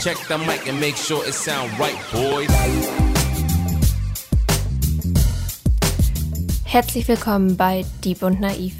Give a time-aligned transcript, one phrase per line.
[0.00, 2.50] Check the mic and make sure it sound right, boys.
[6.64, 8.74] Herzlich willkommen bei Dieb und Naiv.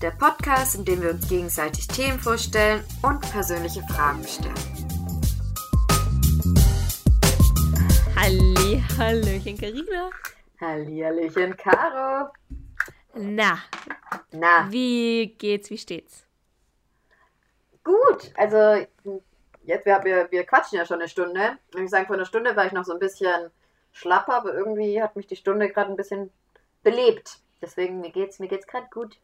[0.00, 4.54] Der Podcast, in dem wir uns gegenseitig Themen vorstellen und persönliche Fragen stellen.
[8.16, 10.10] Halli, Hallöchen, Carina.
[10.60, 12.30] Hallihallöchen, Caro.
[13.14, 13.58] Na,
[14.32, 16.24] Na, wie geht's, wie steht's?
[17.82, 18.30] gut.
[18.36, 18.86] Also,
[19.70, 21.56] jetzt, wir, wir, wir quatschen ja schon eine Stunde.
[21.74, 23.50] Und ich sagen, vor einer Stunde war ich noch so ein bisschen
[23.92, 26.30] schlapper, aber irgendwie hat mich die Stunde gerade ein bisschen
[26.82, 27.38] belebt.
[27.62, 29.16] Deswegen, mir geht's, mir geht's gerade gut.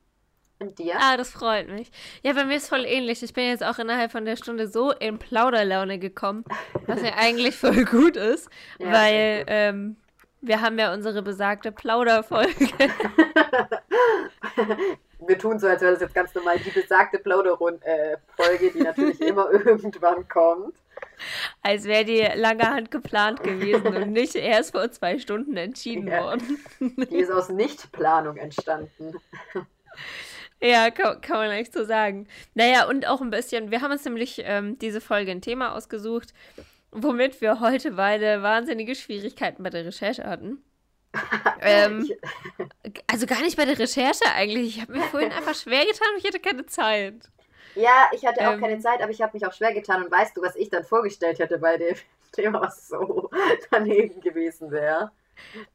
[0.59, 0.95] Und dir?
[0.99, 1.91] Ah, das freut mich.
[2.23, 3.23] Ja, bei mir ist voll ähnlich.
[3.23, 6.45] Ich bin jetzt auch innerhalb von der Stunde so in Plauderlaune gekommen,
[6.87, 9.47] was ja eigentlich voll gut ist, Ja, weil gut.
[9.49, 9.97] ähm,
[10.41, 12.69] wir haben ja unsere besagte Plauderfolge.
[15.19, 19.51] wir tun so, als wäre das jetzt ganz normal die besagte Plauderrund-Folge, die natürlich immer
[19.51, 20.75] irgendwann kommt.
[21.63, 26.25] Als wäre die lange Hand geplant gewesen und nicht erst vor zwei Stunden entschieden Ja.
[26.25, 26.59] worden.
[26.81, 29.15] Die ist aus Nichtplanung entstanden.
[30.61, 32.27] Ja, kann, kann man echt so sagen.
[32.55, 36.33] Naja, und auch ein bisschen, wir haben uns nämlich ähm, diese Folge ein Thema ausgesucht,
[36.91, 40.65] womit wir heute beide wahnsinnige Schwierigkeiten bei der Recherche hatten.
[41.61, 42.15] Ähm,
[43.07, 44.77] also gar nicht bei der Recherche eigentlich.
[44.77, 47.31] Ich habe mir vorhin einfach schwer getan und ich hatte keine Zeit.
[47.75, 48.61] ja, ich hatte auch Ähm.
[48.61, 50.05] keine Zeit, aber ich habe mich auch schwer getan.
[50.05, 51.97] Und weißt du, was ich dann vorgestellt hätte bei dem
[52.33, 53.31] Thema, was so
[53.71, 55.13] daneben gewesen wäre?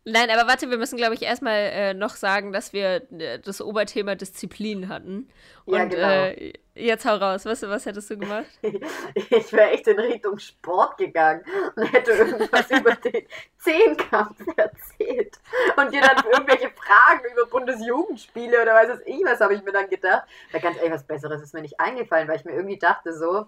[0.06, 3.62] Nein, aber warte, wir müssen, glaube ich, erstmal äh, noch sagen, dass wir äh, das
[3.62, 5.30] Oberthema Disziplin hatten.
[5.66, 6.31] Und Ja, genau.
[6.36, 7.45] äh, jetzt hau raus.
[7.45, 8.48] Was, was hättest du gemacht?
[9.30, 11.44] Ich wäre echt in Richtung Sport gegangen
[11.76, 13.26] und hätte irgendwas über den
[13.58, 15.40] Zehnkampf erzählt.
[15.78, 19.72] Und dir dann irgendwelche Fragen über Bundesjugendspiele oder weiß es ich was, habe ich mir
[19.72, 20.23] dann gedacht.
[20.52, 23.48] Na ganz ehrlich, was Besseres ist mir nicht eingefallen, weil ich mir irgendwie dachte so,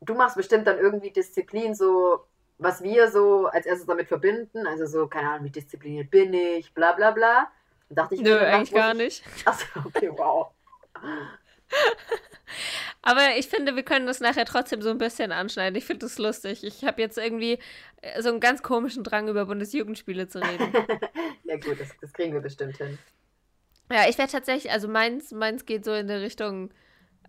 [0.00, 2.24] du machst bestimmt dann irgendwie Disziplin so,
[2.62, 4.66] was wir so als erstes damit verbinden.
[4.66, 7.50] Also so, keine Ahnung, wie diszipliniert bin ich, bla bla bla.
[7.88, 9.24] Und dachte ich Nö, dann, eigentlich gar ich- nicht.
[9.46, 10.48] Achso, okay, wow.
[13.04, 15.76] Aber ich finde, wir können das nachher trotzdem so ein bisschen anschneiden.
[15.76, 16.62] Ich finde das lustig.
[16.62, 17.58] Ich habe jetzt irgendwie
[18.02, 20.72] äh, so einen ganz komischen Drang, über Bundesjugendspiele zu reden.
[21.44, 22.98] Ja gut, das, das kriegen wir bestimmt hin.
[23.90, 26.70] ja, ich werde tatsächlich, also meins, meins geht so in der Richtung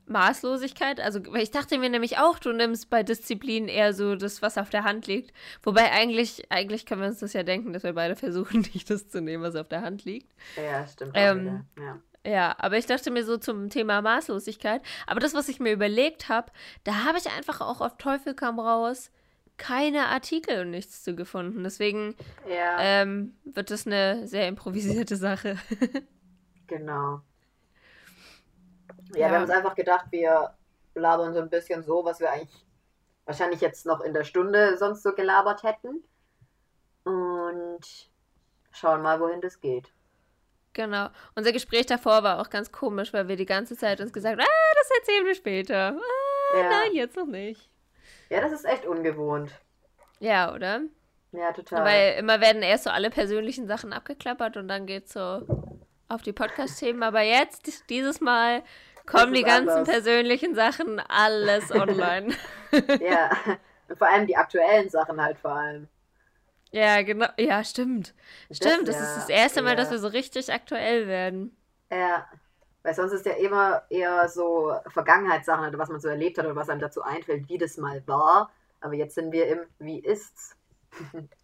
[0.08, 1.00] Maßlosigkeit.
[1.00, 4.70] Also, ich dachte mir nämlich auch, du nimmst bei Disziplin eher so das, was auf
[4.70, 5.34] der Hand liegt.
[5.64, 9.10] Wobei eigentlich, eigentlich können wir uns das ja denken, dass wir beide versuchen, nicht das
[9.10, 10.32] zu nehmen, was auf der Hand liegt.
[10.58, 11.16] Ja, stimmt.
[11.16, 11.66] auch Ähm.
[11.78, 12.00] Ja.
[12.26, 14.82] Ja, aber ich dachte mir so zum Thema Maßlosigkeit.
[15.08, 16.54] Aber das, was ich mir überlegt habe,
[16.86, 19.12] da habe ich einfach auch auf Teufel kam raus
[19.58, 21.64] keine Artikel und nichts zu gefunden.
[21.64, 22.16] Deswegen
[22.50, 25.58] Ja, ähm, wird das eine sehr improvisierte Sache.
[26.68, 27.22] genau.
[29.14, 29.28] Ja, Ja.
[29.30, 30.54] wir haben uns einfach gedacht, wir
[30.96, 32.66] labern so ein bisschen so, was wir eigentlich
[33.26, 36.04] wahrscheinlich jetzt noch in der Stunde sonst so gelabert hätten.
[37.04, 37.82] Und
[38.72, 39.92] schauen mal, wohin das geht.
[40.74, 41.10] genau.
[41.36, 44.48] Unser Gespräch davor war auch ganz komisch, weil wir die ganze Zeit uns gesagt haben,
[44.48, 45.96] ah, das erzählen wir später.
[46.54, 46.70] Ah, Ja.
[46.70, 47.70] nein, jetzt noch nicht.
[48.30, 49.52] Ja, das ist echt ungewohnt.
[50.20, 50.82] Ja, oder?
[51.32, 51.84] Ja, total.
[51.86, 55.46] Weil immer werden erst so alle persönlichen Sachen abgeklappert und dann geht's so
[56.08, 57.04] auf die Podcast-Themen.
[57.04, 58.64] Aber jetzt, dieses Mal,
[59.06, 59.86] kommen die ganzen anders.
[59.86, 62.34] persönlichen Sachen alles online.
[63.00, 63.30] Ja,
[63.98, 65.88] vor allem die aktuellen Sachen halt vor allem.
[66.72, 67.28] ja, genau.
[67.38, 68.14] Ja, stimmt.
[68.52, 69.76] Stimmt, das, ja- ist das erste Mal, ja.
[69.76, 71.56] dass wir so richtig aktuell werden.
[71.92, 72.28] Ja,
[72.84, 76.56] weil sonst ist ja immer eher so Vergangenheitssachen, oder was man so erlebt hat oder
[76.56, 78.52] was einem dazu einfällt, wie das mal war.
[78.82, 80.56] Aber jetzt sind wir im Wie ist's?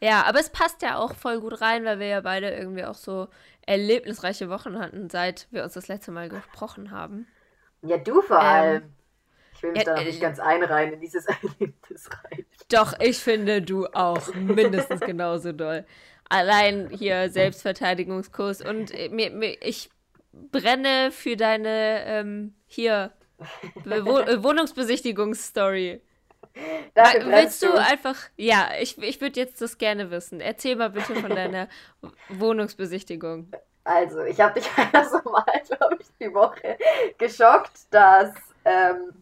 [0.00, 2.94] Ja, aber es passt ja auch voll gut rein, weil wir ja beide irgendwie auch
[2.94, 3.28] so
[3.66, 7.26] erlebnisreiche Wochen hatten, seit wir uns das letzte Mal gesprochen haben.
[7.82, 8.96] Ja, du vor Ähm, allem.
[9.54, 12.46] Ich will mich ja, da noch äh, nicht ganz einreihen in dieses Erlebnis rein.
[12.68, 15.84] Doch, ich finde du auch mindestens genauso doll.
[16.28, 19.90] Allein hier Selbstverteidigungskurs und äh, mir, mir, ich
[20.32, 23.12] brenne für deine ähm, hier
[23.84, 26.00] äh, Wohnungsbesichtigungsstory.
[26.94, 30.40] Dafür Willst du einfach, ja, ich, ich würde jetzt das gerne wissen.
[30.40, 31.68] Erzähl mal bitte von deiner
[32.28, 33.50] Wohnungsbesichtigung.
[33.84, 36.78] Also, ich habe dich also mal, glaube ich, die Woche
[37.18, 38.32] geschockt, dass
[38.64, 39.12] ähm,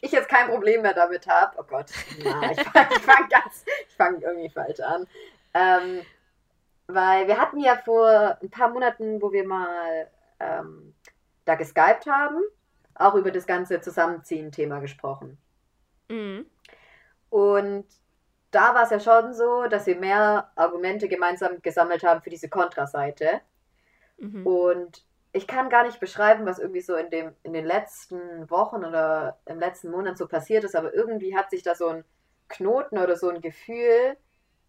[0.00, 1.56] ich jetzt kein Problem mehr damit habe.
[1.58, 1.86] Oh Gott,
[2.22, 5.06] na, ich fange fang ganz, ich fange irgendwie falsch an.
[5.52, 6.02] Ähm,
[6.86, 10.08] weil wir hatten ja vor ein paar Monaten, wo wir mal
[10.38, 10.94] ähm,
[11.44, 12.42] da geskypt haben,
[12.94, 15.38] auch über das ganze Zusammenziehen-Thema gesprochen.
[16.10, 16.46] Mhm.
[17.30, 17.86] Und
[18.50, 22.48] da war es ja schon so, dass wir mehr Argumente gemeinsam gesammelt haben für diese
[22.48, 23.40] Kontraseite.
[24.18, 24.46] Mhm.
[24.46, 28.84] Und ich kann gar nicht beschreiben, was irgendwie so in, dem, in den letzten Wochen
[28.84, 32.04] oder im letzten Monat so passiert ist, aber irgendwie hat sich da so ein
[32.48, 34.16] Knoten oder so ein Gefühl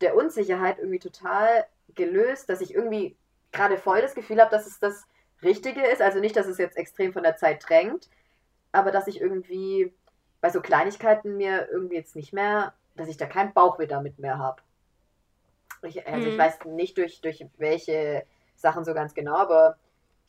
[0.02, 1.66] der Unsicherheit irgendwie total
[1.96, 3.18] gelöst, dass ich irgendwie
[3.52, 5.08] gerade voll das Gefühl habe, dass es das
[5.42, 6.02] Richtige ist.
[6.02, 8.10] Also nicht, dass es jetzt extrem von der Zeit drängt,
[8.72, 9.92] aber dass ich irgendwie
[10.42, 14.38] bei so Kleinigkeiten mir irgendwie jetzt nicht mehr, dass ich da keinen Bauchweh damit mehr
[14.38, 14.62] habe.
[15.84, 16.34] Ich, also mhm.
[16.34, 19.78] ich weiß nicht durch, durch welche Sachen so ganz genau, aber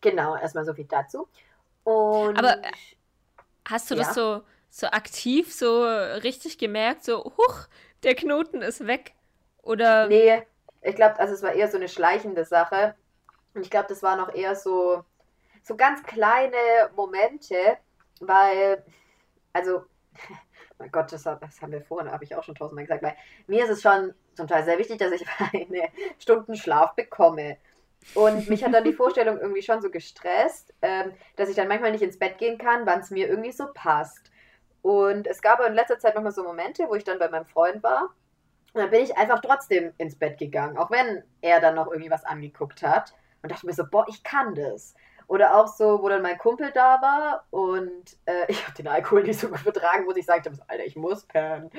[0.00, 1.29] genau, erstmal so viel dazu.
[1.85, 2.62] Und aber
[3.69, 4.05] hast du ja.
[4.05, 7.67] das so, so aktiv, so richtig gemerkt, so, huch,
[8.03, 9.14] der Knoten ist weg?
[9.62, 10.09] Oder?
[10.09, 10.43] Nee,
[10.82, 12.94] ich glaube, also es war eher so eine schleichende Sache.
[13.55, 15.05] Und ich glaube, das waren auch eher so,
[15.62, 16.56] so ganz kleine
[16.97, 17.79] Momente,
[18.20, 18.85] weil,
[19.53, 19.85] also,
[20.79, 23.17] mein Gott, das, haben wir vorhin, habe ich auch schon tausendmal gesagt, weil
[23.47, 25.88] mir ist es schon zum Teil sehr wichtig, dass ich eine
[26.19, 27.56] Stunden Schlaf bekomme.
[28.14, 31.93] Und mich hat dann die Vorstellung irgendwie schon so gestresst, ähm, dass ich dann manchmal
[31.93, 34.31] nicht ins Bett gehen kann, wann es mir irgendwie so passt.
[34.82, 37.82] Und es gab in letzter Zeit manchmal so Momente, wo ich dann bei meinem Freund
[37.82, 38.11] war.
[38.75, 42.11] Und dann bin ich einfach trotzdem ins Bett gegangen, auch wenn er dann noch irgendwie
[42.11, 43.14] was angeguckt hat.
[43.43, 44.94] Und dachte mir so, boah, ich kann das.
[45.26, 49.22] Oder auch so, wo dann mein Kumpel da war und äh, ich habe den Alkohol
[49.22, 51.70] nicht so gut vertragen, muss ich ich Alter, ich muss pennen.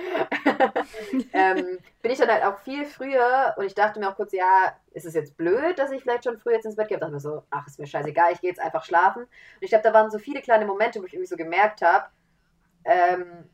[1.33, 4.73] ähm, bin ich dann halt auch viel früher und ich dachte mir auch kurz, ja,
[4.91, 6.97] ist es jetzt blöd, dass ich vielleicht schon früher jetzt ins Bett gehe?
[6.97, 9.23] Ich dachte mir so, ach, ist mir scheißegal, ich gehe jetzt einfach schlafen.
[9.23, 9.29] Und
[9.61, 12.05] ich glaube, da waren so viele kleine Momente, wo ich irgendwie so gemerkt habe,
[12.85, 13.49] ähm,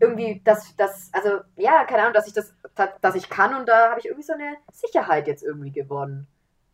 [0.00, 2.52] irgendwie, dass das, also ja, keine Ahnung, dass ich das,
[3.00, 6.26] dass ich kann und da habe ich irgendwie so eine Sicherheit jetzt irgendwie gewonnen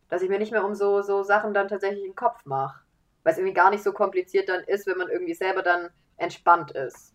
[0.09, 2.81] dass ich mir nicht mehr um so, so Sachen dann tatsächlich den Kopf mache.
[3.23, 6.71] Weil es irgendwie gar nicht so kompliziert dann ist, wenn man irgendwie selber dann entspannt
[6.71, 7.13] ist.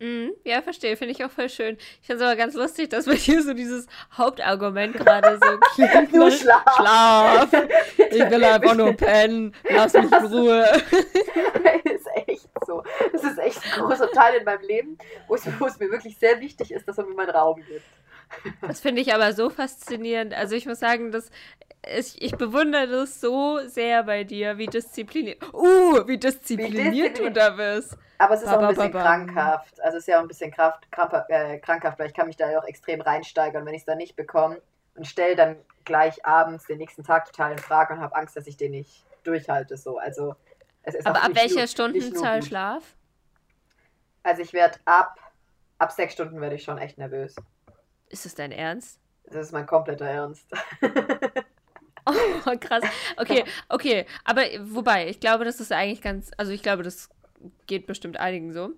[0.00, 0.96] Mm, ja, verstehe.
[0.96, 1.76] Finde ich auch voll schön.
[2.00, 6.12] Ich finde es aber ganz lustig, dass bei dir so dieses Hauptargument gerade so klingt.
[6.14, 6.74] nur Schlaf.
[6.74, 7.52] Schlaf.
[8.10, 9.54] Ich will einfach nur pennen.
[9.68, 10.64] Lass mich in Ruhe.
[11.84, 12.82] ist echt so.
[13.12, 14.98] Das ist echt ein großer Teil in meinem Leben,
[15.28, 17.84] wo es, wo es mir wirklich sehr wichtig ist, dass man mir meinen Raum gibt.
[18.62, 20.32] Das finde ich aber so faszinierend.
[20.32, 21.30] Also ich muss sagen, dass
[21.86, 25.42] ich, ich bewundere das so sehr bei dir, wie diszipliniert.
[25.52, 27.96] Uh, wie diszipliniert wie du da bist.
[28.18, 29.80] Aber es ist auch ein bisschen krankhaft.
[29.80, 32.36] Also es ist ja auch ein bisschen kraft, krampf, äh, krankhaft, weil ich kann mich
[32.36, 34.60] da ja auch extrem reinsteigern, wenn ich es dann nicht bekomme
[34.94, 38.46] und stelle dann gleich abends den nächsten Tag total in Frage und habe Angst, dass
[38.46, 39.76] ich den nicht durchhalte.
[39.78, 39.98] So.
[39.98, 40.36] Also,
[40.82, 42.94] es ist Aber ab welcher Stundenzahl Schlaf?
[44.22, 45.18] Also ich werde ab,
[45.78, 47.34] ab sechs Stunden werde ich schon echt nervös.
[48.10, 49.00] Ist das dein Ernst?
[49.24, 50.46] Das ist mein kompletter Ernst.
[52.46, 52.82] Oh, krass.
[53.16, 54.06] Okay, okay.
[54.24, 57.10] Aber wobei, ich glaube, das ist eigentlich ganz, also ich glaube, das
[57.66, 58.70] geht bestimmt einigen so.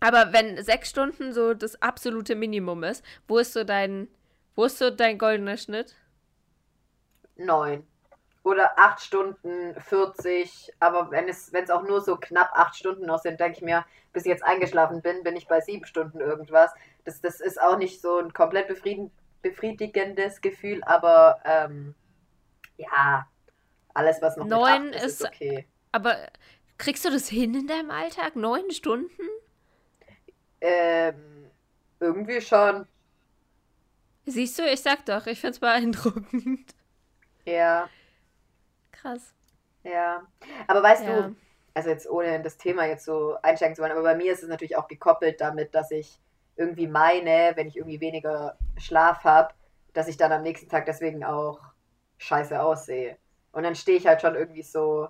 [0.00, 4.08] Aber wenn sechs Stunden so das absolute Minimum ist, wo ist so dein,
[4.54, 5.94] wo ist so dein goldener Schnitt?
[7.36, 7.86] Neun.
[8.44, 10.72] Oder acht Stunden 40.
[10.80, 13.62] Aber wenn es, wenn es auch nur so knapp acht Stunden noch sind, denke ich
[13.62, 16.72] mir, bis ich jetzt eingeschlafen bin, bin ich bei sieben Stunden irgendwas.
[17.04, 18.66] Das, das ist auch nicht so ein komplett
[19.42, 21.94] befriedigendes Gefühl, aber ähm,
[22.76, 23.26] ja,
[23.94, 25.66] alles, was noch Neun ist, ist, ist okay.
[25.92, 26.16] Aber
[26.78, 28.36] kriegst du das hin in deinem Alltag?
[28.36, 29.22] Neun Stunden?
[30.60, 31.50] Ähm,
[32.00, 32.86] irgendwie schon.
[34.24, 36.74] Siehst du, ich sag doch, ich find's beeindruckend.
[37.44, 37.88] Ja.
[38.92, 39.34] Krass.
[39.82, 40.22] Ja.
[40.68, 41.22] Aber weißt ja.
[41.22, 41.36] du,
[41.74, 44.48] also jetzt ohne das Thema jetzt so einsteigen zu wollen, aber bei mir ist es
[44.48, 46.20] natürlich auch gekoppelt damit, dass ich
[46.56, 49.54] irgendwie meine, wenn ich irgendwie weniger Schlaf habe,
[49.92, 51.58] dass ich dann am nächsten Tag deswegen auch
[52.22, 53.16] scheiße aussehe.
[53.52, 55.08] Und dann stehe ich halt schon irgendwie so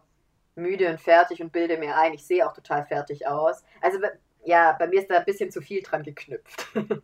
[0.55, 3.63] müde und fertig und bilde mir ein, ich sehe auch total fertig aus.
[3.81, 3.99] Also
[4.45, 6.67] ja, bei mir ist da ein bisschen zu viel dran geknüpft.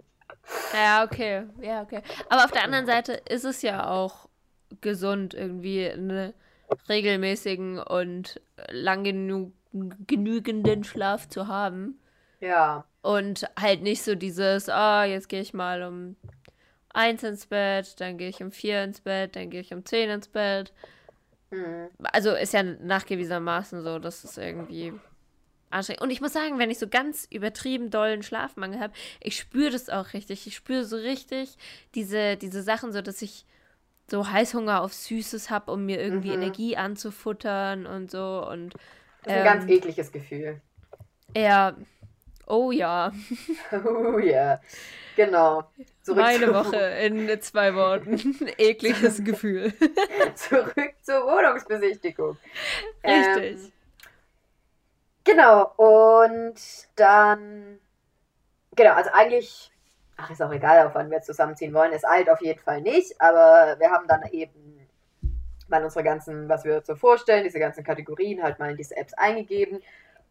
[0.72, 1.44] Ja, okay.
[1.60, 2.02] Ja, okay.
[2.30, 4.30] Aber auf der anderen Seite ist es ja auch
[4.80, 6.32] gesund, irgendwie einen
[6.88, 9.52] regelmäßigen und lang genug,
[10.06, 12.00] genügenden Schlaf zu haben.
[12.40, 12.86] Ja.
[13.02, 16.16] Und halt nicht so dieses, ah, oh, jetzt gehe ich mal um
[16.98, 20.10] eins ins Bett, dann gehe ich um vier ins Bett, dann gehe ich um zehn
[20.10, 20.72] ins Bett.
[21.50, 21.88] Mhm.
[22.02, 24.92] Also ist ja nachgewiesenermaßen so, dass es irgendwie
[25.70, 26.02] anstrengend.
[26.02, 29.88] Und ich muss sagen, wenn ich so ganz übertrieben dollen Schlafmangel habe, ich spüre das
[29.88, 30.46] auch richtig.
[30.48, 31.56] Ich spüre so richtig
[31.94, 33.46] diese, diese Sachen, so dass ich
[34.10, 36.42] so Heißhunger auf Süßes habe, um mir irgendwie mhm.
[36.42, 38.44] Energie anzufuttern und so.
[38.50, 38.74] Und,
[39.22, 40.60] das ist ein ganz ähm, ekliges Gefühl.
[41.36, 41.76] Ja.
[42.48, 43.12] Oh ja.
[43.84, 44.60] oh ja.
[45.16, 45.64] Genau.
[46.02, 48.36] Zurück Meine Woche in zwei Worten.
[48.58, 49.72] Ekliges Gefühl.
[50.34, 52.38] Zurück zur Wohnungsbesichtigung.
[53.04, 53.58] Richtig.
[53.64, 53.72] Ähm,
[55.24, 56.54] genau, und
[56.96, 57.78] dann.
[58.76, 59.70] Genau, also eigentlich.
[60.16, 61.92] Ach, ist auch egal, auf wann wir zusammenziehen wollen.
[61.92, 64.88] Ist alt auf jeden Fall nicht, aber wir haben dann eben
[65.68, 68.96] mal unsere ganzen, was wir uns so vorstellen, diese ganzen Kategorien halt mal in diese
[68.96, 69.80] Apps eingegeben.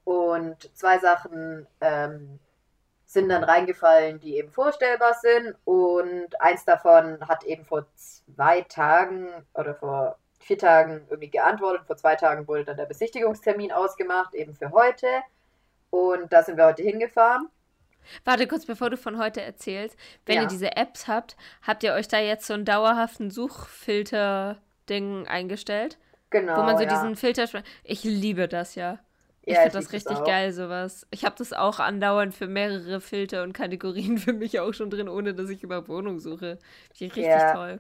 [0.08, 2.40] Und zwei Sachen ähm,
[3.04, 5.54] sind dann reingefallen, die eben vorstellbar sind.
[5.66, 11.88] Und eins davon hat eben vor zwei Tagen oder vor vier Tagen irgendwie geantwortet.
[11.88, 15.08] Vor zwei Tagen wurde dann der Besichtigungstermin ausgemacht, eben für heute.
[15.90, 17.50] Und da sind wir heute hingefahren.
[18.24, 19.98] Warte kurz, bevor du von heute erzählst.
[20.26, 20.44] Wenn ja.
[20.44, 25.98] ihr diese Apps habt, habt ihr euch da jetzt so einen dauerhaften Suchfilter-Ding eingestellt?
[26.30, 26.56] Genau.
[26.56, 26.90] Wo man so ja.
[26.90, 27.62] diesen Filter.
[27.84, 29.00] Ich liebe das ja.
[29.48, 31.08] Ich ja, finde das richtig das geil, sowas.
[31.10, 35.08] Ich habe das auch andauernd für mehrere Filter und Kategorien für mich auch schon drin,
[35.08, 36.60] ohne dass ich über Wohnung suche.
[36.94, 37.54] Finde ich richtig ja.
[37.54, 37.80] toll.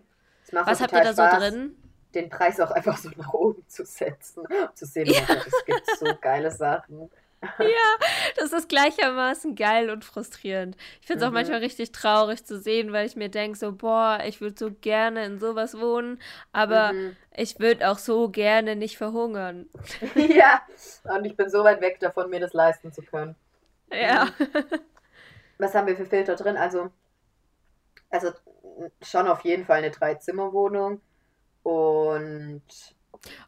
[0.53, 1.75] Was habt ihr da Spaß, so drin?
[2.15, 5.24] Den Preis auch einfach so nach oben zu setzen, um zu sehen, ja.
[5.45, 7.09] es gibt so geile Sachen
[7.41, 10.75] ja, das ist gleichermaßen geil und frustrierend.
[11.01, 11.29] Ich finde es mhm.
[11.29, 14.72] auch manchmal richtig traurig zu sehen, weil ich mir denke, so, boah, ich würde so
[14.72, 16.20] gerne in sowas wohnen,
[16.51, 17.15] aber mhm.
[17.36, 19.67] ich würde auch so gerne nicht verhungern.
[20.15, 20.62] ja,
[21.03, 23.36] und ich bin so weit weg davon, mir das leisten zu können.
[23.91, 24.25] Ja.
[24.39, 24.63] Mhm.
[25.60, 26.58] Was haben wir für Filter drin?
[26.58, 26.91] Also,
[28.10, 28.32] also
[29.01, 31.01] schon auf jeden Fall eine Drei-Zimmer-Wohnung
[31.63, 32.63] und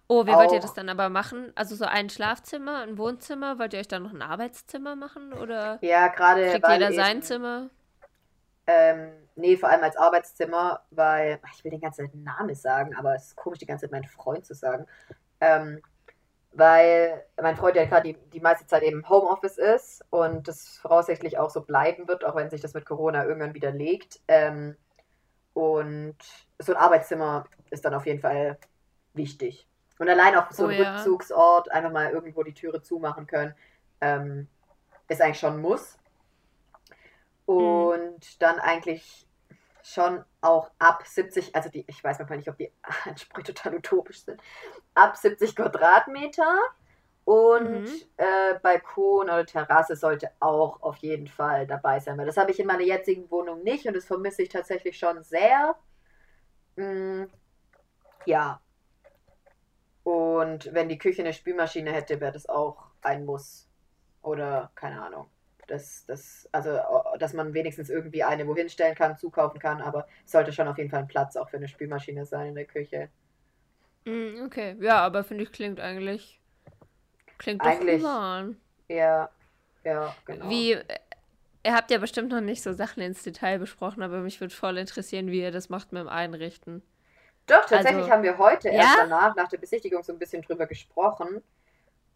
[0.07, 1.51] Oh, wie wollt ihr das dann aber machen?
[1.55, 3.59] Also so ein Schlafzimmer, ein Wohnzimmer?
[3.59, 5.33] Wollt ihr euch dann noch ein Arbeitszimmer machen?
[5.33, 7.69] Oder ja, gerade kriegt jeder sein Zimmer?
[8.67, 13.27] Ähm, nee, vor allem als Arbeitszimmer, weil ich will den ganzen Namen sagen, aber es
[13.27, 14.85] ist komisch, die ganze Zeit meinen Freund zu sagen.
[15.41, 15.81] Ähm,
[16.51, 20.77] weil mein Freund ja gerade die, die meiste Zeit eben im Homeoffice ist und das
[20.77, 24.19] voraussichtlich auch so bleiben wird, auch wenn sich das mit Corona irgendwann wieder legt.
[24.27, 24.75] Ähm,
[25.53, 26.17] und
[26.59, 28.57] so ein Arbeitszimmer ist dann auf jeden Fall
[29.19, 29.67] wichtig.
[29.99, 30.95] Und allein auch so oh, ein ja.
[30.95, 33.53] Rückzugsort, einfach mal irgendwo die Türe zumachen können,
[34.01, 34.47] ähm,
[35.09, 35.99] ist eigentlich schon ein Muss.
[37.45, 38.39] Und mhm.
[38.39, 39.27] dann eigentlich
[39.83, 42.71] schon auch ab 70, also die, ich weiß manchmal nicht, ob die
[43.05, 44.41] Ansprüche total utopisch sind,
[44.93, 46.57] ab 70 Quadratmeter
[47.25, 48.01] und mhm.
[48.17, 52.59] äh, Balkon oder Terrasse sollte auch auf jeden Fall dabei sein, weil das habe ich
[52.59, 55.75] in meiner jetzigen Wohnung nicht und das vermisse ich tatsächlich schon sehr.
[56.75, 57.25] Mm,
[58.25, 58.61] ja,
[60.09, 63.69] und wenn die Küche eine Spülmaschine hätte, wäre das auch ein Muss.
[64.23, 65.27] Oder keine Ahnung.
[65.67, 66.79] Das, das, also,
[67.19, 70.79] dass man wenigstens irgendwie eine wohin stellen kann, zukaufen kann, aber es sollte schon auf
[70.79, 73.09] jeden Fall ein Platz auch für eine Spülmaschine sein in der Küche.
[74.05, 76.41] Mm, okay, ja, aber finde ich klingt eigentlich.
[77.37, 78.57] Klingt eigentlich, doch human.
[78.87, 79.29] Ja,
[79.83, 80.49] ja, genau.
[80.49, 84.55] Wie, ihr habt ja bestimmt noch nicht so Sachen ins Detail besprochen, aber mich würde
[84.55, 86.81] voll interessieren, wie ihr das macht mit dem Einrichten.
[87.49, 90.65] Doch, tatsächlich also, haben wir heute erst danach, nach der Besichtigung, so ein bisschen drüber
[90.67, 91.43] gesprochen.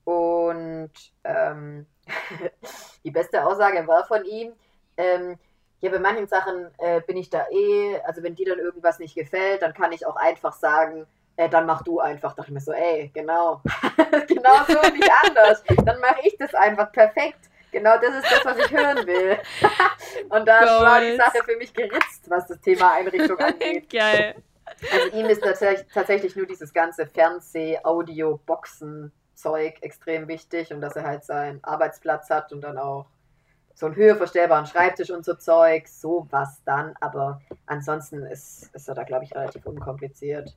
[0.04, 0.92] Und
[1.24, 1.86] ähm,
[3.04, 4.54] die beste Aussage war von ihm,
[4.98, 5.38] ähm,
[5.82, 9.16] ja, bei manchen Sachen äh, bin ich da eh, also wenn dir dann irgendwas nicht
[9.16, 12.32] gefällt, dann kann ich auch einfach sagen, äh, dann mach du einfach.
[12.32, 13.62] Da dachte ich mir so, ey, genau.
[14.28, 15.64] genau so, nicht anders.
[15.84, 17.50] Dann mache ich das einfach perfekt.
[17.72, 19.38] Genau das ist das, was ich hören will.
[20.30, 23.90] Und dann war die Sache für mich geritzt, was das Thema Einrichtung angeht.
[23.90, 24.36] Geil.
[24.92, 25.44] Also ihm ist
[25.94, 32.30] tatsächlich nur dieses ganze Fernseh-, Audio-, Boxen-Zeug extrem wichtig und dass er halt seinen Arbeitsplatz
[32.30, 33.08] hat und dann auch
[33.76, 36.94] so einen höherverstellbaren Schreibtisch und so Zeug, sowas dann.
[37.00, 40.56] Aber ansonsten ist, ist er da, glaube ich, relativ unkompliziert.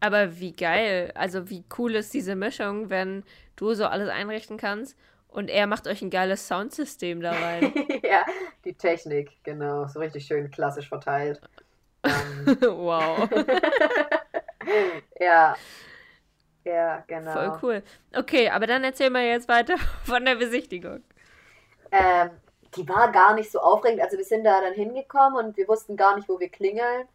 [0.00, 3.24] Aber wie geil, also wie cool ist diese Mischung, wenn
[3.56, 4.96] du so alles einrichten kannst
[5.28, 7.72] und er macht euch ein geiles Soundsystem da rein.
[8.02, 8.24] ja,
[8.64, 11.40] die Technik, genau, so richtig schön klassisch verteilt.
[12.06, 13.28] Ähm, wow.
[15.20, 15.56] ja.
[16.64, 17.32] Ja, genau.
[17.32, 17.82] Voll cool.
[18.14, 21.02] Okay, aber dann erzähl mal jetzt weiter von der Besichtigung.
[21.92, 22.30] Ähm,
[22.74, 24.02] die war gar nicht so aufregend.
[24.02, 27.06] Also wir sind da dann hingekommen und wir wussten gar nicht, wo wir klingeln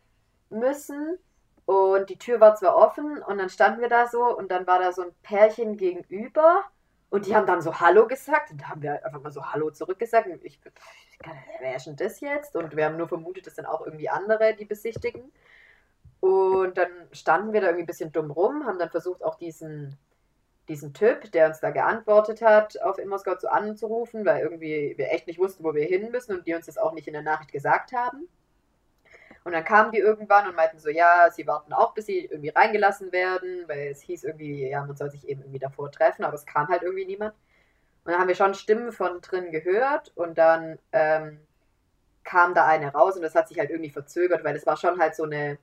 [0.50, 1.17] müssen.
[1.65, 4.79] Und die Tür war zwar offen und dann standen wir da so und dann war
[4.79, 6.63] da so ein Pärchen gegenüber
[7.10, 9.69] und die haben dann so Hallo gesagt und da haben wir einfach mal so Hallo
[9.69, 10.27] zurückgesagt.
[10.27, 10.60] Und ich,
[11.60, 12.56] wer ist denn das jetzt?
[12.56, 15.32] Und wir haben nur vermutet, das sind auch irgendwie andere, die besichtigen.
[16.20, 19.98] Und dann standen wir da irgendwie ein bisschen dumm rum, haben dann versucht, auch diesen,
[20.70, 25.28] diesen Typ, der uns da geantwortet hat, auf Immerscout so anzurufen, weil irgendwie wir echt
[25.28, 27.51] nicht wussten, wo wir hin müssen und die uns das auch nicht in der Nachricht
[27.51, 28.28] gesagt haben.
[29.44, 32.50] Und dann kamen die irgendwann und meinten so, ja, sie warten auch, bis sie irgendwie
[32.50, 36.36] reingelassen werden, weil es hieß irgendwie, ja, man soll sich eben irgendwie davor treffen, aber
[36.36, 37.34] es kam halt irgendwie niemand.
[38.03, 41.39] Und dann haben wir schon Stimmen von drin gehört und dann ähm,
[42.24, 45.00] kam da eine raus und das hat sich halt irgendwie verzögert, weil es war schon
[45.00, 45.60] halt so eine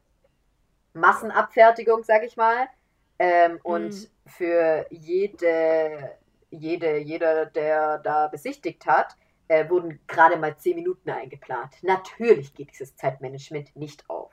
[0.95, 2.69] Massenabfertigung, sag ich mal.
[3.19, 3.59] Ähm, mhm.
[3.63, 6.13] Und für jede,
[6.51, 9.17] jede, jeder, der da besichtigt hat,
[9.49, 11.75] äh, wurden gerade mal zehn Minuten eingeplant.
[11.83, 14.31] Natürlich geht dieses Zeitmanagement nicht auf.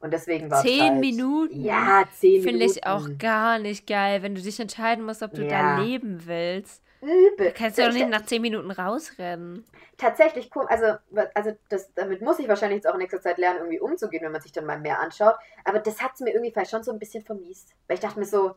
[0.00, 1.62] Und deswegen war Zehn halt, Minuten?
[1.62, 2.78] Ja, zehn Finde Minuten.
[2.78, 5.76] ich auch gar nicht geil, wenn du dich entscheiden musst, ob du Ja.
[5.76, 6.82] da leben willst.
[7.02, 7.52] Übel.
[7.52, 9.64] Kannst du doch Ich- nicht nach zehn Minuten rausrennen.
[9.96, 10.66] tatsächlich cool.
[10.68, 10.96] Also,
[11.34, 14.32] also das, damit muss ich wahrscheinlich jetzt auch in nächster Zeit lernen, irgendwie umzugehen, wenn
[14.32, 15.34] man sich dann mal mehr anschaut.
[15.64, 17.74] Aber das hat es mir irgendwie vielleicht schon so ein bisschen vermiest.
[17.86, 18.54] Weil ich dachte mir so,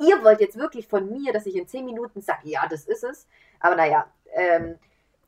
[0.00, 3.04] ihr wollt jetzt wirklich von mir, dass ich in zehn Minuten sage, ja, das ist
[3.04, 3.26] es.
[3.60, 4.78] Aber naja, ähm,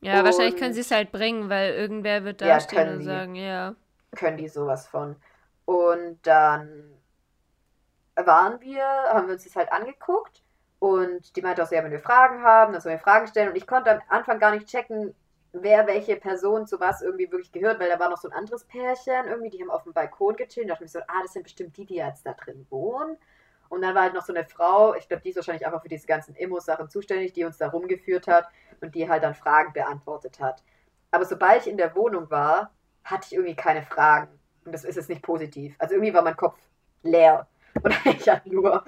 [0.01, 2.93] Ja, wahrscheinlich Und- können sie es halt bringen, weil irgendwer wird Ja, da stehen können
[2.93, 3.05] und die.
[3.05, 3.75] sagen, ja.
[4.15, 5.15] können die sowas von.
[5.65, 6.91] Und dann
[8.15, 10.41] waren wir, haben wir uns das halt angeguckt
[10.79, 13.49] und die meinte auch so, ja, wenn wir Fragen haben, dann sollen wir Fragen stellen
[13.49, 15.15] und ich konnte am Anfang gar nicht checken,
[15.53, 18.65] wer welche Person zu was irgendwie wirklich gehört, weil da war noch so ein anderes
[18.65, 21.33] Pärchen irgendwie, die haben auf dem Balkon gechillt, da dachte ich mir so, ah, das
[21.33, 23.17] sind bestimmt die, die jetzt da drin wohnen.
[23.69, 25.89] Und dann war halt noch so eine Frau, ich glaube, die ist wahrscheinlich einfach für
[25.89, 28.47] diese ganzen Immo-Sachen zuständig, die uns da rumgeführt hat
[28.81, 30.63] und die halt dann Fragen beantwortet hat.
[31.11, 32.71] Aber sobald ich in der Wohnung war,
[33.03, 34.39] hatte ich irgendwie keine Fragen.
[34.65, 35.75] Und das ist jetzt nicht positiv.
[35.79, 36.59] Also irgendwie war mein Kopf
[37.03, 37.47] leer.
[37.83, 38.83] Und ich habe nur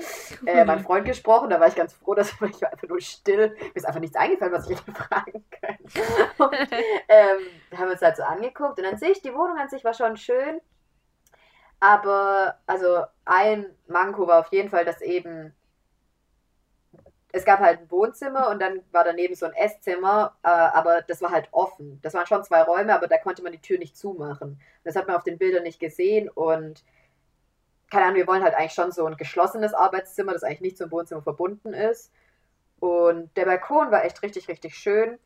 [0.46, 3.56] äh, meinen Freund gesprochen, da war ich ganz froh, dass ich war einfach nur still.
[3.60, 5.78] Mir ist einfach nichts eingefallen, was ich hätte fragen können.
[6.38, 6.54] Und,
[7.08, 9.94] ähm, haben wir uns halt so angeguckt und an sich, die Wohnung an sich war
[9.94, 10.62] schon schön.
[11.80, 15.54] Aber, also ein Manko war auf jeden Fall, dass eben
[17.34, 21.22] es gab halt ein Wohnzimmer und dann war daneben so ein Esszimmer, äh, aber das
[21.22, 22.00] war halt offen.
[22.02, 24.60] Das waren schon zwei Räume, aber da konnte man die Tür nicht zumachen.
[24.84, 26.84] Das hat man auf den Bildern nicht gesehen und
[27.90, 30.92] keine Ahnung, wir wollen halt eigentlich schon so ein geschlossenes Arbeitszimmer, das eigentlich nicht zum
[30.92, 32.12] Wohnzimmer verbunden ist.
[32.80, 35.20] Und der Balkon war echt richtig, richtig schön.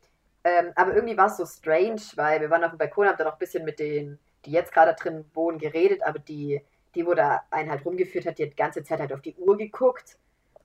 [0.43, 3.27] Ähm, aber irgendwie war es so strange, weil wir waren auf dem Balkon, haben dann
[3.27, 6.61] auch ein bisschen mit denen, die jetzt gerade drin wohnen, geredet, aber die,
[6.95, 9.35] die, wo da einen halt rumgeführt hat, die hat die ganze Zeit halt auf die
[9.35, 10.17] Uhr geguckt.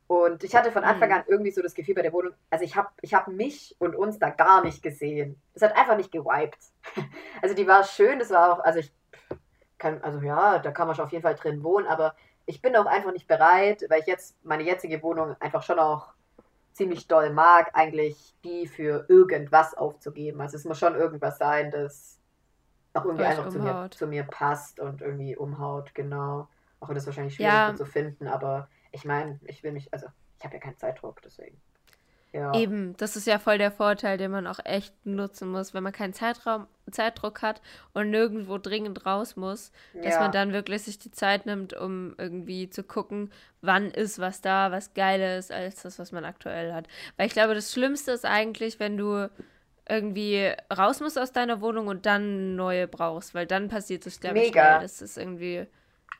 [0.08, 1.12] Und ich hatte von Anfang Mhm.
[1.12, 3.96] an irgendwie so das Gefühl bei der Wohnung, also ich habe ich hab mich und
[3.96, 5.40] uns da gar nicht gesehen.
[5.54, 6.58] Es hat einfach nicht gewiped.
[7.42, 8.92] Also die war schön, das war auch, also ich
[9.78, 12.14] kann, also ja, da kann man schon auf jeden Fall drin wohnen, aber
[12.46, 16.14] ich bin auch einfach nicht bereit, weil ich jetzt meine jetzige Wohnung einfach schon auch
[16.72, 20.40] ziemlich doll mag, eigentlich die für irgendwas aufzugeben.
[20.40, 22.20] Also es muss schon irgendwas sein, das
[22.92, 26.48] auch irgendwie einfach zu mir, zu mir passt und irgendwie umhaut, genau.
[26.80, 27.74] Auch wenn das wahrscheinlich schwierig Ja.
[27.74, 30.06] zu finden, aber ich meine, ich will mich, also
[30.38, 31.60] ich habe ja keinen Zeitdruck, deswegen.
[32.32, 32.52] Ja.
[32.54, 35.92] Eben, das ist ja voll der Vorteil, den man auch echt nutzen muss, wenn man
[35.92, 37.62] keinen Zeitraum, Zeitdruck hat
[37.94, 40.20] und nirgendwo dringend raus muss, dass ja.
[40.20, 44.70] man dann wirklich sich die Zeit nimmt, um irgendwie zu gucken, wann ist was da,
[44.70, 46.88] was geiler ist als das, was man aktuell hat.
[47.16, 49.30] Weil ich glaube, das Schlimmste ist eigentlich, wenn du
[49.88, 54.40] irgendwie raus musst aus deiner Wohnung und dann neue brauchst, weil dann passiert es, glaube
[54.40, 55.66] ich, schnell, dass es irgendwie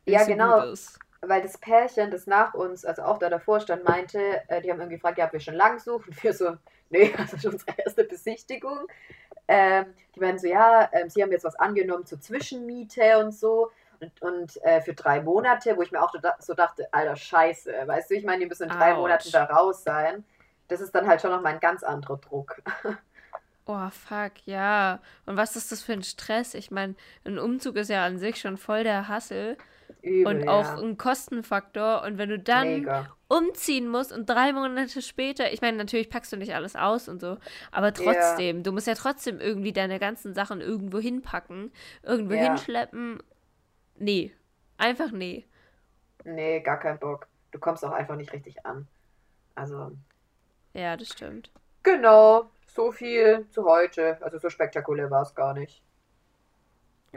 [0.07, 0.61] Ja, so genau.
[0.61, 1.01] ist.
[1.29, 4.81] Weil das Pärchen, das nach uns, also auch da davor stand, meinte, äh, die haben
[4.81, 6.09] irgendwie gefragt, ja, ob wir schon lang suchen.
[6.09, 6.57] Und wir so,
[6.91, 8.87] nee, das ist schon unsere erste Besichtigung.
[9.49, 13.71] Ähm, die meinten so, ja, ähm, sie haben jetzt was angenommen zur Zwischenmiete und so.
[14.01, 18.11] Und, und äh, für drei Monate, wo ich mir auch so dachte, alter Scheiße, weißt
[18.11, 18.99] du, ich meine, die müssen in drei Autsch.
[18.99, 20.25] Monaten da raus sein.
[20.69, 22.63] Das ist dann halt schon nochmal ein ganz anderer Druck.
[23.69, 25.01] Oh, fuck, ja.
[25.27, 26.55] Und was ist das für ein Stress?
[26.55, 29.57] Ich meine, ein Umzug ist ja an sich schon voll der Hassel
[30.03, 30.79] Übel, und auch ja.
[30.79, 32.03] ein Kostenfaktor.
[32.05, 33.17] Und wenn du dann Mega.
[33.29, 37.21] umziehen musst und drei Monate später, ich meine, natürlich packst du nicht alles aus und
[37.21, 37.39] so,
[37.73, 41.73] aber trotzdem, du musst ja trotzdem irgendwie deine ganzen Sachen irgendwo hinpacken,
[42.03, 42.43] irgendwo Ja.
[42.45, 43.23] hinschleppen.
[43.97, 44.33] Nee,
[44.79, 45.47] einfach nee.
[46.25, 47.29] Nee, gar kein Bock.
[47.53, 48.87] Du kommst auch einfach nicht richtig an.
[49.55, 49.93] Also,
[50.75, 51.51] Ja, das stimmt.
[51.83, 54.19] genau, so viel zu heute.
[54.23, 55.83] Also so spektakulär war es gar nicht.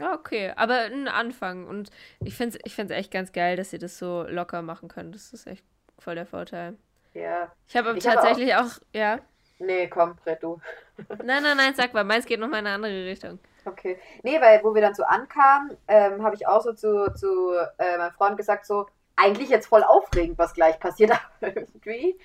[0.00, 1.66] Ja, okay, aber ein Anfang.
[1.66, 1.90] Und
[2.24, 5.14] ich finde es ich find's echt ganz geil, dass ihr das so locker machen könnt.
[5.14, 5.64] Das ist echt
[5.98, 6.76] voll der Vorteil.
[7.14, 7.52] Ja.
[7.68, 9.20] Ich habe aber Ich habe tatsächlich auch, ja.
[9.58, 10.60] Nee, komm, red du.
[11.24, 13.38] Nein, nein, nein, sag mal, meins geht noch mal in eine andere Richtung.
[13.64, 13.98] Okay.
[14.22, 17.98] Nee, weil wo wir dann so ankamen, ähm, habe ich auch so zu, zu äh,
[17.98, 18.86] meinem Freund gesagt, so,
[19.16, 22.18] eigentlich jetzt voll aufregend, was gleich passiert, irgendwie.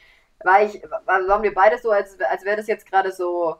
[0.43, 3.57] Weil ich, war- waren wir beide so, als, als wäre das jetzt gerade so,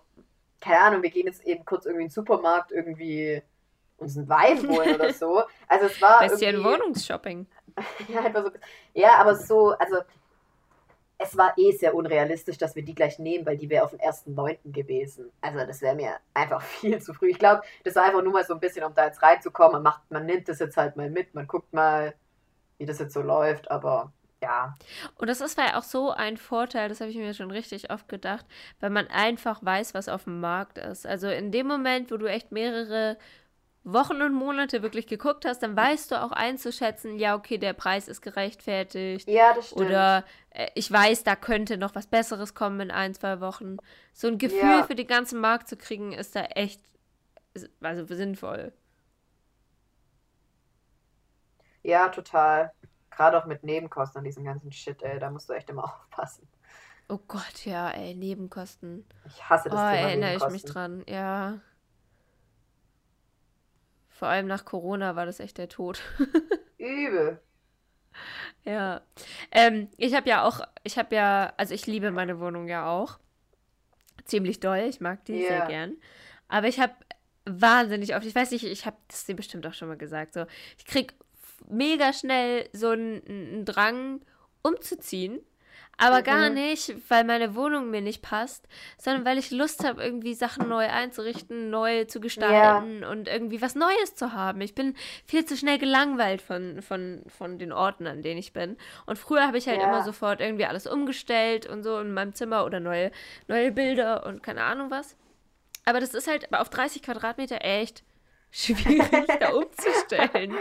[0.62, 3.42] keine Ahnung, wir gehen jetzt eben kurz irgendwie in den Supermarkt irgendwie
[3.98, 5.44] uns einen Wein holen oder so.
[5.68, 7.48] Also es war Bisschen irgendwie, Wohnungsshopping.
[8.08, 8.52] ja, einfach so,
[8.94, 9.98] ja, aber so, also
[11.18, 14.00] es war eh sehr unrealistisch, dass wir die gleich nehmen, weil die wäre auf den
[14.00, 14.58] 1.9.
[14.72, 15.32] gewesen.
[15.42, 17.30] Also das wäre mir einfach viel zu früh.
[17.30, 19.74] Ich glaube, das war einfach nur mal so ein bisschen, um da jetzt reinzukommen.
[19.74, 22.14] Man, macht, man nimmt das jetzt halt mal mit, man guckt mal,
[22.78, 24.76] wie das jetzt so läuft, aber ja.
[25.16, 28.10] Und das ist ja auch so ein Vorteil, das habe ich mir schon richtig oft
[28.10, 28.46] gedacht,
[28.80, 31.08] weil man einfach weiß, was auf dem Markt ist.
[31.08, 33.18] Also in dem Moment, wo du echt mehrere
[33.86, 38.08] Wochen und Monate wirklich geguckt hast, dann weißt du auch einzuschätzen, ja, okay, der Preis
[38.08, 39.30] ist gerechtfertigt.
[39.30, 39.80] Ja, das stimmt.
[39.80, 43.78] Oder äh, ich weiß, da könnte noch was Besseres kommen in ein, zwei Wochen.
[44.14, 44.84] So ein Gefühl Ja.
[44.84, 46.82] für den ganzen Markt zu kriegen, ist da echt
[47.82, 48.74] also sinnvoll.
[51.84, 52.72] Ja, total.
[53.12, 56.48] Gerade auch mit Nebenkosten und diesem ganzen Shit, ey, da musst du echt immer aufpassen.
[57.10, 59.06] Oh Gott, ja, ey, Nebenkosten.
[59.26, 61.60] Ich hasse das Oh, Thema erinnere ich mich dran, ja.
[64.18, 66.02] Vor allem nach Corona war das echt der Tod.
[66.78, 67.42] Übel.
[68.64, 69.02] Ja.
[69.52, 73.20] Ähm, ich habe ja auch, ich habe ja, also ich liebe meine Wohnung ja auch.
[74.24, 75.68] Ziemlich doll, ich mag die sehr Ja.
[75.68, 75.98] gern.
[76.48, 76.94] Aber ich habe
[77.46, 80.46] wahnsinnig oft, ich weiß nicht, ich habe das dir bestimmt auch schon mal gesagt, so,
[80.78, 81.14] ich krieg
[81.68, 84.22] mega schnell so einen, einen Drang
[84.64, 85.42] umzuziehen.
[85.98, 90.34] Aber gar nicht, weil meine Wohnung mir nicht passt, sondern weil ich Lust habe, irgendwie
[90.34, 94.60] Sachen neu einzurichten, neu zu gestalten und irgendwie was Neues zu haben.
[94.62, 98.78] Ich bin viel zu schnell gelangweilt von, von, von den Orten, an denen ich bin.
[99.06, 99.88] Und früher habe ich halt Ja.
[99.88, 103.12] immer sofort irgendwie alles umgestellt und so in meinem Zimmer oder neue,
[103.48, 105.16] neue Bilder und keine Ahnung was.
[105.86, 108.04] Aber das ist halt auf 30 Quadratmeter echt
[108.56, 110.56] schwierig, da umzustellen.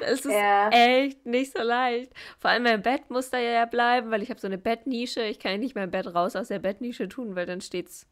[0.00, 0.68] Das ist Ja.
[0.70, 2.12] echt nicht so leicht.
[2.38, 5.22] Vor allem mein Bett muss da ja bleiben, weil ich habe so eine Bettnische.
[5.22, 8.06] Ich kann ja nicht mein Bett raus aus der Bettnische tun, weil dann steht's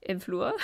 [0.00, 0.54] im Flur.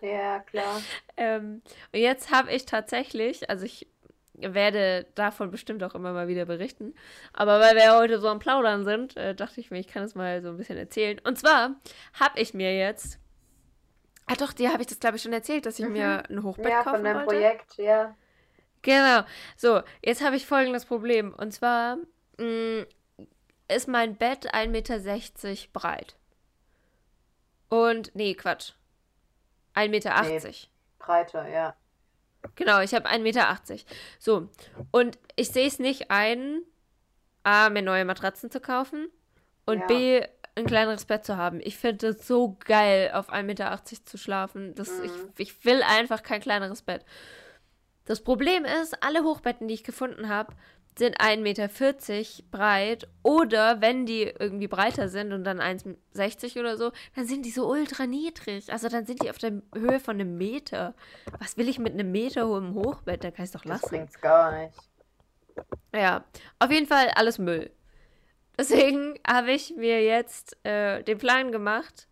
[0.00, 0.80] Ja, klar.
[1.20, 3.88] Ähm, und jetzt habe ich tatsächlich, also ich
[4.34, 6.94] werde davon bestimmt auch immer mal wieder berichten,
[7.32, 10.14] aber weil wir heute so am Plaudern sind, äh, dachte ich mir, ich kann es
[10.14, 11.18] mal so ein bisschen erzählen.
[11.24, 11.74] Und zwar
[12.20, 13.18] habe ich mir jetzt,
[14.28, 15.92] ah doch, dir habe ich das glaube ich schon erzählt, dass ich Mhm.
[15.92, 17.26] mir ein Hochbett Ja, kaufen von deinem wollte.
[17.34, 18.14] Projekt, ja.
[18.82, 19.22] Genau.
[19.56, 21.34] So, jetzt habe ich folgendes Problem.
[21.34, 21.96] Und zwar
[22.38, 22.86] mh,
[23.68, 26.16] ist mein Bett 1,60 Meter breit.
[27.68, 28.72] Und, nee, Quatsch.
[29.74, 30.22] 1,80 Meter.
[30.22, 30.52] Nee.
[30.98, 31.76] Breiter, ja.
[32.54, 33.58] Genau, ich habe 1,80 Meter.
[34.18, 34.48] So,
[34.90, 36.62] und ich sehe es nicht ein,
[37.42, 39.08] A, mir neue Matratzen zu kaufen
[39.66, 39.86] und Ja.
[39.86, 40.22] B,
[40.58, 41.60] ein kleineres Bett zu haben.
[41.62, 44.74] Ich finde es so geil, auf 1,80 Meter zu schlafen.
[44.74, 45.04] Das, Mhm.
[45.36, 47.04] ich, ich will einfach kein kleineres Bett.
[48.04, 50.54] Das Problem ist, alle Hochbetten, die ich gefunden habe,
[50.98, 51.68] sind 1,40 Meter
[52.50, 57.50] breit oder wenn die irgendwie breiter sind und dann 1,60 oder so, dann sind die
[57.50, 58.72] so ultra niedrig.
[58.72, 60.94] Also dann sind die auf der Höhe von einem Meter.
[61.38, 63.22] Was will ich mit einem Meter hohem Hochbett?
[63.22, 63.88] Da kann ich es doch Das lassen.
[63.90, 64.74] bringt's gar nicht.
[65.94, 66.24] Ja,
[66.58, 67.70] auf jeden Fall alles Müll.
[68.58, 72.08] Deswegen habe ich mir jetzt äh, den Plan gemacht,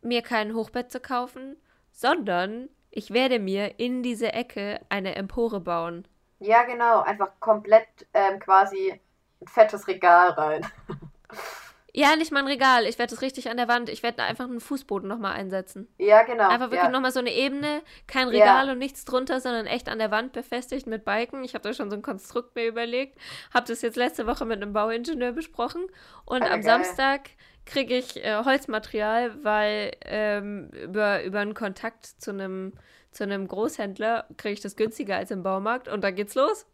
[0.00, 1.56] mir kein Hochbett zu kaufen,
[1.92, 6.08] sondern ich werde mir in diese Ecke eine Empore bauen.
[6.38, 7.00] Ja, genau.
[7.02, 8.98] Einfach komplett ähm, quasi
[9.42, 10.66] ein fettes Regal rein.
[11.98, 12.84] Ja, nicht mal ein Regal.
[12.84, 13.88] Ich werde das richtig an der Wand.
[13.88, 15.88] Ich werde einfach einen Fußboden nochmal einsetzen.
[15.96, 16.48] Ja, genau.
[16.48, 16.90] Einfach wirklich ja.
[16.90, 18.32] nochmal so eine Ebene, kein Ja.
[18.34, 21.42] Regal und nichts drunter, sondern echt an der Wand befestigt mit Balken.
[21.42, 23.18] Ich habe da schon so ein Konstrukt mir überlegt.
[23.54, 25.86] Habe das jetzt letzte Woche mit einem Bauingenieur besprochen.
[26.26, 26.64] Und Ah, am geil.
[26.64, 27.30] Samstag
[27.64, 32.74] kriege ich äh, Holzmaterial, weil ähm, über, über einen Kontakt zu einem
[33.10, 36.66] zu einem Großhändler kriege ich das günstiger als im Baumarkt und dann geht's los.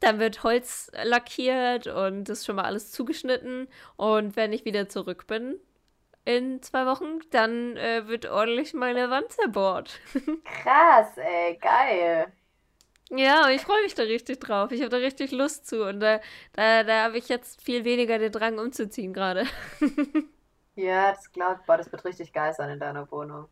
[0.00, 3.68] Dann wird Holz lackiert und das ist schon mal alles zugeschnitten.
[3.96, 5.56] Und wenn ich wieder zurück bin
[6.24, 10.00] in zwei Wochen, dann äh, wird ordentlich meine Wand zerbohrt.
[10.44, 12.32] Krass, ey, geil.
[13.10, 14.70] ja, und ich freue mich da richtig drauf.
[14.70, 15.84] Ich habe da richtig Lust zu.
[15.86, 16.20] Und da,
[16.52, 19.46] da, da habe ich jetzt viel weniger den Drang umzuziehen gerade.
[20.76, 23.48] Ja, das glaubt, boah, das wird richtig geil sein in deiner Wohnung.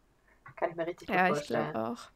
[0.56, 1.46] Kann ich mir richtig gut Ja, ich vorstellen.
[1.46, 2.10] glaube auch.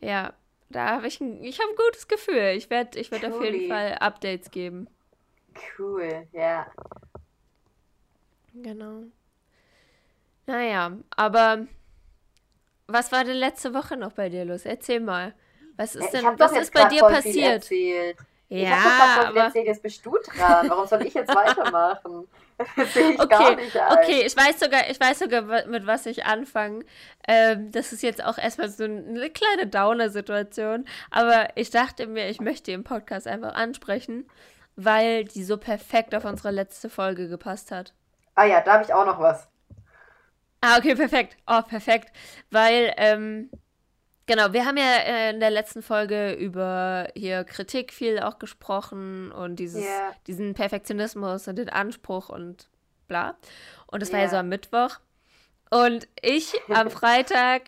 [0.00, 0.34] Ja,
[0.70, 2.54] da habe ich ein, ich habe ein gutes Gefühl.
[2.56, 3.68] Ich werde ich werd auf jeden.
[3.68, 4.88] Fall Updates geben.
[5.78, 6.66] Cool, ja.
[8.54, 9.04] Genau.
[10.46, 11.66] Naja, aber
[12.86, 14.64] was war denn letzte Woche noch bei dir los?
[14.66, 15.34] Erzähl mal.
[15.76, 17.68] Was ist ich denn, hab was ist bei dir passiert?
[18.60, 18.96] Erzählt.
[18.98, 20.68] ich Ja, hab doch erzählt, jetzt bist du dran.
[20.68, 22.28] Warum soll ich jetzt weitermachen?
[22.76, 23.98] Das sehe ich gar okay, nicht ein.
[23.98, 26.84] okay, ich weiß sogar, ich weiß sogar, mit was ich anfange.
[27.28, 32.40] Ähm, das ist jetzt auch erstmal so eine kleine Downer-Situation, aber ich dachte mir, ich
[32.40, 34.28] möchte im Podcast einfach ansprechen,
[34.76, 37.94] weil die so perfekt auf unsere letzte Folge gepasst hat.
[38.36, 39.48] Ah ja, da habe ich auch noch was.
[40.60, 41.36] Ah, okay, perfekt.
[41.46, 42.10] Oh, perfekt.
[42.50, 43.50] Weil, ähm,
[44.26, 49.32] genau, wir haben ja äh, in der letzten Folge über hier Kritik viel auch gesprochen
[49.32, 50.12] und dieses, Ja.
[50.26, 52.68] diesen Perfektionismus und den Anspruch und
[53.08, 53.36] bla.
[53.86, 54.30] Und das war ja Ja.
[54.30, 54.98] so am Mittwoch.
[55.70, 57.62] Und ich am Freitag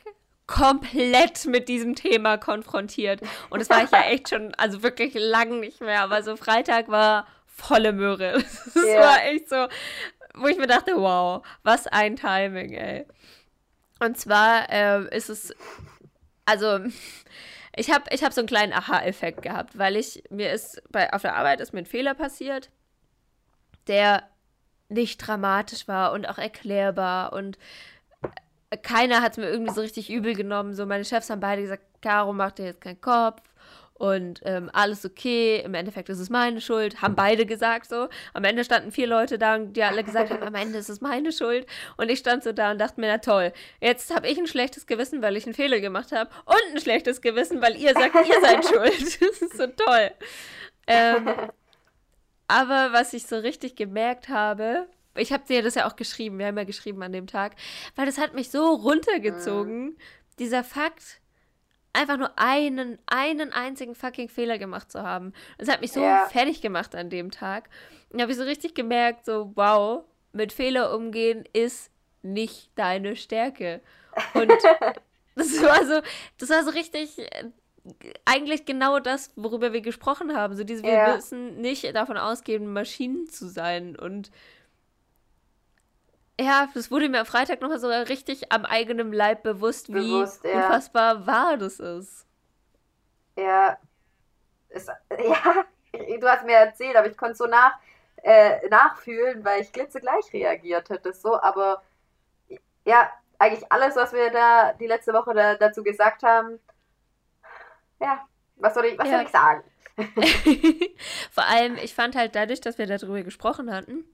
[0.46, 3.20] komplett mit diesem Thema konfrontiert.
[3.50, 6.88] Und das war ich ja echt schon, also wirklich lang nicht mehr, aber so Freitag
[6.88, 8.42] war volle Möhre.
[8.74, 9.00] Das Ja.
[9.00, 9.66] war echt so,
[10.34, 13.06] wo ich mir dachte, wow, was ein Timing, ey.
[13.98, 15.54] Und zwar ähm, ist es,
[16.46, 16.80] also
[17.76, 21.22] ich habe ich hab so einen kleinen Aha-Effekt gehabt, weil ich, mir ist, bei, auf
[21.22, 22.70] der Arbeit ist mir ein Fehler passiert,
[23.86, 24.22] der
[24.88, 27.58] nicht dramatisch war und auch erklärbar und
[28.82, 30.74] keiner hat es mir irgendwie so richtig übel genommen.
[30.74, 33.42] So, meine Chefs haben beide gesagt, Caro, mach dir jetzt keinen Kopf.
[33.98, 38.08] Und ähm, alles okay, im Endeffekt ist es meine Schuld, haben beide gesagt so.
[38.34, 41.32] Am Ende standen vier Leute da, die alle gesagt haben, am Ende ist es meine
[41.32, 41.66] Schuld.
[41.96, 44.86] Und ich stand so da und dachte mir, na toll, jetzt habe ich ein schlechtes
[44.86, 48.40] Gewissen, weil ich einen Fehler gemacht habe und ein schlechtes Gewissen, weil ihr sagt, ihr
[48.40, 49.20] seid schuld.
[49.26, 50.10] Das ist so toll.
[50.86, 51.28] Ähm,
[52.48, 56.46] aber was ich so richtig gemerkt habe, ich habe dir das ja auch geschrieben, wir
[56.46, 57.56] haben ja geschrieben an dem Tag,
[57.94, 59.96] weil das hat mich so runtergezogen, mhm.
[60.38, 61.20] dieser Fakt,
[61.96, 65.32] einfach nur einen, einen einzigen fucking Fehler gemacht zu haben.
[65.58, 66.26] Das hat mich so ja.
[66.30, 67.68] fertig gemacht an dem Tag.
[68.10, 71.90] Und habe ich so richtig gemerkt, so, wow, mit Fehler umgehen ist
[72.22, 73.80] nicht deine Stärke.
[74.34, 74.52] Und
[75.34, 76.00] das war so,
[76.38, 77.50] das war so richtig, äh,
[78.24, 80.56] eigentlich genau das, worüber wir gesprochen haben.
[80.56, 81.14] So diese, wir ja.
[81.14, 83.96] müssen nicht davon ausgehen, Maschinen zu sein.
[83.96, 84.30] Und
[86.40, 90.44] ja, das wurde mir am Freitag nochmal so richtig am eigenen Leib bewusst, wie bewusst,
[90.44, 90.56] ja.
[90.56, 92.26] unfassbar wahr das ist.
[93.36, 93.78] Ja.
[94.68, 97.78] Es, ja, du hast mir erzählt, aber ich konnte so nach,
[98.22, 101.12] äh, nachfühlen, weil ich glitzegleich reagiert hätte.
[101.12, 101.82] So, aber
[102.84, 106.58] ja, eigentlich alles, was wir da die letzte Woche da, dazu gesagt haben,
[108.00, 109.16] ja, was soll ich, was ja.
[109.16, 109.64] soll ich sagen?
[111.30, 114.04] Vor allem, ich fand halt dadurch, dass wir darüber gesprochen hatten,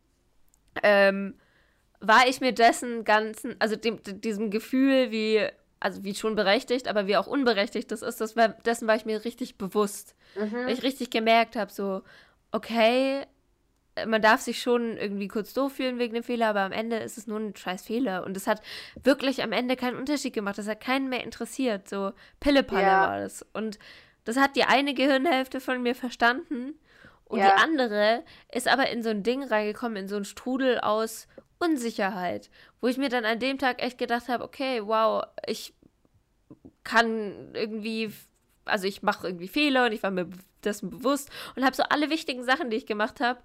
[0.83, 1.39] ähm,
[2.03, 5.47] war ich mir dessen ganzen, also dem, diesem Gefühl, wie,
[5.81, 9.07] also wie schon berechtigt, aber wie auch unberechtigt das ist, das war, dessen war ich
[9.07, 10.15] mir richtig bewusst.
[10.37, 10.53] Mhm.
[10.53, 12.03] Weil ich richtig gemerkt habe, so,
[12.51, 13.25] okay,
[14.07, 17.19] man darf sich schon irgendwie kurz doof fühlen wegen dem Fehler, aber am Ende ist
[17.19, 18.25] es nur ein scheiß Fehler.
[18.25, 18.63] Und es hat
[19.03, 20.59] wirklich am Ende keinen Unterschied gemacht.
[20.59, 21.89] Das hat keinen mehr interessiert.
[21.89, 23.09] So Pillepalle ja.
[23.09, 23.45] war das.
[23.53, 23.79] Und
[24.25, 26.75] das hat die eine Gehirnhälfte von mir verstanden.
[27.25, 27.55] Und ja.
[27.55, 31.29] die andere ist aber in so ein Ding reingekommen, in so ein Strudel aus,
[31.63, 35.75] Unsicherheit, wo ich mir dann an dem Tag echt gedacht habe, okay, wow, ich
[36.83, 38.13] kann irgendwie,
[38.65, 40.29] also ich mache irgendwie Fehler und ich war mir
[40.65, 43.41] dessen bewusst und habe so alle wichtigen Sachen, die ich gemacht habe,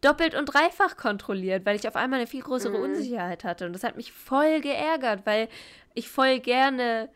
[0.00, 2.84] doppelt und dreifach kontrolliert, weil ich auf einmal eine viel größere mhm.
[2.84, 3.66] Unsicherheit hatte.
[3.66, 5.48] Und das hat mich voll geärgert, weil
[5.94, 7.10] ich voll gerne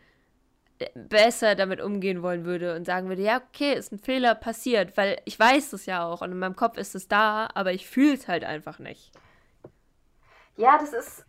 [0.79, 4.95] äh, besser damit umgehen wollen würde und sagen würde, ja, okay, ist ein Fehler passiert,
[4.97, 7.87] weil ich weiß es ja auch und in meinem Kopf ist es da, aber ich
[7.87, 9.11] fühle es halt einfach nicht
[10.57, 11.25] ja, das ist,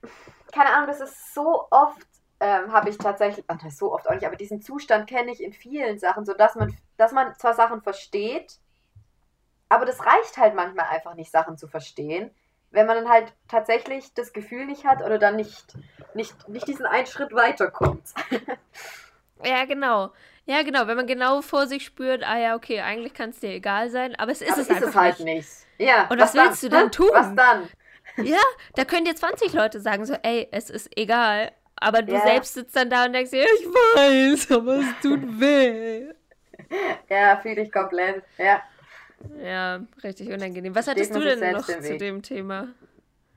[0.53, 2.07] keine Ahnung, das ist so oft,
[2.41, 5.53] ähm, habe ich tatsächlich, ach, so oft auch nicht, aber diesen Zustand kenne ich in
[5.53, 8.59] vielen Sachen, so dass man, dass man zwar Sachen versteht,
[9.69, 12.31] aber das reicht halt manchmal einfach nicht, Sachen zu verstehen,
[12.71, 15.77] wenn man dann halt tatsächlich das Gefühl nicht hat oder dann nicht,
[16.15, 18.13] nicht, nicht diesen einen Schritt weiterkommt.
[19.45, 20.13] ja, genau.
[20.45, 23.51] Ja, genau, wenn man genau vor sich spürt, ah ja, okay, eigentlich kann es dir
[23.51, 25.37] egal sein, aber es ist aber es, ist es halt nicht.
[25.79, 25.89] nicht.
[25.89, 27.11] Ja, Und was, was willst du dann tun?
[27.13, 27.69] Was dann?
[28.19, 28.41] Ja,
[28.75, 31.53] da können dir 20 Leute sagen, so, ey, es ist egal.
[31.77, 32.21] Aber du ja.
[32.21, 36.07] selbst sitzt dann da und denkst dir, ich weiß, aber es tut weh.
[37.09, 38.63] Ja, fühle ich komplett, ja.
[39.43, 40.75] Ja, richtig unangenehm.
[40.75, 42.69] Was hattest du denn noch zu dem Thema?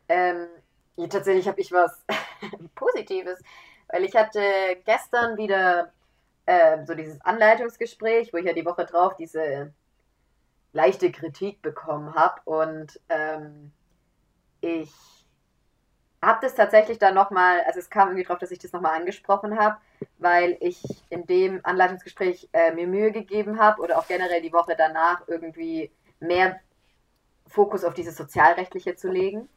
[0.08, 0.48] Ähm,
[0.96, 2.04] ja, tatsächlich habe ich was
[2.76, 3.39] Positives,
[3.89, 4.42] weil ich hatte
[4.86, 5.92] gestern wieder
[6.46, 9.74] äh, so dieses Anleitungsgespräch, wo ich ja die Woche drauf diese
[10.74, 13.72] leichte Kritik bekommen habe und ähm,
[14.62, 14.91] ich
[16.22, 19.58] habe das tatsächlich dann nochmal, also es kam irgendwie drauf, dass ich das nochmal angesprochen
[19.58, 19.78] habe,
[20.17, 24.76] weil ich in dem Anleitungsgespräch äh, mir Mühe gegeben habe oder auch generell die Woche
[24.78, 26.60] danach irgendwie mehr
[27.48, 29.48] Fokus auf dieses Sozialrechtliche zu legen.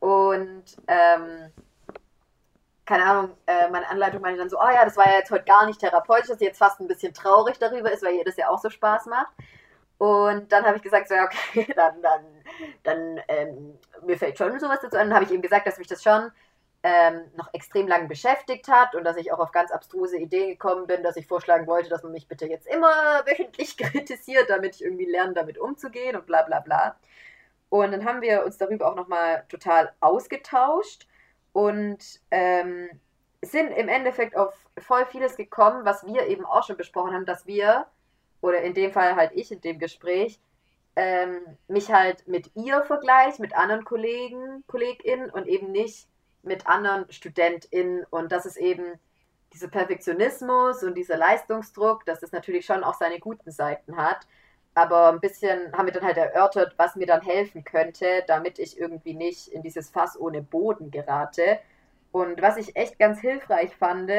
[0.00, 1.52] Und ähm,
[2.88, 5.44] keine Ahnung, äh, meine Anleitung meinte dann so, oh ja, das war ja jetzt heute
[5.44, 8.38] gar nicht therapeutisch, dass sie jetzt fast ein bisschen traurig darüber ist, weil ihr das
[8.38, 9.32] ja auch so Spaß macht.
[9.98, 12.24] Und dann habe ich gesagt, so, ja, okay, dann, dann,
[12.84, 15.08] dann ähm, mir fällt schon sowas dazu an.
[15.08, 16.30] Dann habe ich ihm gesagt, dass mich das schon
[16.84, 20.86] ähm, noch extrem lang beschäftigt hat und dass ich auch auf ganz abstruse Ideen gekommen
[20.86, 22.88] bin, dass ich vorschlagen wollte, dass man mich bitte jetzt immer
[23.26, 26.96] wöchentlich kritisiert, damit ich irgendwie lerne, damit umzugehen und bla bla bla.
[27.68, 31.06] Und dann haben wir uns darüber auch nochmal total ausgetauscht
[31.52, 32.88] und ähm,
[33.42, 37.46] sind im Endeffekt auf voll vieles gekommen, was wir eben auch schon besprochen haben, dass
[37.46, 37.86] wir
[38.40, 40.38] oder in dem Fall halt ich in dem Gespräch,
[40.96, 46.08] ähm, mich halt mit ihr vergleiche, mit anderen Kollegen, KollegInnen und eben nicht
[46.42, 48.98] mit anderen StudentInnen und das ist eben
[49.52, 54.26] dieser Perfektionismus und dieser Leistungsdruck, dass das natürlich schon auch seine guten Seiten hat.
[54.74, 58.78] Aber ein bisschen haben wir dann halt erörtert, was mir dann helfen könnte, damit ich
[58.78, 61.58] irgendwie nicht in dieses Fass ohne Boden gerate.
[62.12, 64.10] Und was ich echt ganz hilfreich fand,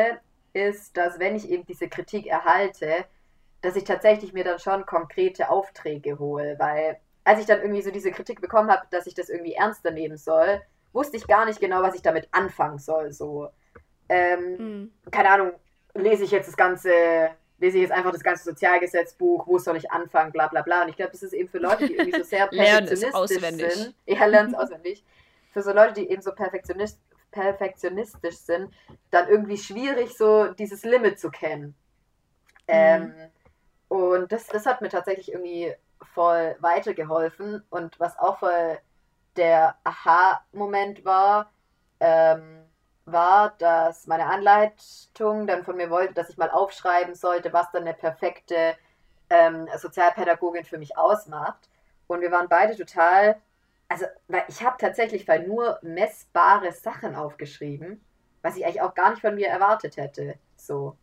[0.54, 3.06] ist, dass wenn ich eben diese Kritik erhalte,
[3.62, 7.92] dass ich tatsächlich mir dann schon konkrete Aufträge hole, weil als ich dann irgendwie so
[7.92, 10.62] diese Kritik bekommen habe, dass ich das irgendwie ernster nehmen soll,
[10.94, 13.12] wusste ich gar nicht genau, was ich damit anfangen soll.
[13.12, 13.50] So,
[14.08, 15.12] ähm, mhm.
[15.12, 15.52] keine Ahnung,
[15.94, 19.92] lese ich jetzt das ganze lese ich jetzt einfach das ganze Sozialgesetzbuch, wo soll ich
[19.92, 20.84] anfangen, bla bla bla.
[20.84, 23.96] Und ich glaube, das ist eben für Leute, die irgendwie so sehr perfektionistisch sind.
[24.06, 25.04] Ja, lernen es auswendig.
[25.52, 27.00] Für so Leute, die eben so perfektionist,
[27.32, 28.74] perfektionistisch sind,
[29.12, 31.66] dann irgendwie schwierig, so dieses Limit zu kennen.
[31.66, 31.74] Mhm.
[32.68, 33.14] Ähm,
[33.90, 35.74] und das, das hat mir tatsächlich irgendwie
[36.14, 37.64] voll weitergeholfen.
[37.70, 38.80] Und was auch voll
[39.36, 41.52] der Aha-Moment war,
[42.00, 42.64] ähm,
[43.06, 47.82] war, dass meine Anleitung dann von mir wollte, dass ich mal aufschreiben sollte, was dann
[47.82, 48.76] eine perfekte
[49.30, 51.70] ähm, Sozialpädagogin für mich ausmacht.
[52.08, 53.42] Und wir waren beide total,
[53.88, 58.04] also weil ich habe tatsächlich weil nur messbare Sachen aufgeschrieben,
[58.44, 60.36] was ich eigentlich auch gar nicht von mir erwartet hätte.
[60.56, 60.96] So.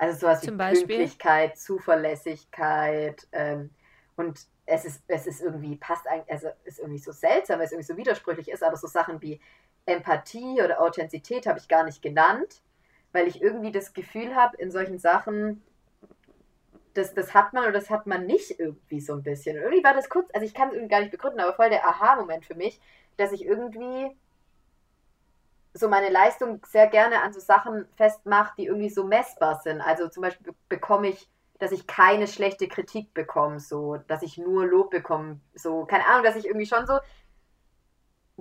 [0.00, 0.96] Also sowas Zum wie Beispiel?
[0.96, 3.68] Pünktlichkeit, Zuverlässigkeit ähm,
[4.16, 7.72] und es ist, es ist irgendwie, passt eigentlich, also ist irgendwie so seltsam, weil es
[7.72, 9.42] irgendwie so widersprüchlich ist, aber so Sachen wie
[9.84, 12.62] Empathie oder Authentizität habe ich gar nicht genannt,
[13.12, 15.62] weil ich irgendwie das Gefühl habe, in solchen Sachen,
[16.94, 19.58] das, das hat man oder das hat man nicht irgendwie so ein bisschen.
[19.58, 21.68] Und irgendwie war das kurz, also ich kann es irgendwie gar nicht begründen, aber voll
[21.68, 22.80] der Aha-Moment für mich,
[23.18, 24.16] dass ich irgendwie
[25.72, 29.80] so meine Leistung sehr gerne an so Sachen festmache, die irgendwie so messbar sind.
[29.80, 31.28] Also zum Beispiel bekomme ich,
[31.58, 36.24] dass ich keine schlechte Kritik bekomme, so, dass ich nur Lob bekomme, so, keine Ahnung,
[36.24, 36.98] dass ich irgendwie schon so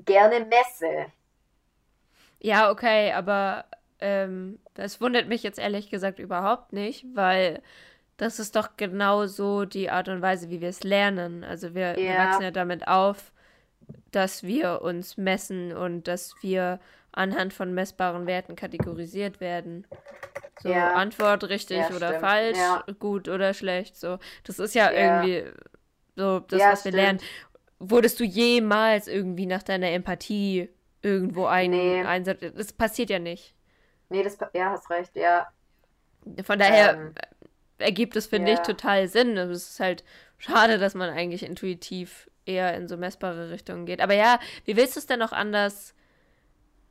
[0.05, 1.11] gerne messe.
[2.39, 3.65] Ja, okay, aber
[3.99, 7.61] ähm, das wundert mich jetzt ehrlich gesagt überhaupt nicht, weil
[8.17, 11.43] das ist doch genau so die Art und Weise, wie wir es lernen.
[11.43, 12.11] Also wir, ja.
[12.11, 13.31] wir wachsen ja damit auf,
[14.11, 16.79] dass wir uns messen und dass wir
[17.19, 19.85] anhand von messbaren Werten kategorisiert werden.
[20.61, 20.93] So ja.
[20.93, 22.21] Antwort richtig ja, oder stimmt.
[22.21, 22.83] falsch, ja.
[22.97, 23.97] gut oder schlecht.
[23.97, 25.43] So, das ist ja, irgendwie
[26.15, 26.95] so das, was wir stimmt.
[26.95, 27.19] lernen.
[27.79, 30.69] Wurdest du jemals irgendwie nach deiner Empathie
[31.01, 32.03] irgendwo ein, nee.
[32.03, 32.57] einsetzt.
[32.57, 33.53] Das passiert ja nicht.
[34.09, 35.47] Nee, das ja, hast recht, ja.
[36.43, 37.15] Von daher ähm,
[37.77, 39.37] ergibt es, finde ich, total Sinn.
[39.37, 40.03] Es ist halt
[40.37, 44.01] schade, dass man eigentlich intuitiv eher in so messbare Richtungen geht.
[44.01, 45.93] Aber ja, wie willst du es denn noch anders,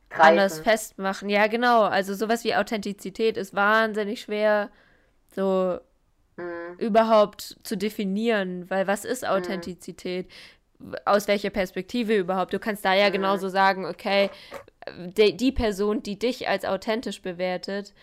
[0.09, 1.29] anders festmachen?
[1.29, 1.83] Ja, genau.
[1.83, 4.69] Also sowas wie Authentizität ist wahnsinnig schwer
[5.35, 5.79] so
[6.37, 6.77] mhm.
[6.77, 9.29] überhaupt zu definieren, weil was ist mhm.
[9.29, 10.27] Authentizität?
[10.27, 10.33] Mhm
[11.05, 12.53] aus welcher Perspektive überhaupt.
[12.53, 13.13] Du kannst da ja mhm.
[13.13, 14.29] genauso sagen, okay,
[14.97, 17.93] die, die Person, die dich als authentisch bewertet,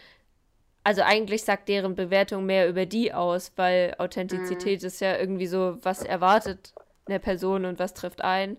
[0.84, 4.86] also eigentlich sagt deren Bewertung mehr über die aus, weil Authentizität mhm.
[4.86, 6.74] ist ja irgendwie so, was erwartet
[7.06, 8.56] eine Person und was trifft ein.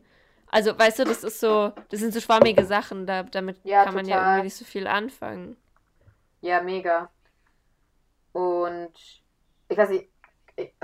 [0.49, 3.95] Also, weißt du, das ist so, das sind so schwammige Sachen, da, damit ja, kann
[3.95, 4.19] man total.
[4.19, 5.57] ja irgendwie nicht so viel anfangen.
[6.41, 7.09] Ja, mega.
[8.31, 8.93] Und
[9.67, 10.09] ich weiß nicht,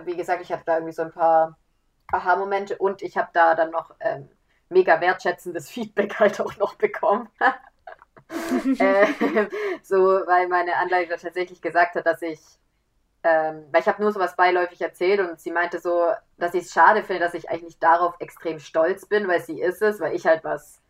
[0.04, 1.58] wie gesagt, ich habe da irgendwie so ein paar
[2.12, 4.30] Aha-Momente und ich habe da dann noch ähm,
[4.69, 7.30] mega wertschätzendes Feedback halt auch noch bekommen.
[8.80, 9.08] äh,
[9.84, 12.39] so, weil meine Anleiterin tatsächlich gesagt hat, dass ich,
[13.24, 16.74] ähm, weil ich habe nur sowas beiläufig erzählt und sie meinte so, dass ich es
[16.74, 20.26] schade finde, dass ich eigentlich darauf extrem stolz bin, weil sie ist es, weil ich
[20.26, 20.82] halt was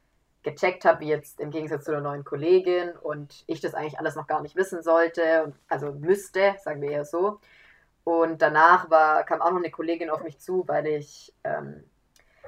[0.43, 4.15] gecheckt habe, wie jetzt im Gegensatz zu der neuen Kollegin und ich das eigentlich alles
[4.15, 7.39] noch gar nicht wissen sollte, und, also müsste, sagen wir eher so.
[8.03, 11.83] Und danach war, kam auch noch eine Kollegin auf mich zu, weil ich, ähm,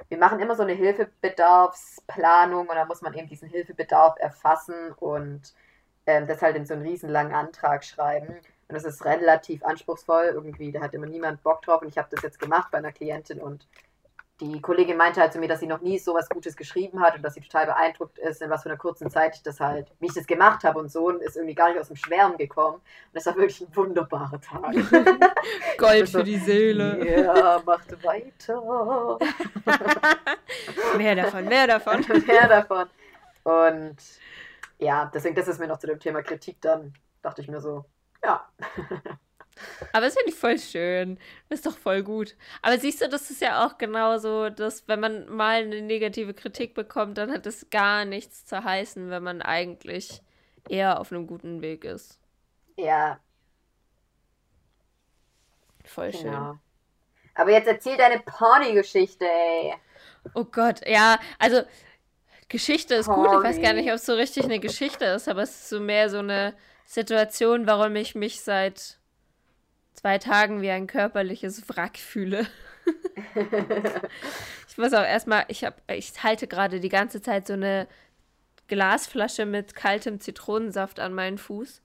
[0.08, 5.54] wir machen immer so eine Hilfebedarfsplanung und da muss man eben diesen Hilfebedarf erfassen und
[6.06, 8.36] ähm, das halt in so einen riesenlangen Antrag schreiben.
[8.68, 12.08] Und das ist relativ anspruchsvoll irgendwie, da hat immer niemand Bock drauf und ich habe
[12.10, 13.66] das jetzt gemacht bei einer Klientin und
[14.40, 17.16] die Kollegin meinte halt zu mir, dass sie noch nie so was Gutes geschrieben hat
[17.16, 19.90] und dass sie total beeindruckt ist, in was für einer kurzen Zeit ich das halt,
[19.98, 22.36] wie ich das gemacht habe und so und ist irgendwie gar nicht aus dem Schwärmen
[22.36, 22.76] gekommen.
[22.76, 24.74] Und das war wirklich ein wunderbarer Tag.
[25.78, 27.22] Gold für die Seele.
[27.24, 29.18] Ja, macht weiter.
[30.98, 32.04] mehr davon, mehr davon.
[32.26, 32.86] mehr davon.
[33.42, 33.96] Und
[34.78, 37.86] ja, deswegen, das ist mir noch zu dem Thema Kritik dann, dachte ich mir so,
[38.26, 38.48] ja.
[39.92, 41.18] Aber das finde ich voll schön.
[41.48, 42.36] Das ist doch voll gut.
[42.60, 46.74] Aber siehst du, das ist ja auch genauso, dass wenn man mal eine negative Kritik
[46.74, 50.20] bekommt, dann hat es gar nichts zu heißen, wenn man eigentlich
[50.68, 52.18] eher auf einem guten Weg ist.
[52.76, 53.18] Ja.
[55.84, 56.24] Voll schön.
[56.24, 56.58] Genau.
[57.34, 59.74] Aber jetzt erzähl deine Party-Geschichte, ey.
[60.34, 61.62] Oh Gott, ja, also
[62.48, 63.22] Geschichte ist Party.
[63.22, 63.38] gut.
[63.38, 65.80] Ich weiß gar nicht, ob es so richtig eine Geschichte ist, aber es ist so
[65.80, 66.54] mehr so eine
[66.86, 68.98] Situation, warum ich mich seit
[69.92, 72.46] zwei Tagen wie ein körperliches Wrack fühle.
[74.68, 77.88] ich muss auch erstmal, ich habe, ich halte gerade die ganze Zeit so eine
[78.68, 81.82] Glasflasche mit kaltem Zitronensaft an meinen Fuß,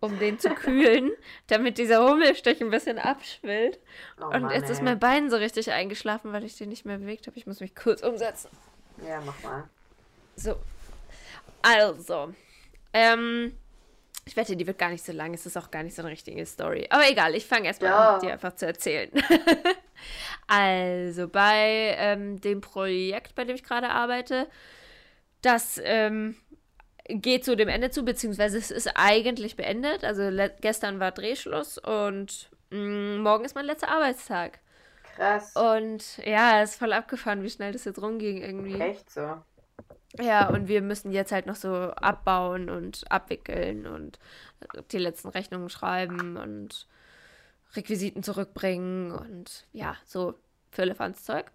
[0.00, 1.12] um den zu kühlen,
[1.46, 3.78] damit dieser Hummelstich ein bisschen abschwillt.
[4.20, 4.72] Oh Und Mann, jetzt ey.
[4.72, 7.38] ist mein Bein so richtig eingeschlafen, weil ich den nicht mehr bewegt habe.
[7.38, 8.50] Ich muss mich kurz umsetzen.
[9.06, 9.68] Ja, mach mal.
[10.36, 10.56] So.
[11.62, 12.34] Also.
[12.92, 13.56] Ähm,
[14.30, 15.34] Ich wette, die wird gar nicht so lang.
[15.34, 16.86] Es ist auch gar nicht so eine richtige Story.
[16.88, 18.14] Aber egal, ich fange erstmal Ja.
[18.14, 19.10] an, dir einfach zu erzählen.
[20.46, 24.46] also bei ähm, dem Projekt, bei dem ich gerade arbeite,
[25.42, 26.36] das ähm,
[27.08, 30.04] geht zu dem Ende zu, beziehungsweise es ist eigentlich beendet.
[30.04, 34.60] Also gestern war Drehschluss und mh, morgen ist mein letzter Arbeitstag.
[35.16, 35.56] Krass.
[35.56, 38.80] Und ja, es ist voll abgefahren, wie schnell das jetzt rumging irgendwie.
[38.80, 39.42] Echt so.
[40.18, 44.18] Ja, und wir müssen jetzt halt noch so abbauen und abwickeln und
[44.90, 46.88] die letzten Rechnungen schreiben und
[47.76, 50.34] Requisiten zurückbringen und ja, so
[50.72, 51.46] Firlefanz-Zeug.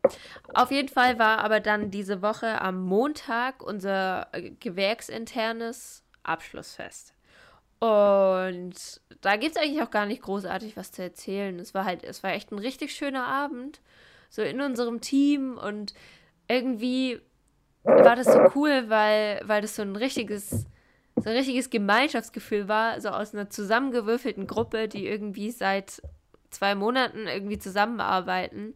[0.53, 4.29] Auf jeden Fall war aber dann diese Woche am Montag unser
[4.59, 7.13] gewerksinternes Abschlussfest.
[7.79, 11.59] Und da gibt es eigentlich auch gar nicht großartig was zu erzählen.
[11.59, 13.81] Es war halt, es war echt ein richtig schöner Abend,
[14.29, 15.93] so in unserem Team und
[16.47, 17.21] irgendwie
[17.85, 20.65] war das so cool, weil, weil das so ein richtiges,
[21.15, 26.01] so ein richtiges Gemeinschaftsgefühl war, so aus einer zusammengewürfelten Gruppe, die irgendwie seit
[26.49, 28.75] zwei Monaten irgendwie zusammenarbeiten.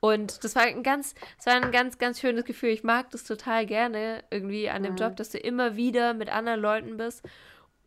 [0.00, 2.70] Und das war ein ganz, das war ein ganz, ganz schönes Gefühl.
[2.70, 4.98] Ich mag das total gerne irgendwie an dem Mhm.
[4.98, 7.22] Job, dass du immer wieder mit anderen Leuten bist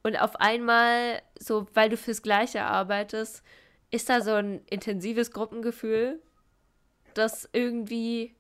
[0.04, 3.42] und auf einmal, so weil du fürs Gleiche arbeitest,
[3.90, 6.22] ist da so ein intensives Gruppengefühl,
[7.14, 8.36] das irgendwie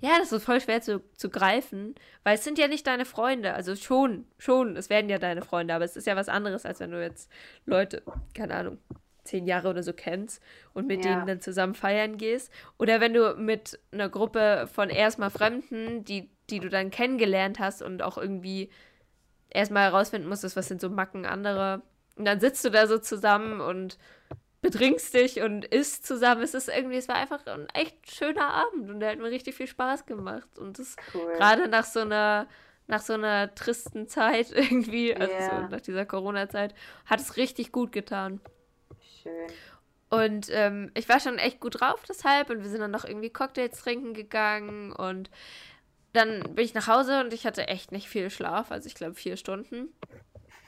[0.00, 3.54] ja, das ist voll schwer zu, zu greifen, weil es sind ja nicht deine Freunde.
[3.54, 6.80] Also schon, schon, es werden ja deine Freunde, aber es ist ja was anderes, als
[6.80, 7.30] wenn du jetzt
[7.64, 8.02] Leute,
[8.34, 8.78] keine Ahnung,
[9.24, 10.40] zehn Jahre oder so kennst
[10.72, 11.14] und mit Ja.
[11.14, 12.52] denen dann zusammen feiern gehst.
[12.78, 17.82] Oder wenn du mit einer Gruppe von erstmal Fremden, die, die du dann kennengelernt hast
[17.82, 18.70] und auch irgendwie
[19.50, 21.82] erstmal herausfinden musstest, was sind so Macken anderer.
[22.16, 23.98] Und dann sitzt du da so zusammen und
[24.70, 26.42] betrinkst dich und isst zusammen.
[26.42, 29.54] Es ist irgendwie, es war einfach ein echt schöner Abend und der hat mir richtig
[29.54, 30.58] viel Spaß gemacht.
[30.58, 31.32] Und das Cool.
[31.34, 32.46] gerade nach so einer,
[32.86, 35.62] nach so einer tristen Zeit irgendwie, also Ja.
[35.62, 36.74] so nach dieser Corona-Zeit,
[37.06, 38.40] hat es richtig gut getan.
[39.22, 39.46] Schön.
[40.08, 43.30] Und ähm, ich war schon echt gut drauf deshalb und wir sind dann noch irgendwie
[43.30, 45.30] Cocktails trinken gegangen und
[46.12, 49.14] dann bin ich nach Hause und ich hatte echt nicht viel Schlaf, also ich glaube
[49.16, 49.88] vier Stunden.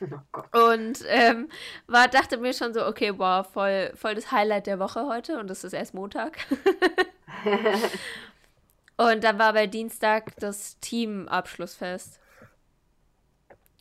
[0.52, 0.70] Oh.
[0.70, 1.48] Und ähm,
[1.86, 5.48] war, dachte mir schon so, okay, wow, voll, voll das Highlight der Woche heute und
[5.48, 6.38] das ist erst Montag.
[8.96, 12.20] und dann war bei Dienstag das Teamabschlussfest.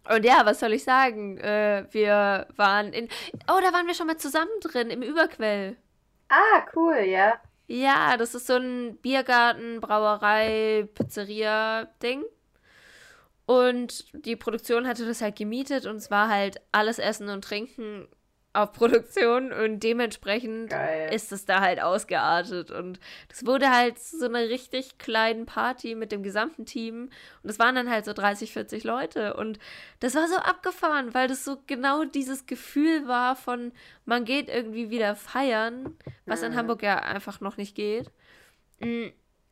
[0.09, 1.37] Und ja, was soll ich sagen?
[1.37, 3.09] Äh, wir waren in.
[3.49, 5.77] Oh, da waren wir schon mal zusammen drin, im Überquell.
[6.29, 7.39] Ah, cool, ja.
[7.67, 12.23] Ja, das ist so ein Biergarten, Brauerei, Pizzeria-Ding.
[13.47, 18.07] Und die Produktion hatte das halt gemietet und es war halt alles Essen und Trinken
[18.51, 21.13] auf Produktion und dementsprechend Geil.
[21.13, 22.71] ist es da halt ausgeartet.
[22.71, 27.09] Und das wurde halt so eine richtig kleine Party mit dem gesamten Team.
[27.43, 29.35] Und es waren dann halt so 30, 40 Leute.
[29.35, 29.59] Und
[30.01, 33.71] das war so abgefahren, weil das so genau dieses Gefühl war von,
[34.05, 35.95] man geht irgendwie wieder feiern,
[36.25, 36.55] was in Mhm.
[36.57, 38.11] Hamburg ja einfach noch nicht geht.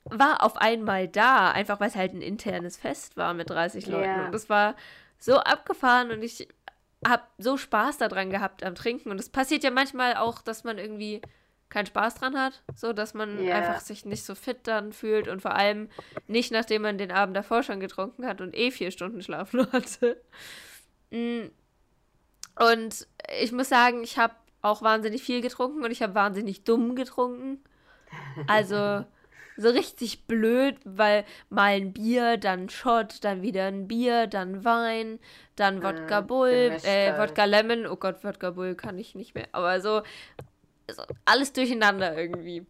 [0.05, 4.05] War auf einmal da, einfach weil es halt ein internes Fest war mit 30 Leuten.
[4.05, 4.25] Ja.
[4.25, 4.75] Und das war
[5.17, 6.47] so abgefahren und ich
[7.05, 9.09] habe so Spaß daran gehabt am Trinken.
[9.11, 11.21] Und es passiert ja manchmal auch, dass man irgendwie
[11.69, 13.55] keinen Spaß dran hat, so dass man Ja.
[13.55, 15.89] einfach sich nicht so fit dann fühlt und vor allem
[16.27, 20.21] nicht, nachdem man den Abend davor schon getrunken hat und eh vier Stunden schlafen hatte.
[21.09, 21.47] Mm.
[22.59, 23.07] Und
[23.41, 27.63] ich muss sagen, ich habe auch wahnsinnig viel getrunken und ich habe wahnsinnig dumm getrunken.
[28.47, 28.75] Also
[29.57, 35.19] so richtig blöd, weil mal ein Bier, dann Shot, dann wieder ein Bier, dann Wein,
[35.55, 37.17] dann Wodka Mm, Bull, äh.
[37.17, 40.01] Wodka Lemon, oh Gott, Wodka Bull kann ich nicht mehr, aber so,
[40.91, 42.65] so alles durcheinander irgendwie.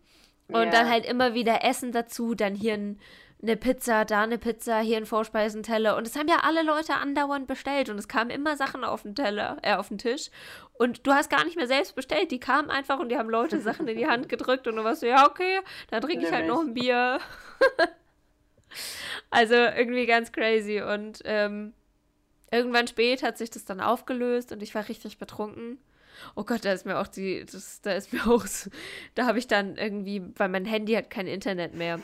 [0.51, 0.71] Und Ja.
[0.73, 2.99] dann halt immer wieder Essen dazu, dann hier ein,
[3.45, 5.95] eine Pizza, da eine Pizza, hier ein Vorspeisenteller.
[5.95, 9.15] Und es haben ja alle Leute andauernd bestellt und es kamen immer Sachen auf den
[9.15, 10.29] Teller, äh, auf den Tisch.
[10.73, 12.31] Und du hast gar nicht mehr selbst bestellt.
[12.31, 15.01] Die kamen einfach und die haben Leute Sachen in die Hand gedrückt und du warst
[15.01, 17.19] so, ja, okay, dann trinke ich halt noch ein Bier.
[19.29, 20.81] also irgendwie ganz crazy.
[20.81, 21.73] Und ähm,
[22.51, 25.77] irgendwann spät hat sich das dann aufgelöst und ich war richtig betrunken.
[26.35, 28.69] Oh Gott, da ist mir auch die, das, da ist mir auch, so,
[29.13, 31.99] da habe ich dann irgendwie, weil mein Handy hat kein Internet mehr.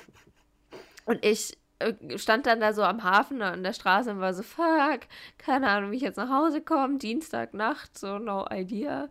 [1.06, 4.44] Und ich äh, stand dann da so am Hafen an der Straße und war so,
[4.44, 5.02] fuck,
[5.38, 9.10] keine Ahnung, wie ich jetzt nach Hause komme, Dienstagnacht, so no idea.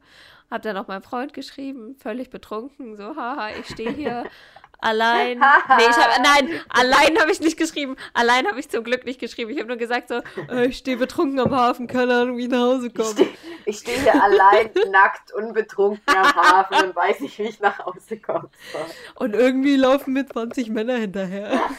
[0.50, 4.24] Hab dann auch meinem Freund geschrieben, völlig betrunken, so, haha, ich stehe hier
[4.80, 5.38] allein.
[5.68, 7.96] Nee, ich hab, nein, allein habe ich nicht geschrieben.
[8.12, 9.50] Allein habe ich zum Glück nicht geschrieben.
[9.50, 10.20] Ich habe nur gesagt so,
[10.50, 13.10] äh, ich stehe betrunken am Hafen, keine Ahnung, wie ich nach Hause Ich komme.
[13.10, 13.28] stehe
[13.64, 18.18] ich steh hier allein, nackt, unbetrunken am Hafen und weiß nicht, wie ich nach Hause
[18.18, 18.82] kommen soll.
[19.14, 21.60] Und irgendwie laufen mir 20 Männer hinterher.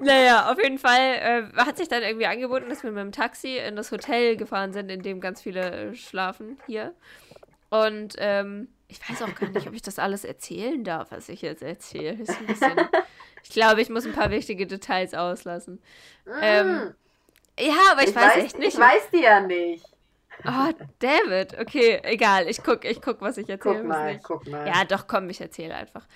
[0.00, 3.58] naja, auf jeden Fall äh, hat sich dann irgendwie angeboten, dass wir mit dem Taxi
[3.58, 6.94] in das Hotel gefahren sind, in dem ganz viele äh, schlafen hier.
[7.70, 11.42] Und ähm, ich weiß auch gar nicht, ob ich das alles erzählen darf, was ich
[11.42, 12.14] jetzt erzähle.
[12.46, 12.80] Bisschen,
[13.42, 15.80] ich glaube, ich muss ein paar wichtige Details auslassen.
[16.40, 16.94] Ähm,
[17.58, 18.74] ja, aber ich, ich weiß, weiß echt nicht.
[18.74, 19.84] Ich weiß die ja nicht.
[20.44, 21.58] Oh, David.
[21.58, 22.48] Okay, egal.
[22.48, 23.78] Ich guck, ich guck, was ich erzähle.
[23.78, 24.24] Guck mal, nicht.
[24.24, 24.66] guck mal.
[24.66, 26.06] Ja, doch, komm, ich erzähle einfach.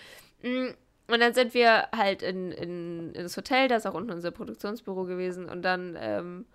[0.43, 0.69] Mm,
[1.09, 5.05] Und dann sind wir halt in, in, ins Hotel, da ist auch unten unser Produktionsbüro
[5.05, 5.49] gewesen.
[5.49, 6.47] Und dann, ähm,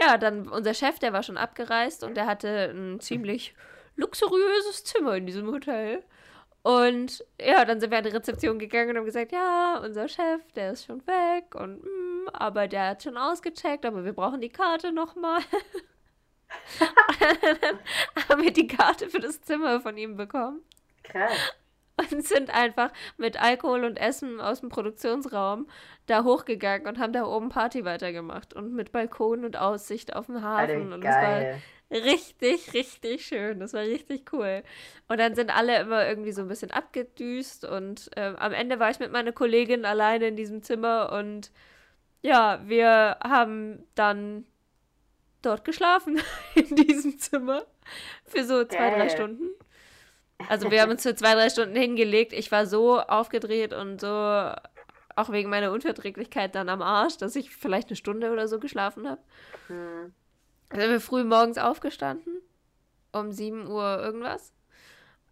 [0.00, 3.54] ja, dann unser Chef, der war schon abgereist und der hatte ein ziemlich
[3.98, 6.02] luxuriöses Zimmer in diesem Hotel.
[6.62, 10.40] Und ja, dann sind wir an die Rezeption gegangen und haben gesagt, ja, unser Chef,
[10.54, 14.48] der ist schon weg und mm, aber der hat schon ausgecheckt, aber wir brauchen die
[14.48, 15.40] Karte nochmal.
[16.78, 17.78] dann
[18.28, 20.62] haben wir die Karte für das Zimmer von ihm bekommen
[21.04, 21.54] Krass.
[21.96, 25.68] und sind einfach mit Alkohol und Essen aus dem Produktionsraum
[26.06, 30.42] da hochgegangen und haben da oben Party weitergemacht und mit Balkon und Aussicht auf den
[30.42, 31.58] Hafen Alter, und es war.
[31.90, 33.60] Richtig, richtig schön.
[33.60, 34.62] Das war richtig cool.
[35.08, 38.90] Und dann sind alle immer irgendwie so ein bisschen abgedüst und ähm, am Ende war
[38.90, 41.50] ich mit meiner Kollegin alleine in diesem Zimmer und
[42.20, 44.44] ja, wir haben dann
[45.42, 46.20] dort geschlafen
[46.54, 47.64] in diesem Zimmer
[48.24, 49.08] für so zwei, drei.
[49.08, 49.50] Stunden.
[50.48, 52.32] Also wir haben uns für zwei, drei Stunden hingelegt.
[52.32, 57.50] Ich war so aufgedreht und so, auch wegen meiner Unverträglichkeit dann am Arsch, dass ich
[57.50, 59.20] vielleicht eine Stunde oder so geschlafen habe.
[59.66, 60.12] Hm.
[60.70, 62.40] Sind wir früh morgens aufgestanden,
[63.12, 64.52] um 7 Uhr irgendwas,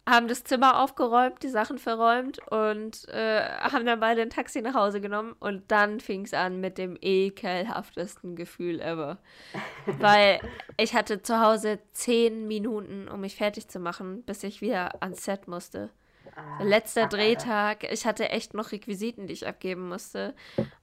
[0.07, 4.73] haben das Zimmer aufgeräumt, die Sachen verräumt und äh, haben dann beide ein Taxi nach
[4.73, 9.17] Hause genommen und dann fing es an mit dem ekelhaftesten Gefühl ever.
[9.99, 10.39] Weil
[10.77, 15.25] ich hatte zu Hause 10 Minuten, um mich fertig zu machen, bis ich wieder ans
[15.25, 15.89] Set musste.
[16.37, 17.17] Ah, Letzter fuck, Alter.
[17.17, 20.35] Drehtag, ich hatte echt noch Requisiten, die ich abgeben musste.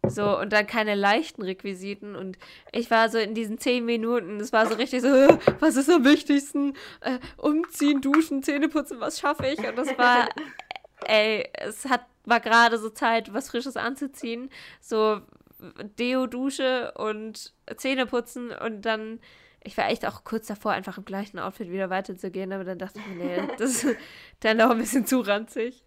[0.05, 2.17] So, und dann keine leichten Requisiten.
[2.17, 2.39] Und
[2.73, 5.89] ich war so in diesen zehn Minuten, es war so richtig so, "Äh, was ist
[5.89, 6.75] am wichtigsten?
[7.01, 9.59] Äh, umziehen, duschen, Zähne putzen, was schaffe ich?
[9.59, 10.29] Und das war,
[11.07, 14.51] ey, es hat, war gerade so Zeit, was Frisches anzuziehen.
[14.81, 15.21] So
[15.99, 19.21] Deo, Dusche und Zähne putzen und dann.
[19.65, 23.01] Ich war echt auch kurz davor, einfach im gleichen Outfit wieder weiterzugehen, aber dann dachte
[23.01, 23.97] ich mir, nee, das ist
[24.41, 25.83] dann noch ein bisschen zu ranzig.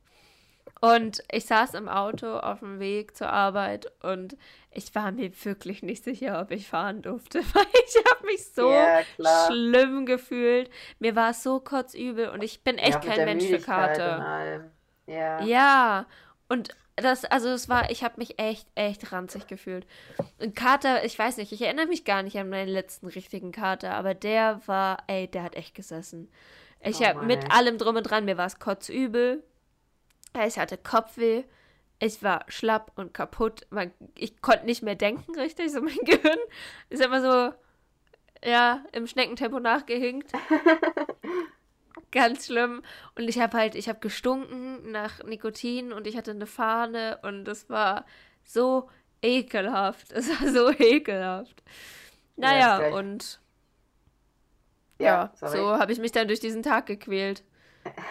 [0.81, 4.37] Und ich saß im Auto auf dem Weg zur Arbeit und
[4.71, 8.69] ich war mir wirklich nicht sicher, ob ich fahren durfte, weil ich habe mich so
[8.69, 9.01] Ja,
[9.47, 10.69] schlimm gefühlt.
[10.99, 14.23] Mir war es so kotzübel und ich bin echt Ja, kein Mensch für Karte.
[15.07, 15.43] Ja.
[15.45, 16.05] Ja,
[16.47, 19.85] und das, also es war, ich habe mich echt, echt ranzig gefühlt.
[20.39, 23.93] Und Kater, ich weiß nicht, ich erinnere mich gar nicht an meinen letzten richtigen Kater,
[23.93, 26.29] aber der war, ey, der hat echt gesessen.
[26.81, 29.43] Ich Oh habe mit allem drum und dran, mir war es kotzübel.
[30.45, 31.43] Ich hatte Kopfweh.
[31.99, 33.65] Ich war schlapp und kaputt.
[33.69, 35.71] Man, ich konnte nicht mehr denken, richtig.
[35.71, 36.37] So mein Gehirn
[36.89, 37.55] ist immer so,
[38.47, 40.31] ja, im Schneckentempo nachgehinkt.
[42.11, 42.81] Ganz schlimm.
[43.15, 47.47] Und ich habe halt, ich habe gestunken nach Nikotin und ich hatte eine Fahne und
[47.47, 48.05] es war
[48.43, 48.89] so
[49.21, 50.11] ekelhaft.
[50.13, 51.63] Es war so ekelhaft.
[52.37, 53.39] Ja, Naja, gleich- und
[54.99, 55.57] ja, sorry.
[55.57, 57.43] so habe ich mich dann durch diesen Tag gequält.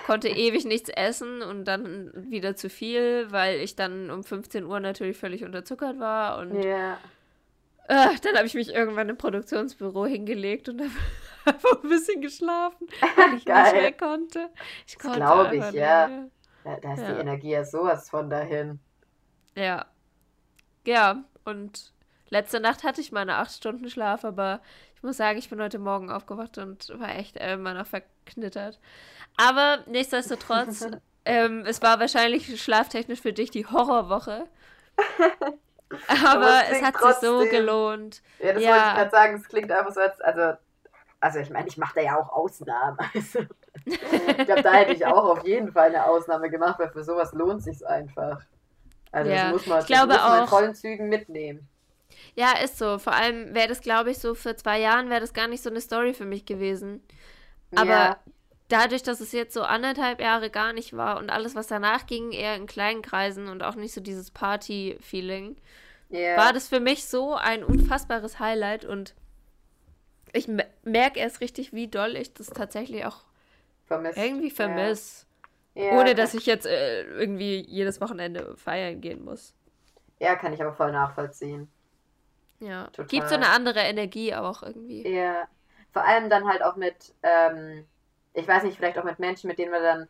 [0.07, 4.81] Konnte ewig nichts essen und dann wieder zu viel, weil ich dann um 15 Uhr
[4.81, 6.39] natürlich völlig unterzuckert war.
[6.39, 6.95] Und Ja.
[7.89, 10.91] äh, dann habe ich mich irgendwann im Produktionsbüro hingelegt und habe
[11.55, 12.87] einfach ein bisschen geschlafen,
[13.17, 13.63] weil ich Geil.
[13.65, 14.51] nicht mehr konnte.
[14.87, 16.09] Ich konnte glaub einfach ich, ja.
[16.09, 16.31] mehr.
[16.65, 17.13] Da, da ist Ja.
[17.15, 18.81] die Energie ja sowas von dahin.
[19.55, 19.87] Ja.
[20.85, 21.93] Ja, und
[22.29, 24.61] letzte Nacht hatte ich meine acht Stunden Schlaf, aber
[24.95, 28.79] ich muss sagen, ich bin heute Morgen aufgewacht und war echt äh, immer noch verknittert.
[29.37, 30.87] Aber nichtsdestotrotz,
[31.25, 34.47] ähm, es war wahrscheinlich schlaftechnisch für dich die Horrorwoche.
[36.09, 38.23] Aber es es klingt hat sich so trotzdem- gelohnt.
[38.41, 38.71] Ja, das Ja.
[38.71, 39.35] wollte ich gerade sagen.
[39.37, 40.21] Es klingt einfach so, als.
[40.21, 40.59] Also,
[41.27, 42.99] also ich meine, ich mache da ja auch Ausnahmen.
[43.15, 43.39] Also,
[43.87, 47.33] ich glaube, da hätte ich auch auf jeden Fall eine Ausnahme gemacht, weil für sowas
[47.35, 48.41] lohnt sich einfach.
[49.13, 51.69] Also Ja, das muss man, ich glaube muss man in auch- vollen Zügen mitnehmen.
[52.35, 52.99] Ja, ist so.
[52.99, 55.71] Vor allem wäre das, glaube ich, so vor zwei Jahren wäre das gar nicht so
[55.71, 57.01] eine Story für mich gewesen.
[57.77, 58.17] Aber ja,
[58.69, 62.33] dadurch, dass es jetzt so anderthalb Jahre gar nicht war und alles, was danach ging,
[62.33, 65.57] eher in kleinen Kreisen und auch nicht so dieses Party-Feeling,
[66.09, 66.37] ja.
[66.37, 69.15] war das für mich so ein unfassbares Highlight und
[70.33, 73.25] ich me- merke erst richtig, wie doll ich das tatsächlich auch
[73.87, 74.19] vermisst.
[74.19, 75.27] irgendwie vermisse.
[75.75, 75.93] Ja.
[75.99, 79.55] Ohne dass ich jetzt äh, irgendwie jedes Wochenende feiern gehen muss.
[80.19, 81.71] Ja, kann ich aber voll nachvollziehen.
[82.61, 82.87] Ja.
[82.87, 83.07] Total.
[83.07, 85.07] Gibt so eine andere Energie auch irgendwie.
[85.07, 85.47] Ja.
[85.93, 87.87] Vor allem dann halt auch mit, ähm,
[88.35, 90.09] ich weiß nicht, vielleicht auch mit Menschen, mit denen man dann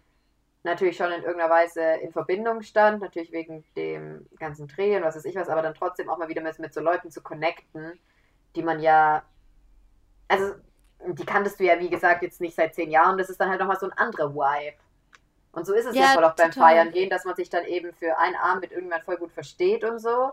[0.62, 5.16] natürlich schon in irgendeiner Weise in Verbindung stand, natürlich wegen dem ganzen Dreh und was
[5.16, 7.98] weiß ich was, aber dann trotzdem auch mal wieder mit, mit so Leuten zu connecten,
[8.56, 9.24] die man ja,
[10.28, 10.54] also
[11.06, 13.60] die kanntest du ja, wie gesagt, jetzt nicht seit zehn Jahren, das ist dann halt
[13.60, 14.76] nochmal so ein anderer Vibe.
[15.52, 16.52] Und so ist es ja, voll auch beim.
[16.52, 19.84] Feiern gehen, dass man sich dann eben für einen Abend mit irgendwann voll gut versteht
[19.84, 20.32] und so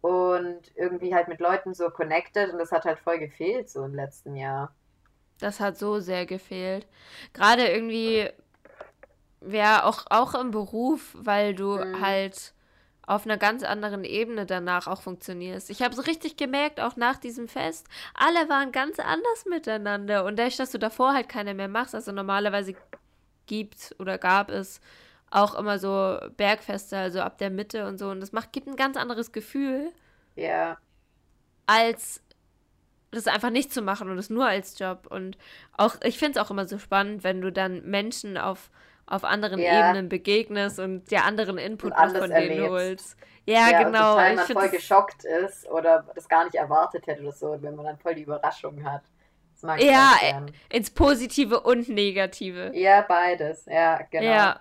[0.00, 3.94] und irgendwie halt mit Leuten so connected und das hat halt voll gefehlt so im
[3.94, 4.72] letzten Jahr.
[5.38, 6.86] Das hat so sehr gefehlt.
[7.32, 8.28] Gerade irgendwie,
[9.46, 12.00] ja, auch, auch im Beruf, weil du mhm.
[12.00, 12.54] halt
[13.06, 15.70] auf einer ganz anderen Ebene danach auch funktionierst.
[15.70, 20.24] Ich habe so richtig gemerkt, auch nach diesem Fest, alle waren ganz anders miteinander.
[20.24, 22.74] Und dadurch, dass du davor halt keine mehr machst, also normalerweise
[23.46, 24.80] gibt oder gab es
[25.30, 28.08] auch immer so Bergfeste, also ab der Mitte und so.
[28.10, 29.92] Und das macht, gibt ein ganz anderes Gefühl.
[30.34, 30.78] Ja.
[31.66, 32.22] Als
[33.12, 35.06] das einfach nicht zu machen und das nur als Job.
[35.08, 35.38] Und
[35.76, 38.70] auch, ich finde es auch immer so spannend, wenn du dann Menschen auf,
[39.06, 39.88] auf anderen ja.
[39.88, 42.58] Ebenen begegnest und dir anderen Input noch von erlebst.
[42.58, 43.16] denen holst.
[43.44, 44.16] Ja, ja genau.
[44.16, 47.86] Und man voll geschockt ist oder das gar nicht erwartet hätte oder so, wenn man
[47.86, 49.02] dann voll die Überraschung hat.
[49.54, 50.12] Das mag ich ja,
[50.70, 52.72] ins Positive und Negative.
[52.74, 53.64] Ja, beides.
[53.66, 54.26] Ja, genau.
[54.26, 54.60] Ja,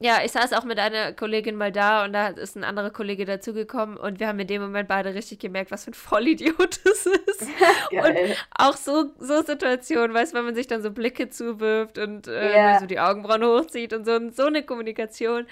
[0.00, 3.24] ja, ich saß auch mit einer Kollegin mal da und da ist ein anderer Kollege
[3.24, 7.06] dazugekommen und wir haben in dem Moment beide richtig gemerkt, was für ein Vollidiot das
[7.06, 7.42] ist.
[7.90, 12.28] und auch so, so Situationen, weißt du, wenn man sich dann so Blicke zuwirft und
[12.28, 12.78] äh, yeah.
[12.78, 15.48] so die Augenbrauen hochzieht und so, und so eine Kommunikation,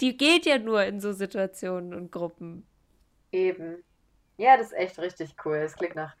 [0.00, 2.66] die geht ja nur in so Situationen und Gruppen.
[3.30, 3.84] Eben.
[4.38, 5.60] Ja, das ist echt richtig cool.
[5.60, 6.16] Das klingt nach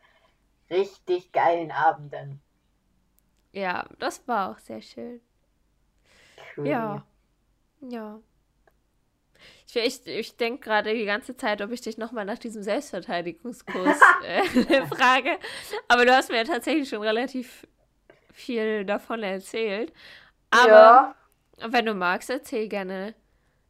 [0.70, 2.40] richtig geilen Abenden.
[3.50, 5.20] Ja, das war auch sehr schön.
[6.56, 6.68] Cool.
[6.68, 7.04] Ja.
[7.88, 8.20] Ja.
[9.66, 13.98] Ich, ich, ich denke gerade die ganze Zeit, ob ich dich nochmal nach diesem Selbstverteidigungskurs
[14.24, 15.38] äh, frage.
[15.88, 17.66] Aber du hast mir ja tatsächlich schon relativ
[18.32, 19.92] viel davon erzählt.
[20.50, 21.14] Aber ja.
[21.66, 23.14] wenn du magst, erzähl gerne,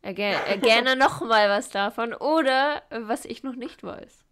[0.02, 4.24] äh, äh, gerne nochmal was davon oder was ich noch nicht weiß.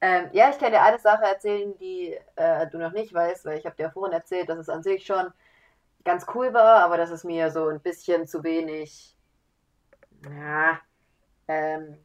[0.00, 3.58] Ähm, ja, ich kann dir eine Sache erzählen, die äh, du noch nicht weißt, weil
[3.58, 5.32] ich habe dir vorhin erzählt, dass es an sich schon
[6.04, 9.16] ganz cool war, aber dass es mir so ein bisschen zu wenig
[10.30, 10.78] ja,
[11.48, 11.98] ähm,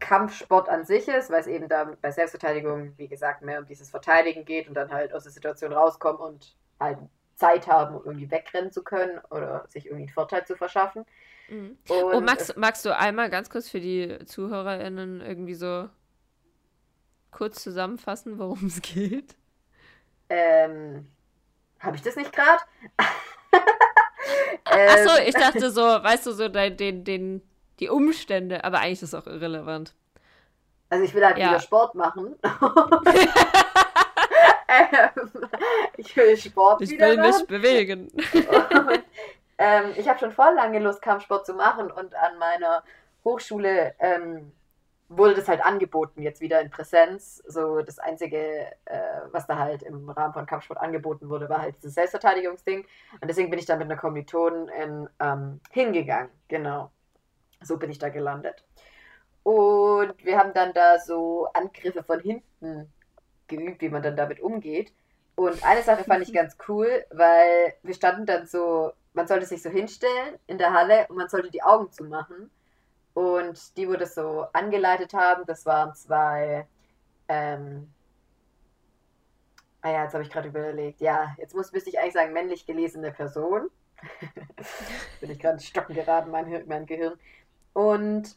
[0.00, 3.90] Kampfsport an sich ist, weil es eben da bei Selbstverteidigung, wie gesagt, mehr um dieses
[3.90, 6.98] Verteidigen geht und dann halt aus der Situation rauskommen und halt
[7.34, 11.04] Zeit haben, um irgendwie wegrennen zu können oder sich irgendwie einen Vorteil zu verschaffen.
[11.48, 11.78] Mhm.
[11.88, 15.88] oh, magst, magst du einmal ganz kurz für die ZuhörerInnen irgendwie so
[17.30, 19.36] kurz zusammenfassen, worum es geht?
[20.28, 21.08] Ähm,
[21.80, 22.60] habe ich das nicht gerade?
[24.70, 27.42] ähm, Achso, ich dachte so, weißt du, so den, den, den,
[27.80, 29.94] die Umstände, aber eigentlich ist das auch irrelevant.
[30.90, 31.50] Also ich will halt ja.
[31.50, 32.36] wieder Sport machen.
[34.68, 35.10] ähm,
[35.96, 38.08] ich will Sport ich wieder will mich bewegen.
[38.08, 39.04] und,
[39.58, 42.82] ähm, ich habe schon voll lange Lust, Kampfsport zu machen und an meiner
[43.24, 44.52] Hochschule ähm,
[45.08, 47.42] wurde das halt angeboten, jetzt wieder in Präsenz.
[47.46, 51.76] So das Einzige, äh, was da halt im Rahmen von Kampfsport angeboten wurde, war halt
[51.76, 52.84] dieses Selbstverteidigungsding.
[53.20, 56.30] Und deswegen bin ich da mit einer Kommilitonin ähm, hingegangen.
[56.48, 56.90] Genau.
[57.62, 58.64] So bin ich da gelandet.
[59.42, 62.92] Und wir haben dann da so Angriffe von hinten
[63.46, 64.92] geübt, wie man dann damit umgeht.
[65.36, 69.62] Und eine Sache fand ich ganz cool, weil wir standen dann so, man sollte sich
[69.62, 72.50] so hinstellen in der Halle und man sollte die Augen zumachen.
[73.18, 76.68] Und die, wo das so angeleitet haben, das waren zwei.
[77.26, 77.92] Ähm,
[79.82, 81.00] ah ja, jetzt habe ich gerade überlegt.
[81.00, 83.70] Ja, jetzt muss, müsste ich eigentlich sagen, männlich gelesene Person.
[85.20, 87.18] Bin ich gerade stocken geraten, mein, mein Gehirn.
[87.72, 88.36] Und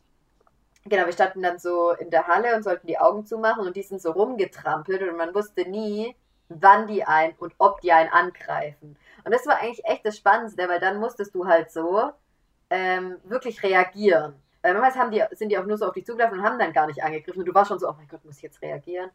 [0.86, 3.84] genau, wir standen dann so in der Halle und sollten die Augen zumachen und die
[3.84, 6.16] sind so rumgetrampelt und man wusste nie,
[6.50, 8.98] wann die einen und ob die einen angreifen.
[9.24, 12.10] Und das war eigentlich echt das Spannendste, weil dann musstest du halt so
[12.72, 14.42] ähm, wirklich reagieren.
[14.62, 16.74] Weil manchmal haben die, sind die auch nur so auf dich zugelaufen und haben dann
[16.74, 17.40] gar nicht angegriffen.
[17.40, 19.10] Und du warst schon so, oh mein Gott, muss ich jetzt reagieren?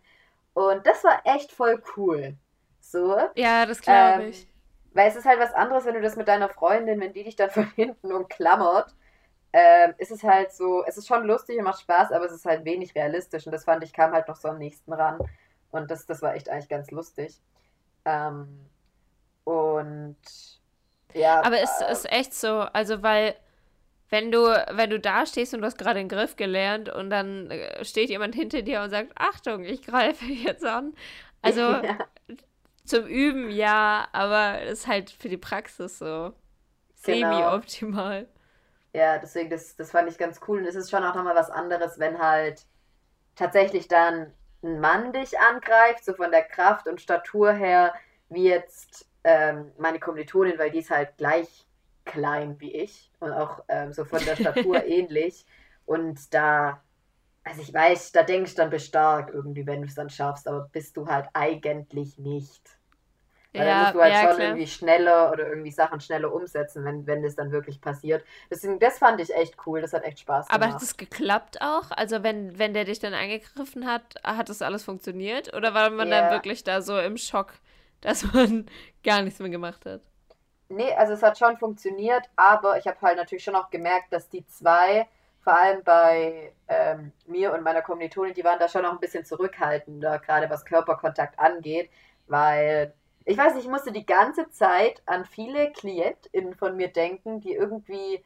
[0.55, 2.35] Und das war echt voll cool.
[2.81, 3.19] So.
[3.35, 4.49] Ja, das glaube ähm, ich.
[4.93, 7.37] Weil es ist halt was anderes, wenn du das mit deiner Freundin, wenn die dich
[7.37, 8.95] dann von hinten umklammert,
[9.53, 12.45] ähm, ist es halt so, es ist schon lustig und macht Spaß, aber es ist
[12.45, 13.47] halt wenig realistisch.
[13.47, 15.19] Und das fand ich, kam halt noch so am nächsten ran.
[15.71, 17.41] Und das, das war echt eigentlich ganz lustig.
[18.05, 18.67] Ähm,
[19.45, 20.17] und
[21.13, 21.43] ja.
[21.45, 23.35] Aber es äh, ist echt so, also weil
[24.09, 27.51] wenn du, wenn du da stehst und du hast gerade den Griff gelernt und dann
[27.51, 30.95] äh, steht jemand hinter dir und sagt, Achtung, ich greife jetzt an.
[31.43, 31.99] Also ja.
[32.85, 36.33] zum Üben ja, aber es ist halt für die Praxis so
[37.05, 37.31] genau.
[37.33, 38.29] semi-optimal.
[38.93, 40.59] Ja, deswegen, das, das fand ich ganz cool.
[40.59, 42.65] Und es ist schon auch nochmal was anderes, wenn halt
[43.35, 44.33] tatsächlich dann
[44.63, 47.93] ein Mann dich angreift, so von der Kraft und Statur her,
[48.31, 51.66] wie jetzt ähm, meine Kommilitonin, weil die ist halt gleich
[52.07, 55.45] klein wie ich und auch ähm, so von der Statur ähnlich.
[55.85, 56.83] Und da,
[57.45, 60.49] also ich weiß, da denkst du dann bist stark irgendwie, wenn du es dann schaffst,
[60.49, 62.63] aber bist du halt eigentlich nicht.
[63.53, 64.49] Weil ja, dann musst du halt ja, schon klar.
[64.49, 68.25] irgendwie schneller oder irgendwie Sachen schneller umsetzen, wenn, wenn das dann wirklich passiert.
[68.51, 70.63] Deswegen, das fand ich echt cool, das hat echt Spaß gemacht.
[70.63, 71.91] Aber hat es geklappt auch?
[71.91, 75.55] Also wenn, wenn der dich dann angegriffen hat, hat das alles funktioniert?
[75.55, 76.23] Oder war man ja.
[76.23, 77.55] dann wirklich da so im Schock,
[78.01, 78.67] dass man
[79.05, 80.03] gar nichts mehr gemacht hat?
[80.69, 84.29] Nee, also es hat schon funktioniert, aber ich habe halt natürlich schon auch gemerkt, dass
[84.29, 85.07] die zwei,
[85.43, 89.25] vor allem bei ähm, mir und meiner Kommilitonin, die waren da schon noch ein bisschen
[89.25, 91.91] zurückhaltender, gerade was Körperkontakt angeht,
[92.27, 92.93] weil
[93.25, 98.25] ich weiß ich musste die ganze Zeit an viele KlientInnen von mir denken, die irgendwie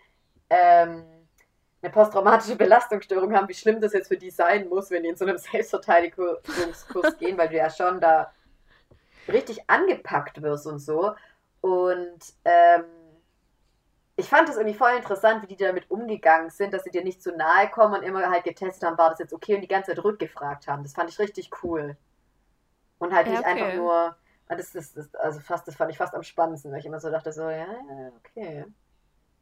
[0.50, 1.04] ähm,
[1.82, 5.16] eine posttraumatische Belastungsstörung haben, wie schlimm das jetzt für die sein muss, wenn die in
[5.16, 8.32] so einem Selbstverteidigungskurs gehen, weil du ja schon da
[9.28, 11.14] richtig angepackt wirst und so.
[11.60, 12.84] Und ähm,
[14.16, 17.22] ich fand das irgendwie voll interessant, wie die damit umgegangen sind, dass sie dir nicht
[17.22, 19.94] zu nahe kommen und immer halt getestet haben, war das jetzt okay und die ganze
[19.94, 20.82] Zeit rückgefragt haben.
[20.82, 21.96] Das fand ich richtig cool.
[22.98, 23.48] Und halt nicht okay.
[23.48, 24.16] einfach nur,
[24.48, 27.10] das, das, das, also fast, das fand ich fast am spannendsten, weil ich immer so
[27.10, 27.66] dachte, so, ja,
[28.18, 28.66] okay.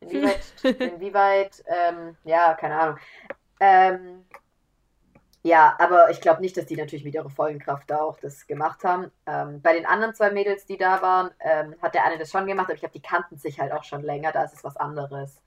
[0.00, 2.98] Inwieweit, inwieweit, ähm, ja, keine Ahnung.
[3.58, 4.24] Ähm,
[5.42, 8.46] ja, aber ich glaube nicht, dass die natürlich mit ihrer vollen Kraft da auch das
[8.46, 9.10] gemacht haben.
[9.26, 12.46] Ähm, bei den anderen zwei Mädels, die da waren, ähm, hat der eine das schon
[12.46, 14.76] gemacht, aber ich glaube, die kannten sich halt auch schon länger, da ist es was
[14.76, 15.40] anderes.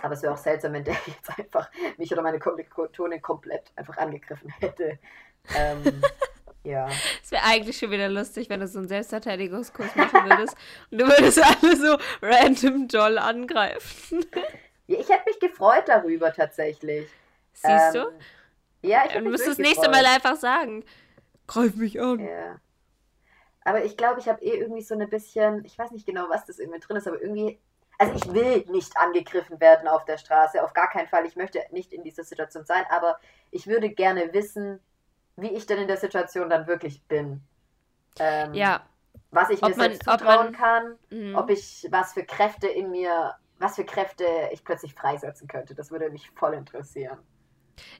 [0.00, 3.96] Aber es wäre auch seltsam, wenn der jetzt einfach mich oder meine Kommilitonin komplett einfach
[3.96, 4.98] angegriffen hätte.
[5.56, 5.82] Ähm,
[6.62, 6.88] ja.
[7.22, 10.56] Es wäre eigentlich schon wieder lustig, wenn du so einen Selbstverteidigungskurs machen würdest
[10.92, 14.24] und du würdest alle so random doll angreifen.
[14.86, 17.08] Ja, ich hätte mich gefreut darüber tatsächlich.
[17.54, 18.12] Siehst du?
[18.84, 20.84] Ja, ich Du müsstest das nächste Mal einfach sagen,
[21.46, 22.20] greif mich an.
[22.20, 22.60] Ja.
[23.64, 26.44] Aber ich glaube, ich habe eh irgendwie so ein bisschen, ich weiß nicht genau, was
[26.44, 27.58] das irgendwie drin ist, aber irgendwie,
[27.98, 31.24] also ich will nicht angegriffen werden auf der Straße, auf gar keinen Fall.
[31.24, 33.18] Ich möchte nicht in dieser Situation sein, aber
[33.50, 34.80] ich würde gerne wissen,
[35.36, 37.40] wie ich denn in der Situation dann wirklich bin.
[38.18, 38.82] Ähm, ja.
[39.30, 41.38] Was ich mir man, selbst zutrauen man, kann, mh.
[41.38, 45.74] ob ich was für Kräfte in mir, was für Kräfte ich plötzlich freisetzen könnte.
[45.74, 47.18] Das würde mich voll interessieren.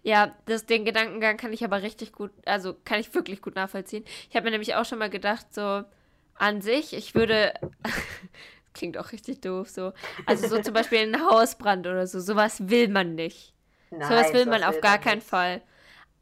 [0.02, 4.04] Ja, das, den Gedankengang kann ich aber richtig gut, also kann ich wirklich gut nachvollziehen.
[4.28, 5.84] Ich habe mir nämlich auch schon mal gedacht, so
[6.36, 7.54] an sich, ich würde,
[8.74, 9.92] klingt auch richtig doof, so,
[10.26, 13.54] also so zum Beispiel ein Hausbrand oder so, sowas will man nicht.
[13.90, 15.62] Nein, sowas will man auf gar keinen Fall.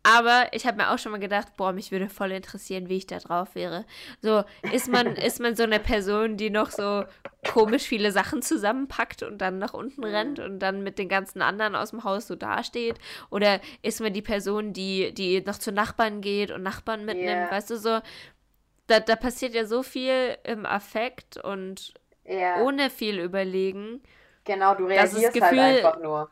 [0.04, 3.06] Aber ich habe mir auch schon mal gedacht, boah, mich würde voll interessieren, wie ich
[3.06, 3.84] da drauf wäre.
[4.20, 4.42] So,
[4.72, 7.04] ist man, ist man so eine Person, die noch so
[7.52, 11.76] komisch viele Sachen zusammenpackt und dann nach unten rennt und dann mit den ganzen anderen
[11.76, 12.98] aus dem Haus so dasteht?
[13.30, 17.28] Oder ist man die Person, die, die noch zu Nachbarn geht und Nachbarn mitnimmt?
[17.28, 17.50] Yeah.
[17.52, 18.00] Weißt du, so,
[18.88, 21.94] da, da passiert ja so viel im Affekt und
[22.26, 22.60] yeah.
[22.62, 24.02] ohne viel überlegen.
[24.44, 26.30] Genau, du reagierst halt halt einfach nur.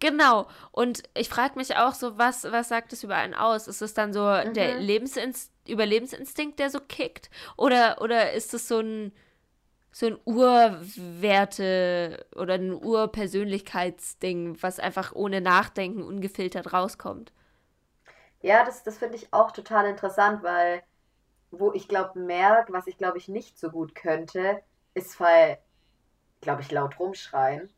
[0.00, 0.48] Genau.
[0.72, 3.68] Und ich frage mich auch so, was, was sagt es über einen aus?
[3.68, 4.54] Ist es dann so mhm.
[4.54, 7.30] der Lebensinst Überlebensinstinkt, der so kickt?
[7.56, 9.12] Oder, oder ist es so ein,
[9.92, 17.32] so ein Urwerte oder ein Urpersönlichkeitsding, was einfach ohne Nachdenken ungefiltert rauskommt?
[18.40, 20.82] Ja, das, das finde ich auch total interessant, weil
[21.52, 24.62] wo ich glaube, merke, was ich glaube ich nicht so gut könnte,
[24.94, 25.58] ist weil,
[26.40, 27.70] glaube ich, laut rumschreien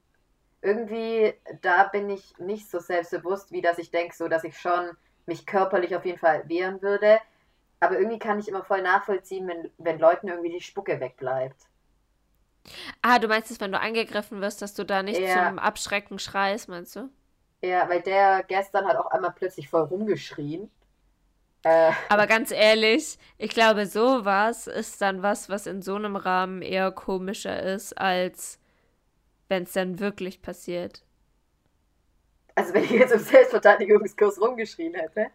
[0.62, 4.90] irgendwie, da bin ich nicht so selbstbewusst, wie dass ich denke, so dass ich schon
[5.26, 7.18] mich körperlich auf jeden Fall wehren würde.
[7.80, 11.66] Aber irgendwie kann ich immer voll nachvollziehen, wenn, wenn Leuten irgendwie die Spucke wegbleibt.
[13.02, 15.48] Ah, du meinst es, wenn du angegriffen wirst, dass du da nicht ja.
[15.48, 17.10] zum Abschrecken schreist, meinst du?
[17.60, 20.70] Ja, weil der gestern hat auch einmal plötzlich voll rumgeschrien.
[21.64, 21.92] Äh.
[22.08, 26.92] Aber ganz ehrlich, ich glaube, sowas ist dann was, was in so einem Rahmen eher
[26.92, 28.60] komischer ist, als
[29.49, 31.05] wenn es dann wirklich passiert.
[32.55, 35.28] Also wenn ich jetzt im Selbstverteidigungskurs rumgeschrien hätte.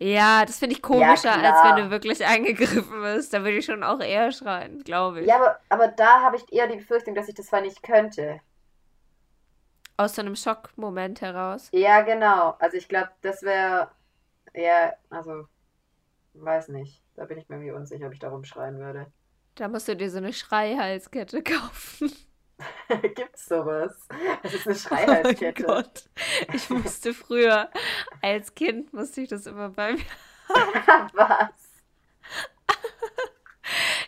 [0.00, 3.34] Ja, das finde ich komischer, ja, als wenn du wirklich angegriffen wirst.
[3.34, 5.26] Da würde ich schon auch eher schreien, glaube ich.
[5.26, 8.40] Ja, aber, aber da habe ich eher die Befürchtung, dass ich das zwar nicht könnte.
[9.96, 11.68] Aus so einem Schockmoment heraus.
[11.72, 12.54] Ja, genau.
[12.60, 13.90] Also ich glaube, das wäre.
[14.54, 15.46] Ja, also.
[16.34, 17.02] Weiß nicht.
[17.16, 19.10] Da bin ich mir irgendwie unsicher, ob ich da rumschreien würde.
[19.56, 22.12] Da musst du dir so eine Schreihalskette kaufen.
[23.14, 24.08] Gibt's sowas?
[24.42, 25.64] Das ist eine Schreihalskette.
[25.68, 26.08] Oh Gott.
[26.52, 27.70] Ich musste früher,
[28.22, 30.00] als Kind musste ich das immer bei mir.
[31.14, 31.50] Was?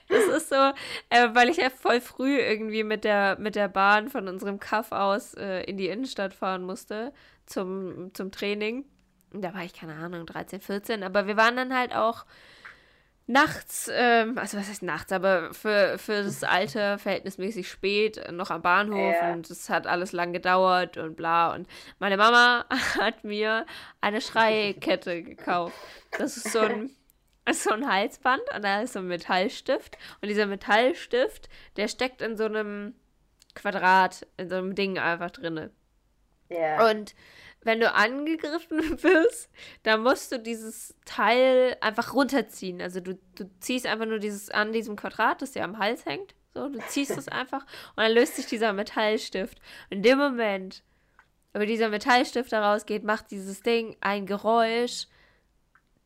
[0.08, 0.72] Das ist so,
[1.10, 4.90] äh, weil ich ja voll früh irgendwie mit der, mit der Bahn von unserem Kaff
[4.90, 7.12] aus äh, in die Innenstadt fahren musste
[7.46, 8.84] zum, zum Training.
[9.32, 11.04] Da war ich, keine Ahnung, 13, 14.
[11.04, 12.24] Aber wir waren dann halt auch
[13.30, 18.62] nachts, ähm, also was heißt nachts, aber für, für das Alter verhältnismäßig spät noch am
[18.62, 19.32] Bahnhof Ja.
[19.32, 21.54] und es hat alles lang gedauert und bla.
[21.54, 21.68] Und
[21.98, 22.64] meine Mama
[23.00, 23.66] hat mir
[24.00, 25.74] eine Schreikette gekauft.
[26.18, 26.90] Das ist so ein,
[27.52, 29.96] so ein Halsband und da ist so ein Metallstift.
[30.20, 32.94] Und dieser Metallstift, der steckt in so einem
[33.54, 35.70] Quadrat, in so einem Ding einfach drinne.
[36.48, 36.90] Ja.
[36.90, 37.14] Und
[37.62, 39.50] wenn du angegriffen wirst,
[39.82, 42.80] dann musst du dieses Teil einfach runterziehen.
[42.80, 46.34] Also du, du ziehst einfach nur dieses an diesem Quadrat, das dir am Hals hängt.
[46.54, 47.62] So, du ziehst es einfach
[47.96, 49.60] und dann löst sich dieser Metallstift.
[49.88, 50.82] In dem Moment,
[51.52, 55.06] wo dieser Metallstift da rausgeht, macht dieses Ding ein Geräusch,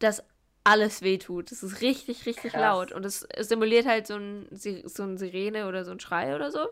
[0.00, 0.22] das
[0.64, 1.50] alles wehtut.
[1.50, 2.60] Das ist richtig, richtig Krass.
[2.60, 2.92] laut.
[2.92, 6.66] Und es simuliert halt so ein, so ein Sirene oder so ein Schrei oder so.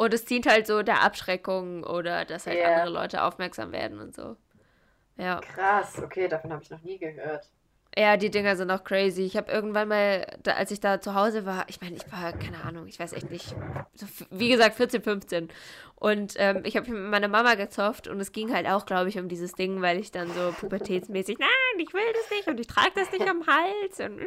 [0.00, 2.68] Und es dient halt so der Abschreckung oder dass halt Ja.
[2.68, 4.34] andere Leute aufmerksam werden und so.
[5.18, 5.40] Ja.
[5.40, 7.46] Krass, okay, davon habe ich noch nie gehört.
[7.94, 9.24] Ja, die Dinger sind auch crazy.
[9.24, 12.32] Ich habe irgendwann mal, da, als ich da zu Hause war, ich meine, ich war,
[12.32, 13.54] keine Ahnung, ich weiß echt nicht,
[13.92, 15.48] so, wie gesagt, 14, 15.
[15.96, 19.18] Und ähm, ich habe mit meiner Mama gezofft und es ging halt auch, glaube ich,
[19.18, 22.68] um dieses Ding, weil ich dann so pubertätsmäßig, nein, ich will das nicht und ich
[22.68, 24.00] trage das nicht am Hals.
[24.00, 24.26] Und, äh,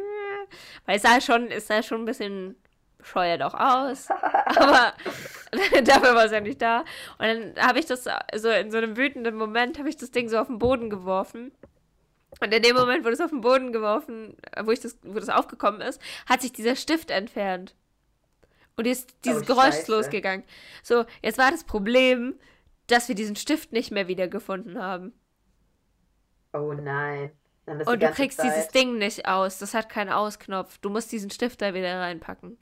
[0.86, 2.54] weil es sah schon, es sah schon ein bisschen
[3.04, 4.08] bescheuert auch aus.
[4.46, 4.94] Aber
[5.84, 6.80] dafür war es ja nicht da.
[7.18, 10.28] Und dann habe ich das so in so einem wütenden Moment, habe ich das Ding
[10.28, 11.52] so auf den Boden geworfen.
[12.40, 15.28] Und in dem Moment, wo das auf den Boden geworfen, wo ich das, wo das
[15.28, 17.74] aufgekommen ist, hat sich dieser Stift entfernt.
[18.76, 19.92] Und ist dieses Oh, Geräusch Scheiße.
[19.92, 20.44] losgegangen.
[20.82, 22.34] So, jetzt war das Problem,
[22.88, 25.12] dass wir diesen Stift nicht mehr wiedergefunden haben.
[26.52, 27.30] Oh nein.
[27.66, 28.46] Und du kriegst Zeit.
[28.46, 29.58] dieses Ding nicht aus.
[29.58, 30.78] Das hat keinen Ausknopf.
[30.78, 32.58] Du musst diesen Stift da wieder reinpacken.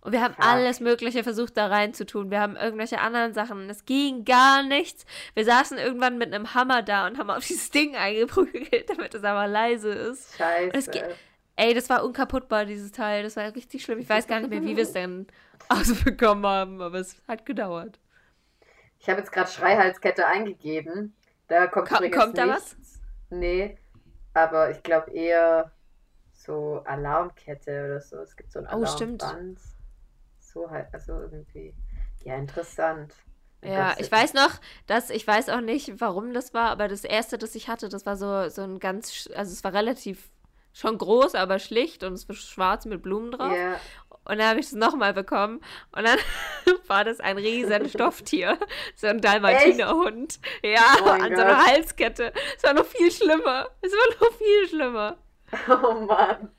[0.00, 0.44] Und wir haben Fuck.
[0.44, 2.30] alles Mögliche versucht, da reinzutun.
[2.30, 3.68] Wir haben irgendwelche anderen Sachen.
[3.68, 5.04] Es ging gar nichts.
[5.34, 9.24] Wir saßen irgendwann mit einem Hammer da und haben auf dieses Ding eingeprügelt, damit es
[9.24, 10.36] aber leise ist.
[10.38, 11.08] Scheiße.
[11.56, 13.22] Ey, das war unkaputtbar, dieses Teil.
[13.24, 13.98] Das war richtig schlimm.
[13.98, 15.26] Ich weiß gar nicht mehr, wie wir es denn
[15.68, 17.98] ausbekommen haben, aber es hat gedauert.
[19.00, 21.14] Ich habe jetzt gerade Schreihalskette eingegeben.
[21.48, 22.76] Da kommt Ko- kommt da nichts.
[23.30, 23.76] Nee,
[24.36, 25.72] aber ich glaube eher
[26.32, 28.18] so Alarmkette oder so.
[28.18, 29.22] Es gibt so ein Oh, stimmt.
[29.22, 29.60] Alarmband.
[30.40, 31.74] So halt, also irgendwie.
[32.24, 33.14] Ja, interessant.
[33.62, 37.04] Oh Ja, ich weiß noch, dass ich weiß auch nicht, warum das war, aber das
[37.04, 40.30] erste, das ich hatte, das war so, so ein ganz, also es war relativ
[40.72, 43.56] schon groß, aber schlicht und es war schwarz mit Blumen drauf.
[43.56, 43.80] Ja,
[44.26, 45.60] Und dann habe ich es nochmal bekommen
[45.92, 46.18] und dann
[46.88, 48.58] war das ein riesen Stofftier,
[48.94, 50.38] so ein Dalmatinerhund.
[50.62, 51.66] Ja, Oh an so einer Gott.
[51.66, 52.32] Halskette.
[52.56, 53.68] Es war noch viel schlimmer.
[53.80, 55.16] Es war noch viel schlimmer.
[55.68, 56.50] oh Mann.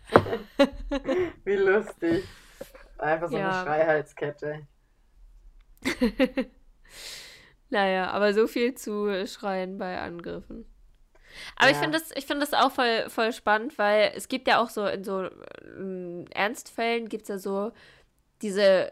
[1.43, 2.23] Wie lustig.
[2.97, 3.49] Einfach so Ja.
[3.49, 4.67] eine Schreihalskette.
[7.69, 10.65] Naja, aber so viel zu schreien bei Angriffen.
[11.57, 11.83] Aber ich Ja.
[11.83, 14.85] finde das, ich finde das auch voll, voll spannend, weil es gibt ja auch so
[14.85, 15.29] in so
[15.77, 17.71] ähm, Ernstfällen gibt es ja so
[18.41, 18.91] diese äh,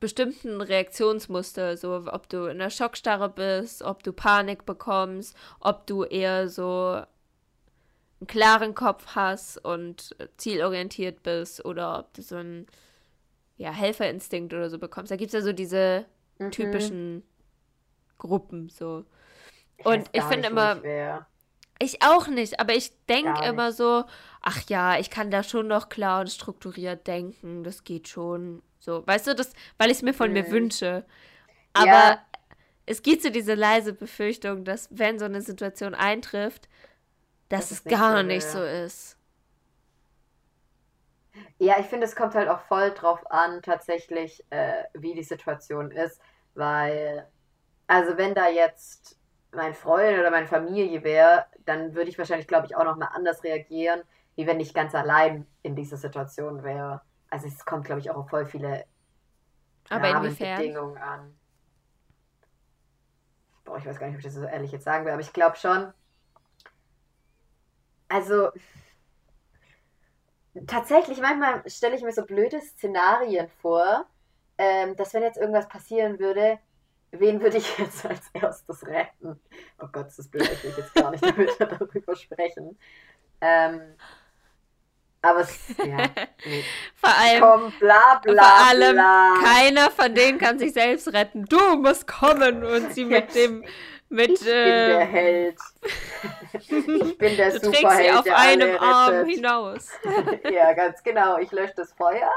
[0.00, 6.04] bestimmten Reaktionsmuster, so ob du in der Schockstarre bist, ob du Panik bekommst, ob du
[6.04, 7.02] eher so
[8.20, 12.66] einen klaren Kopf hast und äh, zielorientiert bist oder ob du so einen
[13.56, 15.10] ja, Helferinstinkt oder so bekommst.
[15.10, 16.06] Da gibt es ja so diese
[16.38, 16.50] Mhm.
[16.52, 17.22] typischen
[18.18, 19.04] Gruppen so.
[19.78, 20.82] Ich Und ich gar finde immer-
[21.80, 24.04] ich auch nicht, aber ich denke Gar immer so,
[24.42, 28.62] ach ja, ich kann da schon noch klar und strukturiert denken, das geht schon.
[28.80, 30.50] So, weißt du, das, weil ich es mir von mir Mhm.
[30.50, 31.04] wünsche.
[31.74, 32.24] Aber Ja.
[32.86, 36.68] es gibt so diese leise Befürchtung, dass wenn so eine Situation eintrifft,
[37.50, 39.16] dass Dass es es nicht gar so nicht so ist.
[41.58, 45.90] Ja, ich finde, es kommt halt auch voll drauf an, tatsächlich, äh, wie die Situation
[45.90, 46.20] ist,
[46.54, 47.28] weil,
[47.88, 49.17] also wenn da jetzt
[49.52, 53.42] mein Freund oder meine Familie wäre, dann würde ich wahrscheinlich, glaube ich, auch nochmal anders
[53.44, 54.02] reagieren,
[54.36, 57.00] wie wenn ich ganz allein in dieser Situation wäre.
[57.30, 58.84] Also es kommt, glaube ich, auch auf voll viele
[59.88, 60.08] Aber?
[60.08, 61.34] Rahmenbedingungen an.
[63.64, 65.32] Boah, ich weiß gar nicht, ob ich das so ehrlich jetzt sagen will, aber ich
[65.32, 65.92] glaube schon.
[68.08, 68.50] Also,
[70.66, 74.06] tatsächlich, manchmal stelle ich mir so blöde Szenarien vor,
[74.56, 76.58] ähm, dass wenn jetzt irgendwas passieren würde,
[77.12, 79.40] wen würde ich jetzt als erstes retten?
[79.80, 82.78] Oh Gott, das blöd, ich will jetzt gar nicht damit darüber sprechen.
[83.40, 83.94] Ähm,
[85.20, 85.96] aber es, ja,
[86.44, 86.64] nee.
[86.94, 89.34] Vor allem, komm, bla bla vor allem bla.
[89.42, 91.44] keiner von denen kann sich selbst retten.
[91.46, 93.64] Du musst kommen und sie mit dem,
[94.08, 95.58] mit, Ich bin der äh, Held.
[96.52, 99.34] Ich bin der du trägst sie Superheld, auf einem Arm rettet.
[99.34, 99.90] hinaus.
[100.50, 101.38] Ja, ganz genau.
[101.38, 102.30] Ich lösche das Feuer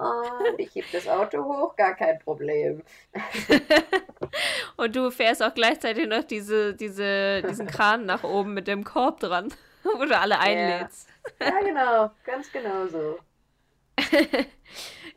[0.00, 2.82] und ich heb das Auto hoch, gar kein Problem.
[4.76, 9.20] Und du fährst auch gleichzeitig noch diese, diese, diesen Kran nach oben mit dem Korb
[9.20, 9.52] dran.
[9.82, 11.08] wo du alle einlädst.
[11.40, 13.18] Ja, genau, ganz genau so.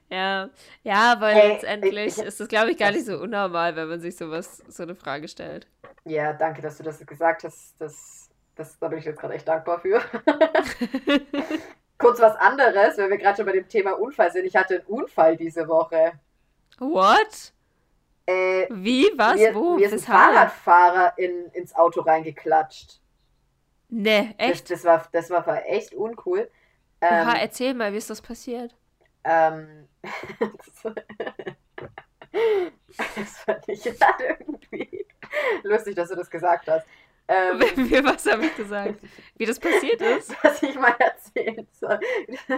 [0.10, 0.50] Ja,
[0.84, 3.90] ja, weil Ey, letztendlich ich- ich- ist es, glaube ich, gar nicht so unnormal, wenn
[3.90, 5.68] man sich sowas, so eine Frage stellt.
[6.06, 7.76] Ja, danke, dass du das gesagt hast.
[7.80, 10.02] Das, das, da bin ich jetzt gerade echt dankbar für.
[12.04, 14.45] Kurz was anderes, wenn wir gerade schon bei dem Thema Unfall sind.
[14.45, 16.14] Ich hatte einen Unfall diese Woche.
[16.80, 17.54] What?
[18.26, 19.12] Äh, Wie?
[19.16, 19.36] Was?
[19.36, 19.76] mir, Wo?
[19.76, 19.99] mir ist ein?
[19.99, 22.99] Fahrradfahrer in, ins Auto reingeklatscht.
[23.89, 24.70] Nee, echt?
[24.70, 26.49] Das, das, war, das war echt uncool.
[27.01, 28.76] Ähm, Oha, erzähl mal, wie ist das passiert?
[29.24, 29.88] ähm,
[33.16, 35.06] das fand ich gerade irgendwie
[35.64, 36.86] lustig, dass du das gesagt hast.
[37.26, 38.96] Ähm, Wie, was habe ich gesagt?
[39.38, 40.36] Wie das passiert ist?
[40.44, 42.00] was ich mal erzählen soll.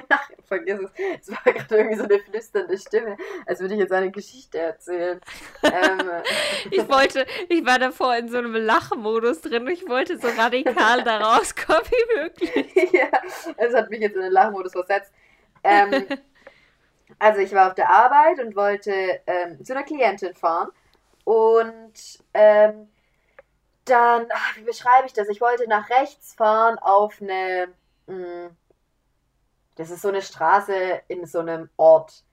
[0.09, 0.91] Ach, vergiss es.
[1.21, 5.21] Es war gerade irgendwie so eine flüsternde Stimme, als würde ich jetzt eine Geschichte erzählen.
[5.63, 6.09] ähm,
[6.71, 11.03] Ich wollte, ich war davor in so einem Lachmodus drin und ich wollte so radikal
[11.03, 12.91] da rauskommen wie möglich.
[12.93, 13.09] ja,
[13.57, 15.11] es hat mich jetzt in den Lachmodus versetzt.
[15.63, 16.07] Ähm,
[17.19, 18.91] also ich war auf der Arbeit und wollte
[19.27, 20.69] ähm, zu einer Klientin fahren
[21.23, 21.93] und
[22.33, 22.87] ähm,
[23.85, 25.29] dann, ach, wie beschreibe ich das?
[25.29, 27.67] Ich wollte nach rechts fahren auf eine,
[28.07, 28.49] mh,
[29.75, 32.23] das ist so eine Straße in so einem Ort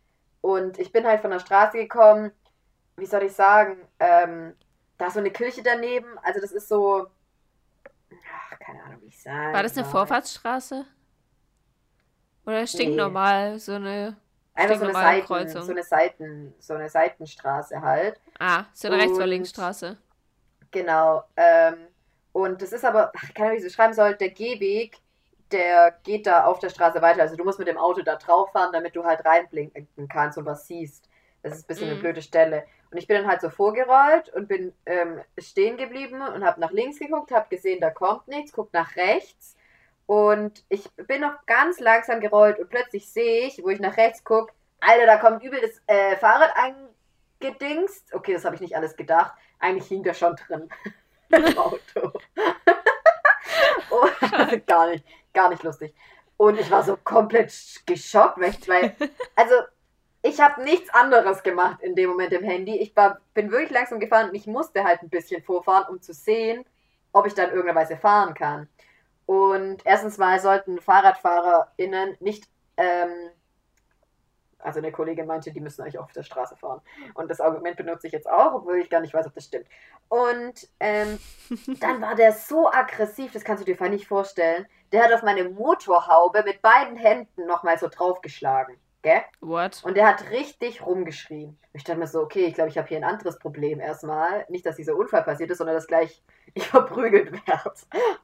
[0.40, 2.32] und ich bin halt von der Straße gekommen,
[2.96, 4.54] wie soll ich sagen, ähm,
[4.98, 7.06] da ist so eine Kirche daneben, also das ist so,
[8.10, 9.86] ach, keine Ahnung, wie ich sagen War das eine.
[9.86, 10.84] Vorfahrtsstraße?
[12.44, 14.16] Oder stinknormal, so eine.
[14.54, 15.62] Einfach so eine, Seiten, Kreuzung.
[15.62, 18.20] so eine Seiten, so eine Seitenstraße halt.
[18.38, 19.96] Ah, so eine Rechts- oder Linksstraße.
[20.72, 21.24] Genau.
[21.36, 21.88] Ähm,
[22.32, 24.98] und das ist aber, ach, keine Ahnung, wie ich so schreiben soll, der Gehweg,
[25.52, 27.22] der geht da auf der Straße weiter.
[27.22, 30.46] Also du musst mit dem Auto da drauf fahren, damit du halt reinblinken kannst und
[30.46, 31.08] was siehst.
[31.42, 32.00] Das ist ein bisschen eine Mhm.
[32.00, 32.64] blöde Stelle.
[32.90, 36.72] Und ich bin dann halt so vorgerollt und bin ähm, stehen geblieben und habe nach
[36.72, 39.56] links geguckt, habe gesehen, da kommt nichts, guck nach rechts.
[40.06, 44.24] Und ich bin noch ganz langsam gerollt und plötzlich sehe ich, wo ich nach rechts
[44.24, 46.52] gucke, Alter, da kommt übel das äh, Fahrrad
[47.40, 48.14] eingedingst.
[48.14, 49.32] Okay, das habe ich nicht alles gedacht.
[49.62, 50.68] Eigentlich hing der schon drin
[51.30, 52.12] im Auto.
[53.90, 55.94] oh, also gar nicht, gar nicht lustig.
[56.36, 57.52] Und ich war so komplett
[57.86, 58.38] geschockt,
[58.68, 58.96] weil,
[59.36, 59.54] also
[60.22, 62.76] ich habe nichts anderes gemacht in dem Moment im Handy.
[62.78, 66.12] Ich war, bin wirklich langsam gefahren und ich musste halt ein bisschen vorfahren, um zu
[66.12, 66.64] sehen,
[67.12, 68.68] ob ich dann irgendeiner Weise fahren kann.
[69.26, 73.30] Und erstens mal sollten FahrradfahrerInnen nicht, ähm,
[74.62, 76.80] also eine Kollegin meinte, die müssen eigentlich auch auf der Straße fahren.
[77.14, 79.66] Und das Argument benutze ich jetzt auch, obwohl ich gar nicht weiß, ob das stimmt.
[80.08, 81.18] Und ähm,
[81.80, 84.66] dann war der so aggressiv, das kannst du dir nicht vorstellen.
[84.92, 88.76] Der hat auf meine Motorhaube mit beiden Händen nochmal so draufgeschlagen.
[89.02, 89.22] Gell?
[89.40, 89.82] What?
[89.82, 91.58] Und der hat richtig rumgeschrien.
[91.72, 94.46] Ich dachte mir so, okay, ich glaube, ich habe hier ein anderes Problem erstmal.
[94.48, 96.22] Nicht, dass dieser Unfall passiert ist, sondern dass gleich
[96.54, 97.72] ich verprügelt werde.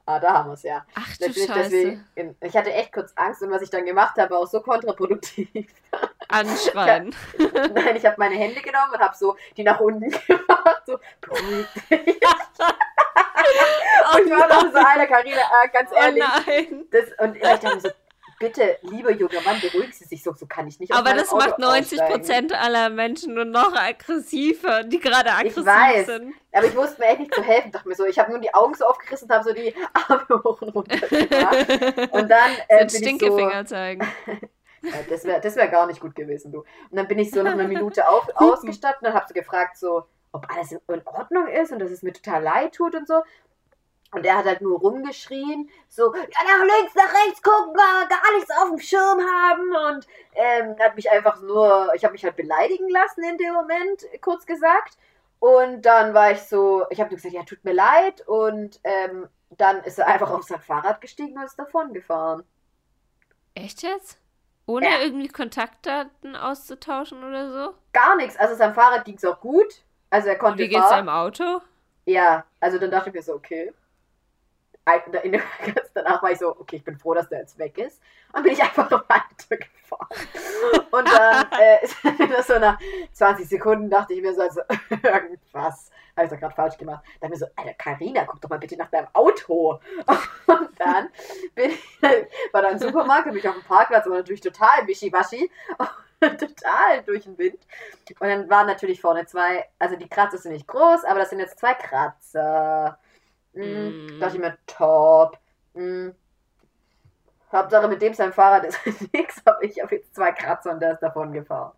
[0.06, 0.86] Ah, da haben wir es ja.
[0.94, 2.00] Ach du Scheiße.
[2.14, 4.60] deswegen, ich hatte echt kurz Angst und was ich dann gemacht habe, war auch so
[4.60, 5.66] kontraproduktiv.
[6.28, 7.12] Anschreien.
[7.74, 11.66] Nein, ich habe meine Hände genommen und habe so die nach unten gemacht, so beruhig
[11.90, 12.20] dich.
[14.12, 16.22] Und ich war dann so, Alter, Carina, äh, ganz oh ehrlich.
[16.46, 16.84] nein.
[16.90, 17.88] Das, und ich dachte mir so,
[18.38, 21.36] bitte, lieber junger Mann, beruhigen Sie sich so, so kann ich nicht Aber das Auto
[21.38, 22.20] macht 90 aussteigen.
[22.20, 26.06] Prozent aller Menschen nur noch aggressiver, die gerade Ich aggressiv weiß.
[26.06, 26.34] sind.
[26.52, 27.72] Aber ich wusste mir echt nicht zu helfen.
[27.72, 30.26] Dachte mir so, ich habe nur die Augen so aufgerissen und habe so die Arme
[30.44, 32.12] hoch und runter gemacht.
[32.12, 34.06] Und dann äh, ich so, Stinkefinger zeigen.
[34.80, 36.60] Ja, das wäre das wär gar nicht gut gewesen, du.
[36.60, 40.04] Und dann bin ich so nach einer Minute auf, ausgestanden und habe so gefragt, so,
[40.30, 43.22] ob alles in Ordnung ist und dass es mir total leid tut und so.
[44.12, 48.36] Und er hat halt nur rumgeschrien, so, ja, nach links, nach rechts gucken, gar, gar
[48.36, 52.36] nichts auf dem Schirm haben und ähm, hat mich einfach nur, ich habe mich halt
[52.36, 54.96] beleidigen lassen in dem Moment, kurz gesagt.
[55.40, 58.26] Und dann war ich so, ich habe nur gesagt, ja, tut mir leid.
[58.26, 62.44] Und ähm, dann ist er einfach auf sein Fahrrad gestiegen und ist davon gefahren.
[63.54, 64.18] Echt jetzt?
[64.66, 65.00] Ohne Ja.
[65.00, 67.74] irgendwie Kontaktdaten auszutauschen oder so?
[67.92, 68.36] Gar nichts.
[68.36, 69.82] Also sein Fahrrad ging es auch gut.
[70.10, 71.06] Also er konnte wie geht's fahren.
[71.06, 71.60] deinem Auto?
[72.06, 73.72] Ja, also dann dachte ich mir so, okay.
[75.24, 75.42] In der,
[75.94, 78.00] danach war ich so, okay, ich bin froh, dass der jetzt weg ist.
[78.32, 80.08] Und bin ich einfach weitergefahren.
[80.90, 81.96] Und dann äh, ist
[82.30, 82.78] das so nach
[83.12, 84.60] 20 Sekunden dachte ich mir so, also
[84.90, 87.04] irgendwas habe ich doch gerade falsch gemacht.
[87.20, 89.80] Da habe ich mir so, Alter, Carina, guck doch mal bitte nach deinem Auto.
[90.46, 91.08] Und dann
[91.54, 92.02] bin ich,
[92.52, 95.50] war da ein Supermarkt, bin ich auf dem Parkplatz, aber natürlich total wischiwaschi.
[96.20, 97.60] total durch den Wind.
[98.18, 101.38] Und dann waren natürlich vorne zwei, also die Kratzer sind nicht groß, aber das sind
[101.38, 102.98] jetzt zwei Kratzer.
[103.58, 104.20] Mm.
[104.20, 105.38] Dachte ich mir, top.
[105.74, 106.10] Mm.
[107.52, 108.78] Hauptsache mit dem sein Fahrrad ist
[109.12, 111.72] nichts, aber ich habe jetzt zwei Kratzer und der ist davon gefahren.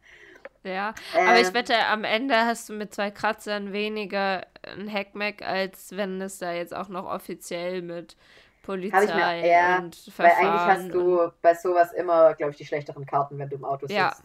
[0.62, 0.94] Ja.
[1.24, 5.96] Aber ich Ähm, wette, am Ende hast du mit zwei Kratzern weniger ein Hackmack, als
[5.96, 8.16] wenn es da jetzt auch noch offiziell mit
[8.62, 10.46] Polizei mir- ja, und Weil Verfahren.
[10.46, 13.86] eigentlich hast du bei sowas immer, glaube ich, die schlechteren Karten, wenn du im Auto
[13.86, 13.92] sitzt.
[13.96, 14.16] Ja,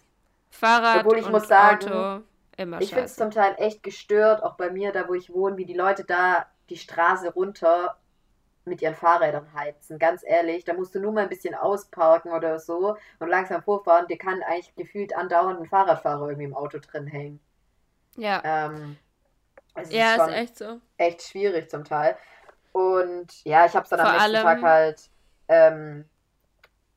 [0.49, 2.23] Fahrrad Obwohl ich und muss sagen, Auto
[2.57, 5.57] immer Ich finde es zum Teil echt gestört, auch bei mir, da wo ich wohne,
[5.57, 7.97] wie die Leute da die Straße runter
[8.65, 9.99] mit ihren Fahrrädern heizen.
[9.99, 14.07] Ganz ehrlich, da musst du nur mal ein bisschen ausparken oder so und langsam vorfahren.
[14.07, 17.39] Dir kann eigentlich gefühlt andauernd ein Fahrradfahrer irgendwie im Auto drin hängen.
[18.17, 18.97] Ja, Ähm,
[19.75, 20.79] es ja, ist ist echt so.
[20.97, 22.17] echt schwierig zum Teil.
[22.71, 25.09] Und ja, ich habe es dann am Vor nächsten allem- Tag halt
[25.47, 26.05] ähm,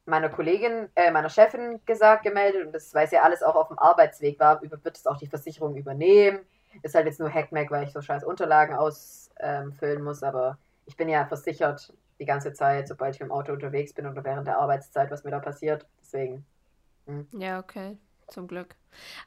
[0.07, 3.69] meiner Kollegin, äh, meiner Chefin gesagt, gemeldet und das, weil es ja alles auch auf
[3.69, 6.41] dem Arbeitsweg war, über, wird es auch die Versicherung übernehmen.
[6.83, 8.75] Ist halt jetzt nur Hackmack, weil ich so scheiß Unterlagen
[9.41, 13.93] ausfüllen muss, aber ich bin ja versichert die ganze Zeit, sobald ich dem Auto unterwegs
[13.93, 15.87] bin oder während der Arbeitszeit, was mir da passiert.
[16.01, 16.45] Deswegen.
[17.33, 17.97] Ja, okay.
[18.27, 18.75] Zum Glück.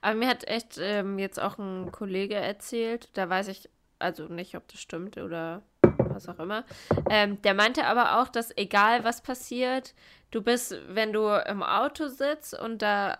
[0.02, 4.56] Aber mir hat echt ähm, jetzt auch ein Kollege erzählt, da weiß ich also nicht,
[4.56, 6.66] ob das stimmt oder was auch immer.
[7.10, 9.96] Ähm, der meinte aber auch, dass egal was passiert,
[10.32, 13.18] du bist, wenn du im Auto sitzt und da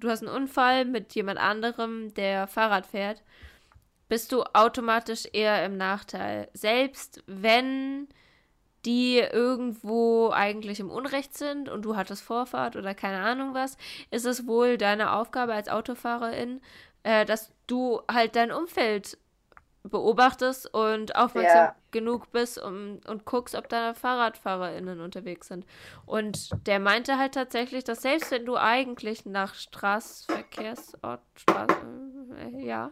[0.00, 3.22] du hast einen Unfall mit jemand anderem, der Fahrrad fährt,
[4.08, 6.48] bist du automatisch eher im Nachteil.
[6.52, 8.08] Selbst wenn
[8.84, 13.76] die irgendwo eigentlich im Unrecht sind und du hattest Vorfahrt oder keine Ahnung was,
[14.10, 16.60] ist es wohl deine Aufgabe als Autofahrerin,
[17.02, 19.16] äh, dass du halt dein Umfeld
[19.84, 21.76] beobachtest und aufmerksam Ja.
[21.90, 25.66] genug bist um, und guckst, ob da FahrradfahrerInnen unterwegs sind.
[26.06, 31.70] Und der meinte halt tatsächlich, dass selbst wenn du eigentlich nach Straßenverkehrsort, Straß,
[32.38, 32.90] äh, ja,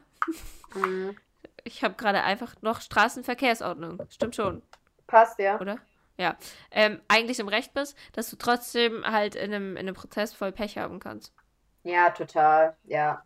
[0.74, 1.16] Mhm.
[1.64, 4.62] ich habe gerade einfach noch Straßenverkehrsordnung, stimmt schon,
[5.07, 5.61] Passt, ja.
[5.61, 5.78] oder?
[6.18, 6.36] Ja,
[6.70, 10.53] ähm, eigentlich im Recht bist, dass du trotzdem halt in einem, in einem Prozess voll
[10.53, 11.32] Pech haben kannst.
[11.84, 12.76] Ja, total.
[12.84, 13.22] Ja.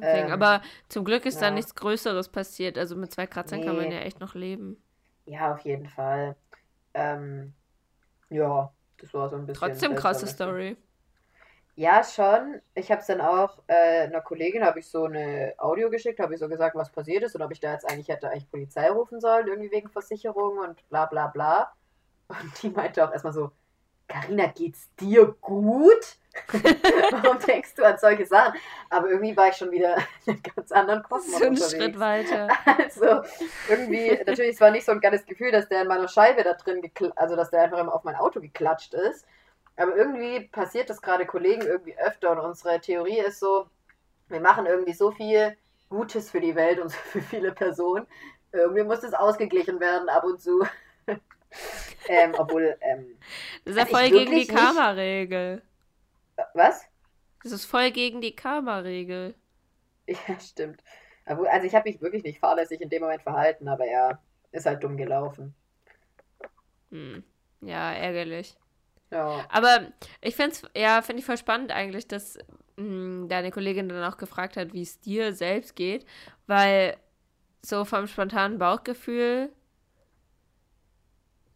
[0.00, 1.50] Deswegen, Ähm, aber zum Glück ist da ja.
[1.50, 2.78] nichts Größeres passiert.
[2.78, 3.94] Also mit zwei Kratzern kann man Nee.
[3.94, 4.82] ja echt noch leben.
[5.26, 6.36] Ja, auf jeden Fall.
[6.94, 7.54] Ähm,
[8.30, 9.54] ja, das war so ein bisschen.
[9.58, 10.26] Trotzdem krasse.
[10.26, 10.76] Story.
[11.74, 12.60] Ja, schon.
[12.74, 16.34] Ich habe es dann auch äh, einer Kollegin, habe ich so eine Audio geschickt, habe
[16.34, 18.90] ich so gesagt, was passiert ist und ob ich da jetzt eigentlich hätte eigentlich Polizei
[18.90, 21.72] rufen sollen, irgendwie wegen Versicherung und bla bla bla.
[22.28, 23.52] Und die meinte auch erstmal so,
[24.12, 26.18] Carina, geht's dir gut?
[27.10, 28.58] Warum denkst du an solche Sachen?
[28.90, 29.96] Aber irgendwie war ich schon wieder
[30.26, 31.70] in einem ganz anderen Kosmos einen unterwegs.
[31.70, 32.48] Schritt weiter.
[32.64, 33.22] Also
[33.68, 36.54] irgendwie, natürlich, es war nicht so ein geiles Gefühl, dass der in meiner Scheibe da
[36.54, 36.82] drin,
[37.16, 39.26] also dass der einfach immer auf mein Auto geklatscht ist.
[39.76, 43.66] Aber irgendwie passiert das gerade Kollegen irgendwie öfter und unsere Theorie ist so,
[44.28, 45.56] wir machen irgendwie so viel
[45.88, 48.06] Gutes für die Welt und für viele Personen.
[48.52, 50.66] Irgendwie muss das ausgeglichen werden ab und zu.
[52.08, 53.18] Ähm, obwohl, ähm,
[53.64, 55.62] Das ist ja Also voll gegen die Karma-Regel.
[56.54, 56.82] was?
[57.44, 59.36] Das ist voll gegen die Karma-Regel.
[60.06, 60.82] Ja, stimmt.
[61.24, 64.82] Also ich habe mich wirklich nicht fahrlässig in dem Moment verhalten, aber ja, ist halt
[64.82, 65.54] dumm gelaufen.
[66.90, 67.22] Hm.
[67.60, 68.56] Ja, ärgerlich.
[69.10, 69.50] Ja.
[69.50, 72.38] Aber ich finde es, ja, finde ich voll spannend eigentlich, dass
[72.76, 76.06] mh, deine Kollegin dann auch gefragt hat, wie es dir selbst geht,
[76.46, 76.96] weil
[77.64, 79.52] so vom spontanen Bauchgefühl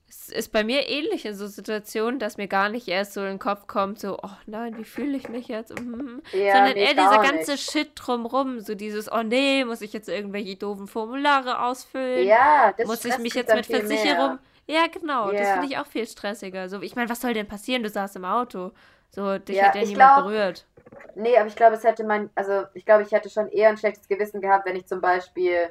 [0.08, 3.26] es ist bei mir ähnlich in so Situationen, dass mir gar nicht erst so in
[3.26, 5.78] den Kopf kommt, so, oh nein, wie fühle ich mich jetzt?
[5.78, 6.22] Mhm.
[6.32, 7.70] Ja, Sondern eher dieser ganze nicht.
[7.70, 12.26] Shit drumrum, so dieses, oh nee, muss ich jetzt irgendwelche doofen Formulare ausfüllen?
[12.26, 14.38] Ja, das muss ich mich jetzt mit Versicherung.
[14.66, 14.82] mehr.
[14.82, 15.30] Ja, genau.
[15.30, 15.52] Das Ja.
[15.54, 16.68] finde ich auch viel stressiger.
[16.68, 17.82] So, ich meine, was soll denn passieren?
[17.84, 18.72] Du saßt im Auto.
[19.10, 20.66] So, dich Ja, hat ja niemand glaub- berührt.
[21.14, 23.76] Nee, aber ich glaube, es hätte mein, also ich glaube, ich hätte schon eher ein
[23.76, 25.70] schlechtes Gewissen gehabt, wenn ich zum Beispiel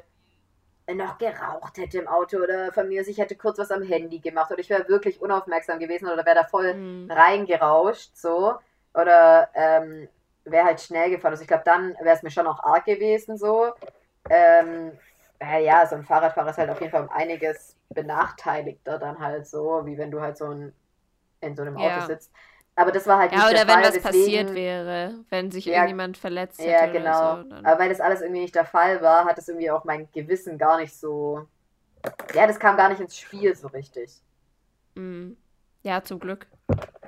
[0.94, 4.20] noch geraucht hätte im Auto oder von mir aus, ich hätte kurz was am Handy
[4.20, 7.08] gemacht oder ich wäre wirklich unaufmerksam gewesen oder wäre da voll Hm.
[7.08, 8.54] reingerauscht, so.
[8.94, 10.08] Oder ähm,
[10.44, 11.32] wäre halt schnell gefahren.
[11.32, 13.72] Also ich glaube, dann wäre es mir schon auch arg gewesen, so.
[14.30, 14.92] Ähm,
[15.40, 19.46] äh, ja, so ein Fahrradfahrer ist halt auf jeden Fall um einiges benachteiligter dann halt
[19.46, 20.72] so, wie wenn du halt so ein,
[21.40, 21.88] in so einem Ja.
[21.88, 22.32] Auto sitzt.
[22.78, 25.50] Aber das war halt Ja, nicht oder der wenn Fall, was passiert weswegen- wäre, wenn
[25.50, 27.36] sich Ja, irgendjemand verletzt hätte Ja, oder genau.
[27.42, 27.48] so.
[27.48, 30.08] Dann, Aber weil das alles irgendwie nicht der Fall war, hat es irgendwie auch mein
[30.12, 31.46] Gewissen gar nicht so.
[32.34, 34.20] Ja, das kam gar nicht ins Spiel so richtig.
[34.94, 35.36] Hm.
[35.82, 36.46] Ja, zum Glück.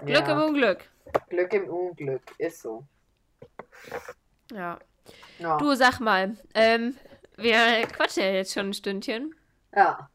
[0.05, 0.45] Glück im ja.
[0.47, 0.79] Unglück.
[1.29, 2.85] Glück im Unglück, ist so.
[4.53, 4.79] Ja.
[5.39, 5.57] Ja.
[5.59, 6.97] Du, sag mal, ähm,
[7.37, 9.35] wir quatschen ja jetzt schon ein Stündchen.
[9.75, 10.09] ja.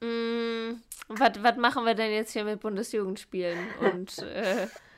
[0.00, 4.66] Mm, was machen wir denn jetzt hier mit Bundesjugendspielen und, äh,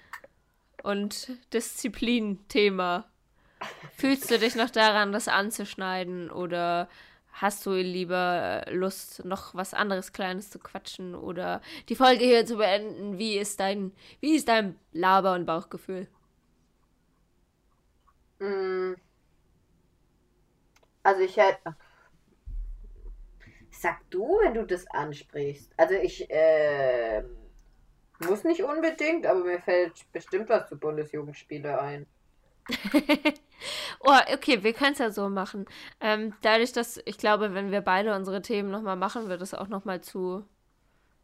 [0.85, 3.07] und Disziplin-Thema?
[3.97, 6.89] Fühlst du dich noch daran, das anzuschneiden oder
[7.33, 12.45] hast du lieber äh, Lust, noch was anderes Kleines zu quatschen oder die Folge hier
[12.45, 13.19] zu beenden?
[13.19, 16.07] Wie ist dein, wie ist dein Laber- und Bauchgefühl?
[18.39, 18.95] Mm.
[21.03, 21.77] Also ich hätte.
[23.71, 25.73] Sag du, wenn du das ansprichst.
[25.77, 27.23] Also ich äh,
[28.25, 32.07] muss nicht unbedingt, aber mir fällt bestimmt was zu Bundesjugendspiele ein.
[34.01, 35.67] oh, okay, wir können es ja so machen.
[36.01, 39.69] Ähm, dadurch, dass ich glaube, wenn wir beide unsere Themen nochmal machen, wird es auch
[39.69, 40.45] nochmal zu.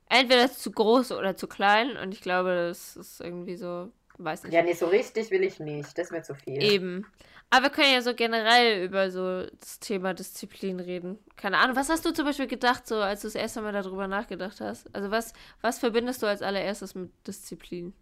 [0.08, 1.96] Entweder zu groß oder zu klein.
[1.96, 3.90] Und ich glaube, das ist irgendwie so.
[4.18, 4.52] Weiß nicht.
[4.52, 5.96] Ja, nee, so richtig will ich nicht.
[5.96, 6.62] Das ist mir zu viel.
[6.62, 7.06] Eben.
[7.52, 11.18] Aber wir können ja so generell über so das Thema Disziplin reden.
[11.36, 14.06] Keine Ahnung, was hast du zum Beispiel gedacht, so als du das erste Mal darüber
[14.06, 14.94] nachgedacht hast?
[14.94, 17.92] Also was, was verbindest du als allererstes mit Disziplin?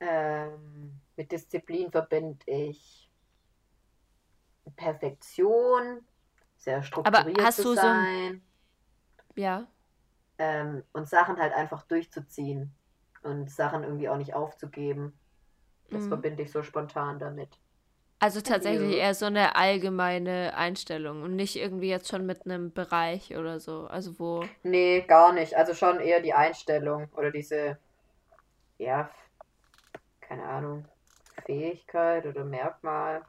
[0.00, 3.08] Ähm, mit Disziplin verbinde ich
[4.76, 6.00] Perfektion,
[6.56, 8.42] sehr strukturiert Aber hast zu du sein.
[9.34, 9.66] So ja.
[10.38, 12.74] Ähm, und Sachen halt einfach durchzuziehen
[13.22, 15.18] und Sachen irgendwie auch nicht aufzugeben.
[15.92, 16.08] Das mhm.
[16.08, 17.50] verbinde ich so spontan damit.
[18.22, 23.36] Also tatsächlich eher so eine allgemeine Einstellung und nicht irgendwie jetzt schon mit einem Bereich
[23.36, 23.88] oder so.
[23.88, 24.44] Also wo.
[24.62, 25.56] Nee, gar nicht.
[25.56, 27.78] Also schon eher die Einstellung oder diese,
[28.78, 29.10] ja,
[30.20, 30.84] keine Ahnung,
[31.44, 33.22] Fähigkeit oder Merkmal.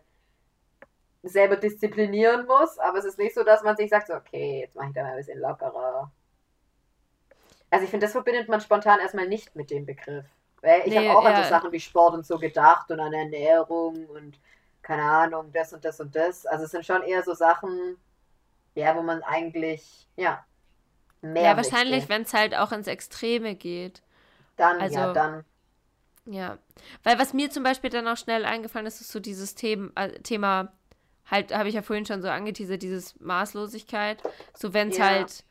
[1.23, 4.75] selber disziplinieren muss, aber es ist nicht so, dass man sich sagt, so, okay, jetzt
[4.75, 6.11] mache ich da mal ein bisschen lockerer.
[7.69, 10.25] Also ich finde, das verbindet man spontan erstmal nicht mit dem Begriff.
[10.61, 11.35] Weil ich nee, habe auch ja.
[11.35, 14.39] an so Sachen wie Sport und so gedacht und an Ernährung und
[14.81, 16.45] keine Ahnung, das und das und das.
[16.45, 17.97] Also es sind schon eher so Sachen,
[18.73, 20.45] ja, wo man eigentlich, ja,
[21.21, 21.43] mehr.
[21.43, 24.01] Ja, wahrscheinlich, wenn es halt auch ins Extreme geht.
[24.55, 25.45] Dann, also, ja, dann.
[26.25, 26.57] Ja.
[27.03, 30.19] Weil was mir zum Beispiel dann auch schnell eingefallen ist, ist so dieses Thema, äh,
[30.21, 30.73] Thema
[31.29, 34.21] halt, habe ich ja vorhin schon so angeteasert, dieses Maßlosigkeit.
[34.53, 35.05] So, wenn es ja.
[35.05, 35.43] halt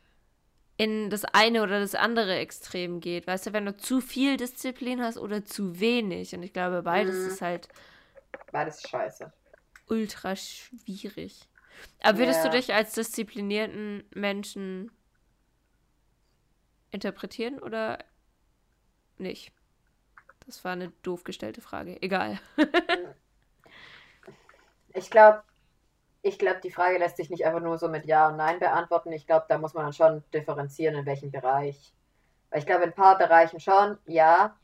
[0.77, 3.25] in das eine oder das andere Extrem geht.
[3.25, 6.35] Weißt du, wenn du zu viel Disziplin hast oder zu wenig.
[6.35, 7.27] Und ich glaube, beides mhm.
[7.27, 7.67] ist halt.
[8.51, 9.33] Beides scheiße.
[9.87, 11.49] Ultra schwierig.
[12.01, 12.49] Aber würdest ja.
[12.49, 14.91] du dich als disziplinierten Menschen
[16.91, 17.99] interpretieren oder
[19.17, 19.51] nicht?
[20.45, 22.01] Das war eine doof gestellte Frage.
[22.01, 22.39] Egal.
[24.93, 25.43] ich glaube,
[26.27, 29.11] ich glaube, die Frage lässt sich nicht einfach nur so mit Ja und Nein beantworten.
[29.11, 31.93] Ich glaube, da muss man dann schon differenzieren, in welchem Bereich.
[32.49, 34.55] Weil ich glaube, in ein paar Bereichen schon, ja,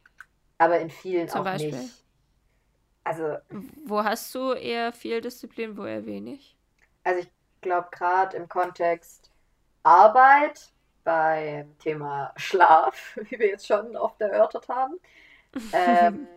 [0.58, 1.72] aber in vielen Zum auch Beispiel?
[1.72, 2.04] nicht.
[3.04, 3.38] Also.
[3.86, 6.56] Wo hast du eher viel Disziplin, wo eher wenig?
[7.04, 7.32] Also ich
[7.62, 9.32] glaube, gerade im Kontext
[9.84, 10.72] Arbeit,
[11.04, 15.00] beim Thema Schlaf, wie wir jetzt schon oft erörtert haben,
[15.74, 16.28] ähm,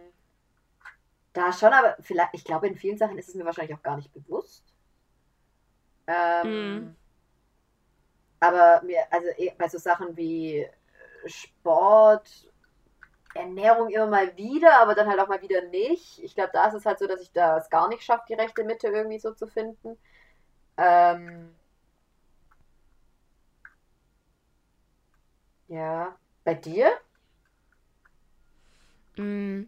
[1.33, 3.97] da schon, aber vielleicht, ich glaube, in vielen Sachen ist es mir wahrscheinlich auch gar
[3.97, 4.63] nicht bewusst.
[6.07, 6.97] Ähm, mm.
[8.41, 10.67] Aber mir, also eh, bei so Sachen wie
[11.27, 12.29] Sport,
[13.35, 16.19] Ernährung immer mal wieder, aber dann halt auch mal wieder nicht.
[16.23, 18.65] Ich glaube, da ist es halt so, dass ich das gar nicht schaffe, die rechte
[18.65, 19.99] Mitte irgendwie so zu finden.
[20.77, 21.55] Ähm,
[25.69, 26.17] ja.
[26.45, 26.93] Bei dir?
[29.17, 29.65] Mm,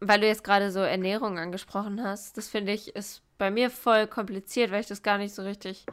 [0.00, 4.06] weil du jetzt gerade so Ernährung angesprochen hast, das finde ich ist bei mir voll
[4.06, 5.84] kompliziert, weil ich das gar nicht so richtig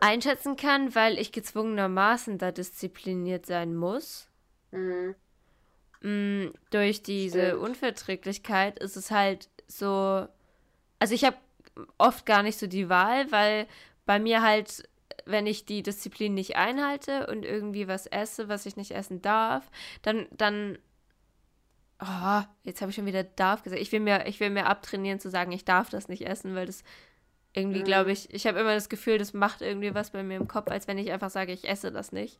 [0.00, 4.28] einschätzen kann, weil ich gezwungenermaßen da diszipliniert sein muss.
[4.70, 5.14] Mhm.
[6.02, 7.62] Mm, durch diese Stimmt.
[7.62, 10.26] Unverträglichkeit ist es halt so.
[10.98, 11.36] Also ich habe
[11.98, 13.66] oft gar nicht so die Wahl, weil
[14.06, 14.88] bei mir halt,
[15.24, 19.70] wenn ich die Disziplin nicht einhalte und irgendwie was esse, was ich nicht essen darf,
[20.02, 20.78] dann, dann
[22.00, 23.80] Oh, jetzt habe ich schon wieder darf gesagt.
[23.80, 26.66] Ich will mir, ich will mir abtrainieren zu sagen, ich darf das nicht essen, weil
[26.66, 26.84] das
[27.54, 30.46] irgendwie, glaube ich, ich habe immer das Gefühl, das macht irgendwie was bei mir im
[30.46, 32.38] Kopf, als wenn ich einfach sage, ich esse das nicht.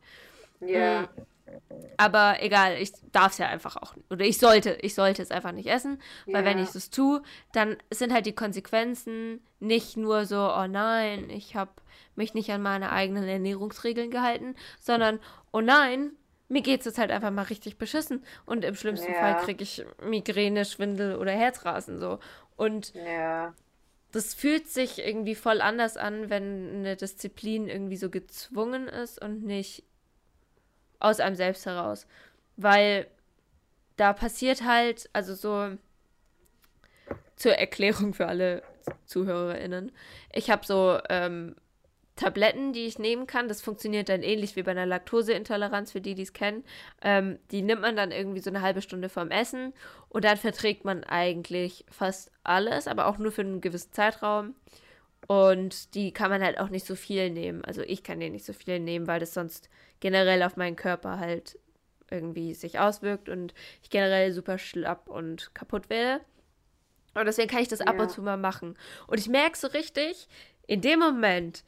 [0.59, 1.01] Ja.
[1.01, 1.07] Mhm.
[1.97, 3.95] aber egal, ich darf es ja einfach auch.
[4.09, 5.99] Oder ich sollte, ich sollte es einfach nicht essen.
[6.25, 6.45] Weil Ja.
[6.45, 7.21] wenn ich es tue,
[7.53, 11.71] dann sind halt die Konsequenzen nicht nur so, oh nein, ich habe
[12.15, 15.19] mich nicht an meine eigenen Ernährungsregeln gehalten, sondern,
[15.51, 16.11] oh nein,
[16.49, 18.23] mir geht es jetzt halt einfach mal richtig beschissen.
[18.45, 19.19] Und im schlimmsten Ja.
[19.19, 22.19] Fall kriege ich Migräne, Schwindel oder Herzrasen so.
[22.55, 23.53] Und Ja.
[24.11, 29.43] das fühlt sich irgendwie voll anders an, wenn eine Disziplin irgendwie so gezwungen ist und
[29.43, 29.83] nicht
[30.99, 32.07] aus einem selbst heraus.
[32.55, 33.07] Weil
[33.97, 35.77] da passiert halt, also so
[37.35, 38.63] zur Erklärung für alle
[39.05, 39.91] ZuhörerInnen,
[40.33, 41.55] ich habe so ähm,
[42.17, 43.47] Tabletten, die ich nehmen kann.
[43.47, 46.65] Das funktioniert dann ähnlich wie bei einer Laktoseintoleranz, für die, die es kennen.
[47.01, 49.73] Ähm, die nimmt man dann irgendwie so eine halbe Stunde vorm Essen
[50.09, 54.55] und dann verträgt man eigentlich fast alles, aber auch nur für einen gewissen Zeitraum.
[55.27, 57.63] Und die kann man halt auch nicht so viel nehmen.
[57.65, 59.69] Also ich kann die nicht so viel nehmen, weil das sonst
[59.99, 61.59] generell auf meinen Körper halt
[62.09, 63.53] irgendwie sich auswirkt und
[63.83, 66.23] ich generell super schlapp und kaputt werde.
[67.13, 68.03] Und deswegen kann ich das ab Ja.
[68.03, 68.77] und zu mal machen.
[69.07, 70.27] Und ich merke so richtig,
[70.67, 71.63] in dem Moment,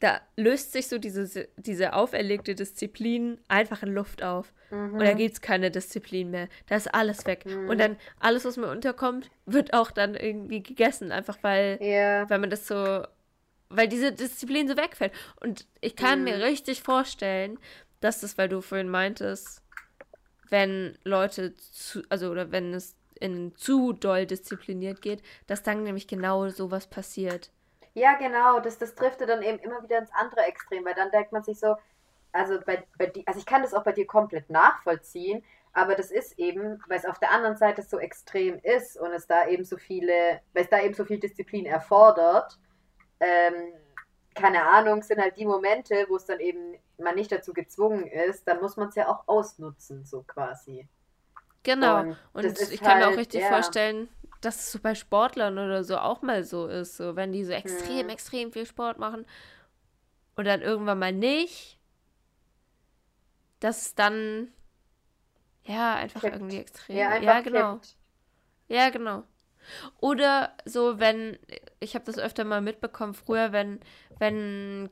[0.00, 4.52] da löst sich so diese, diese auferlegte Disziplin einfach in Luft auf.
[4.70, 6.48] Und da gibt es keine Disziplin mehr.
[6.66, 7.44] Da ist alles weg.
[7.46, 11.12] Und dann alles, was mir unterkommt, wird auch dann irgendwie gegessen.
[11.12, 12.28] Einfach weil, Ja.
[12.28, 13.04] weil man das so,
[13.68, 15.12] weil diese Disziplin so wegfällt.
[15.40, 17.58] Und ich kann mir richtig vorstellen,
[18.00, 19.62] dass das, weil du vorhin meintest,
[20.50, 26.08] wenn Leute zu, also oder wenn es in zu doll diszipliniert geht, dass dann nämlich
[26.08, 27.50] genau sowas passiert.
[27.94, 31.32] Ja, genau, das, das driftet dann eben immer wieder ins andere Extrem, weil dann denkt
[31.32, 31.76] man sich so,
[32.32, 36.10] also bei, bei di- also ich kann das auch bei dir komplett nachvollziehen, aber das
[36.10, 39.64] ist eben, weil es auf der anderen Seite so extrem ist und es da eben
[39.64, 42.58] so viele, weil es da eben so viel Disziplin erfordert,
[43.20, 43.74] ähm,
[44.34, 48.46] keine Ahnung, sind halt die Momente, wo es dann eben man nicht dazu gezwungen ist,
[48.48, 50.88] dann muss man es ja auch ausnutzen, so quasi.
[51.62, 52.04] Genau.
[52.32, 53.46] Und Und, ich kann mir auch halt, richtig ja.
[53.46, 54.08] vorstellen,
[54.44, 56.96] dass es so bei Sportlern oder so auch mal so ist.
[56.96, 58.10] So, wenn die so extrem, Mhm.
[58.10, 59.24] extrem viel Sport machen
[60.36, 61.78] und dann irgendwann mal nicht,
[63.60, 64.48] dass es dann
[65.64, 66.34] ja einfach Kippt.
[66.34, 66.96] irgendwie extrem.
[66.96, 67.72] Ja, einfach ja, genau.
[67.74, 67.96] kippt.
[68.68, 69.22] Ja, genau.
[70.00, 71.38] Oder so, wenn,
[71.80, 73.80] ich habe das öfter mal mitbekommen, früher, wenn,
[74.18, 74.90] wenn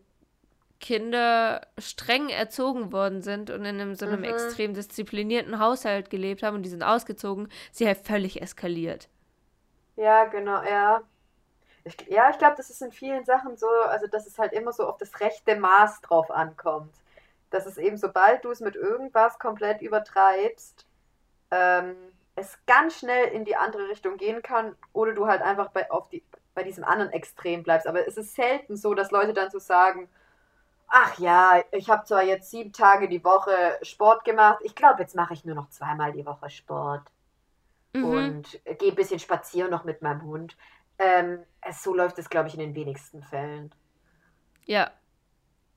[0.81, 4.24] Kinder streng erzogen worden sind und in einem, so einem Mhm.
[4.24, 9.09] extrem disziplinierten Haushalt gelebt haben und die sind ausgezogen, sie halt völlig eskaliert.
[9.97, 11.02] Ja, genau, ja.
[11.85, 14.73] Ich, ja, ich glaube, das ist in vielen Sachen so, also dass es halt immer
[14.73, 16.94] so auf das rechte Maß drauf ankommt.
[17.51, 20.86] Dass es eben, sobald du es mit irgendwas komplett übertreibst,
[21.51, 21.97] ähm,
[22.36, 26.09] es ganz schnell in die andere Richtung gehen kann oder du halt einfach bei, auf
[26.10, 26.24] die,
[26.55, 27.86] bei diesem anderen Extrem bleibst.
[27.89, 30.09] Aber es ist selten so, dass Leute dann so sagen,
[30.89, 35.16] ach ja, ich habe zwar jetzt sieben Tage die Woche Sport gemacht, ich glaube, jetzt
[35.16, 37.02] mache ich nur noch zweimal die Woche Sport
[37.94, 38.05] Mhm.
[38.05, 40.56] und gehe ein bisschen spazieren noch mit meinem Hund.
[40.98, 43.74] Ähm, es, so läuft es, glaube ich, in den wenigsten Fällen.
[44.64, 44.90] Ja,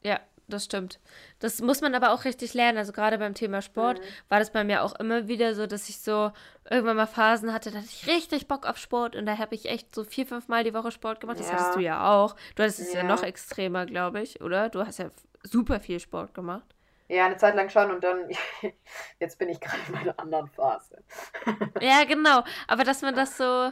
[0.04, 1.00] ja, das stimmt.
[1.40, 2.78] Das muss man aber auch richtig lernen.
[2.78, 4.04] Also gerade beim Thema Sport Mhm.
[4.30, 6.32] war das bei mir auch immer wieder so, dass ich so
[6.70, 9.66] irgendwann mal Phasen hatte, da hatte ich richtig Bock auf Sport und da habe ich
[9.68, 11.40] echt so vier, fünf Mal die Woche Sport gemacht.
[11.40, 11.54] Das Ja.
[11.54, 12.36] hattest du ja auch.
[12.56, 13.08] Du hattest es ja, Ja.
[13.08, 14.70] noch extremer, glaube ich, oder?
[14.70, 15.10] Du hast ja
[15.44, 16.75] super viel Sport gemacht.
[17.08, 18.30] Ja, eine Zeit lang schon und dann,
[19.20, 21.04] jetzt bin ich gerade in meiner anderen Phase.
[21.80, 22.44] Ja, genau.
[22.68, 23.72] Aber dass man das so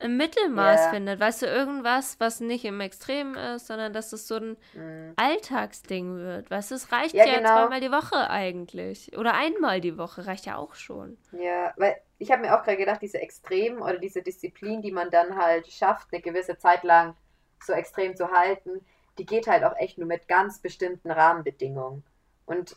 [0.00, 0.90] im Mittelmaß Ja.
[0.90, 5.14] findet, weißt du, irgendwas, was nicht im Extrem ist, sondern dass es so ein Mhm.
[5.16, 6.50] Alltagsding wird.
[6.50, 7.46] Weißt du, es reicht Ja, ja, genau.
[7.46, 9.16] zweimal die Woche eigentlich.
[9.18, 11.18] Oder einmal die Woche reicht ja auch schon.
[11.32, 15.10] Ja, weil ich habe mir auch gerade gedacht, diese Extremen oder diese Disziplin, die man
[15.10, 17.16] dann halt schafft, eine gewisse Zeit lang
[17.60, 18.84] so extrem zu halten,
[19.18, 22.02] die geht halt auch echt nur mit ganz bestimmten Rahmenbedingungen.
[22.48, 22.76] Und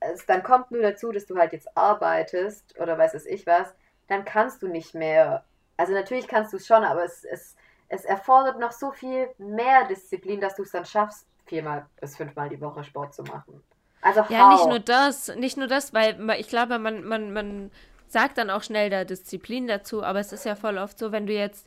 [0.00, 3.74] es dann kommt nur dazu, dass du halt jetzt arbeitest oder weiß es ich was,
[4.08, 5.44] dann kannst du nicht mehr.
[5.76, 7.56] Also natürlich kannst du es schon, aber es, es,
[7.88, 12.48] es erfordert noch so viel mehr Disziplin, dass du es dann schaffst, viermal bis fünfmal
[12.48, 13.62] die Woche Sport zu machen.
[14.00, 14.70] Also Ja, nicht how?
[14.70, 17.70] nur das, nicht nur das, weil ich glaube, man, man, man
[18.08, 21.26] sagt dann auch schnell da Disziplin dazu, aber es ist ja voll oft so, wenn
[21.26, 21.66] du jetzt,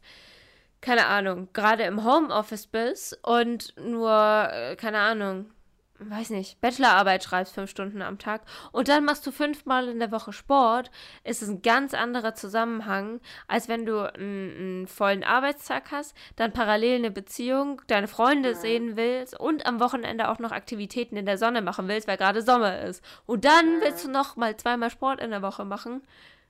[0.81, 5.51] keine Ahnung, gerade im Homeoffice bist und nur, äh, keine Ahnung,
[6.10, 8.41] weiß nicht, Bachelorarbeit schreibst fünf Stunden am Tag
[8.72, 10.90] und dann machst du fünfmal in der Woche Sport,
[11.23, 16.53] ist es ein ganz anderer Zusammenhang, als wenn du einen, einen vollen Arbeitstag hast, dann
[16.53, 21.38] parallel eine Beziehung, deine Freunde sehen willst und am Wochenende auch noch Aktivitäten in der
[21.38, 23.03] Sonne machen willst, weil gerade Sommer ist.
[23.26, 23.82] Und dann Mhm.
[23.82, 26.02] willst du noch mal zweimal Sport in der Woche machen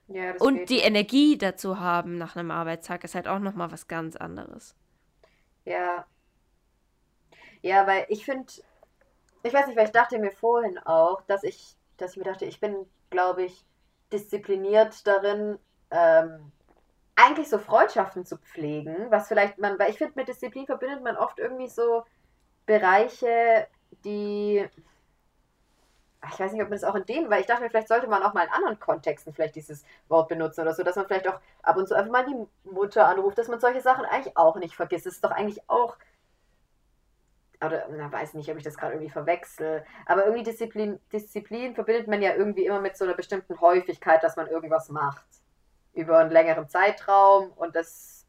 [0.06, 0.78] Ja, und geht die.
[0.80, 4.74] Energie dazu haben nach einem Arbeitstag ist halt auch noch mal was ganz anderes.
[5.64, 6.06] Ja.
[7.62, 8.52] Ja, weil ich finde,
[9.42, 12.44] ich weiß nicht, weil ich dachte mir vorhin auch, dass ich dass ich mir dachte,
[12.44, 13.64] ich bin, glaube ich,
[14.12, 15.58] diszipliniert darin,
[15.90, 16.52] ähm,
[17.14, 21.16] eigentlich so Freundschaften zu pflegen, was vielleicht man, weil ich finde, mit Disziplin verbindet man
[21.16, 22.04] oft irgendwie so
[22.66, 23.68] Bereiche,
[24.04, 24.68] die
[26.30, 28.06] ich weiß nicht, ob man das auch in dem, weil ich dachte mir, vielleicht sollte
[28.06, 31.26] man auch mal in anderen Kontexten vielleicht dieses Wort benutzen oder so, dass man vielleicht
[31.26, 34.54] auch ab und zu einfach mal die Mutter anruft, dass man solche Sachen eigentlich auch
[34.56, 35.06] nicht vergisst.
[35.06, 35.96] Das ist doch eigentlich auch,
[37.66, 42.08] oder, na, weiß nicht, ob ich das gerade irgendwie verwechsel, aber irgendwie Disziplin, Disziplin verbindet
[42.08, 45.24] man ja irgendwie immer mit so einer bestimmten Häufigkeit, dass man irgendwas macht.
[45.94, 48.26] Über einen längeren Zeitraum und das,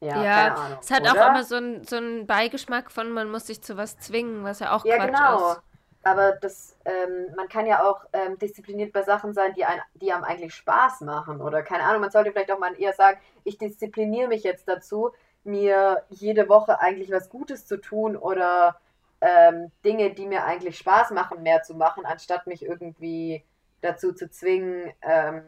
[0.00, 0.78] ja, ja keine Ahnung.
[0.80, 1.12] Es hat oder?
[1.12, 4.76] auch immer so einen so Beigeschmack von, man muss sich zu was zwingen, was ja
[4.76, 5.52] auch ja, Quatsch genau.
[5.52, 5.62] ist.
[6.06, 10.12] Aber das, ähm, man kann ja auch ähm, diszipliniert bei Sachen sein, die, ein, die
[10.12, 11.40] einem eigentlich Spaß machen.
[11.40, 15.10] Oder keine Ahnung, man sollte vielleicht auch mal eher sagen, ich diszipliniere mich jetzt dazu,
[15.46, 18.76] mir jede Woche eigentlich was Gutes zu tun oder
[19.20, 23.44] ähm, Dinge, die mir eigentlich Spaß machen, mehr zu machen, anstatt mich irgendwie
[23.80, 25.42] dazu zu zwingen, ähm,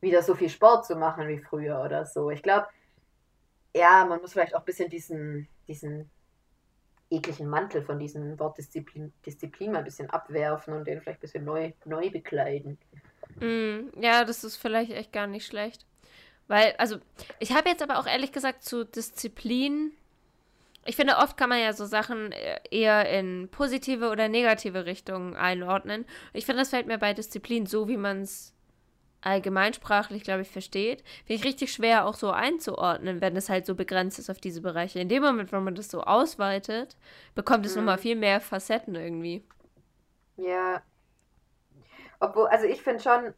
[0.00, 2.30] wieder so viel Sport zu machen wie früher oder so.
[2.30, 2.66] Ich glaube,
[3.74, 6.10] ja, man muss vielleicht auch ein bisschen diesen, diesen
[7.10, 11.22] ekligen Mantel von diesem Wort Disziplin, Disziplin mal ein bisschen abwerfen und den vielleicht ein
[11.22, 12.78] bisschen neu, neu bekleiden.
[13.40, 15.86] Mm, ja, das ist vielleicht echt gar nicht schlecht.
[16.50, 16.96] Weil, also,
[17.38, 19.92] ich habe jetzt aber auch ehrlich gesagt zu Disziplin.
[20.84, 25.36] Ich finde, oft kann man ja so Sachen äh, eher in positive oder negative Richtungen
[25.36, 26.04] einordnen.
[26.32, 28.52] Ich finde, das fällt mir bei Disziplin so, wie man es
[29.20, 33.76] allgemeinsprachlich, glaube ich, versteht, finde ich richtig schwer auch so einzuordnen, wenn es halt so
[33.76, 34.98] begrenzt ist auf diese Bereiche.
[34.98, 36.96] In dem Moment, wo man das so ausweitet,
[37.36, 37.82] bekommt es mhm.
[37.82, 39.44] nochmal viel mehr Facetten irgendwie.
[40.36, 40.82] Ja.
[42.18, 43.34] Obwohl, also ich finde schon,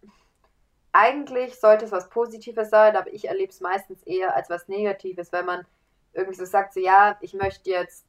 [0.92, 5.32] eigentlich sollte es was Positives sein, aber ich erlebe es meistens eher als was Negatives,
[5.32, 5.66] wenn man
[6.12, 8.04] irgendwie so sagt, so ja, ich möchte jetzt,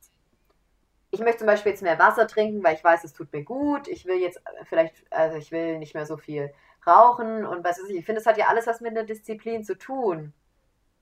[1.11, 3.87] ich möchte zum Beispiel jetzt mehr Wasser trinken, weil ich weiß, es tut mir gut.
[3.87, 6.53] Ich will jetzt vielleicht, also ich will nicht mehr so viel
[6.85, 7.97] Rauchen und was weiß ich.
[7.97, 10.33] Ich finde, es hat ja alles was mit der Disziplin zu tun.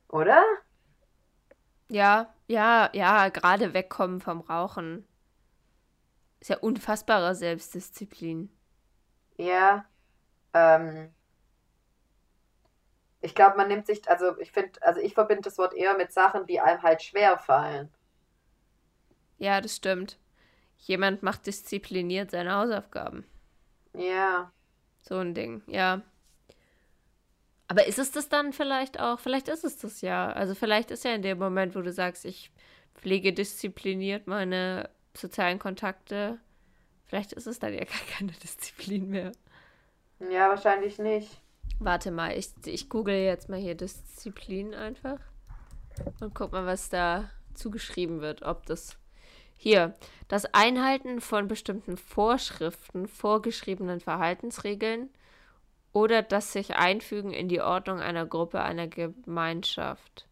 [0.10, 0.44] Oder?
[1.90, 5.08] Ja, ja, ja, gerade wegkommen vom Rauchen.
[6.40, 8.50] Ist ja unfassbare Selbstdisziplin.
[9.38, 9.86] Ja.
[10.54, 11.12] Ähm,
[13.22, 16.12] ich glaube, man nimmt sich, also ich finde, also ich verbinde das Wort eher mit
[16.12, 17.90] Sachen, die einem halt schwer fallen.
[19.38, 20.18] Ja, das stimmt.
[20.78, 23.26] Jemand macht diszipliniert seine Hausaufgaben.
[23.94, 24.52] Ja.
[25.02, 26.02] So ein Ding, ja.
[27.68, 29.20] Aber ist es das dann vielleicht auch?
[29.20, 30.32] Vielleicht ist es das ja.
[30.32, 32.52] Also vielleicht ist ja in dem Moment, wo du sagst, ich
[32.96, 36.40] pflege diszipliniert meine sozialen Kontakte,
[37.06, 39.32] vielleicht ist es dann ja gar keine Disziplin mehr.
[40.20, 41.41] Ja, wahrscheinlich nicht.
[41.84, 45.18] Warte mal, ich, ich google jetzt mal hier Disziplin einfach
[46.20, 48.98] und guck mal, was da zugeschrieben wird, ob das
[49.56, 49.96] hier,
[50.28, 55.10] das Einhalten von bestimmten Vorschriften, vorgeschriebenen Verhaltensregeln
[55.92, 60.28] oder das sich einfügen in die Ordnung einer Gruppe, einer Gemeinschaft.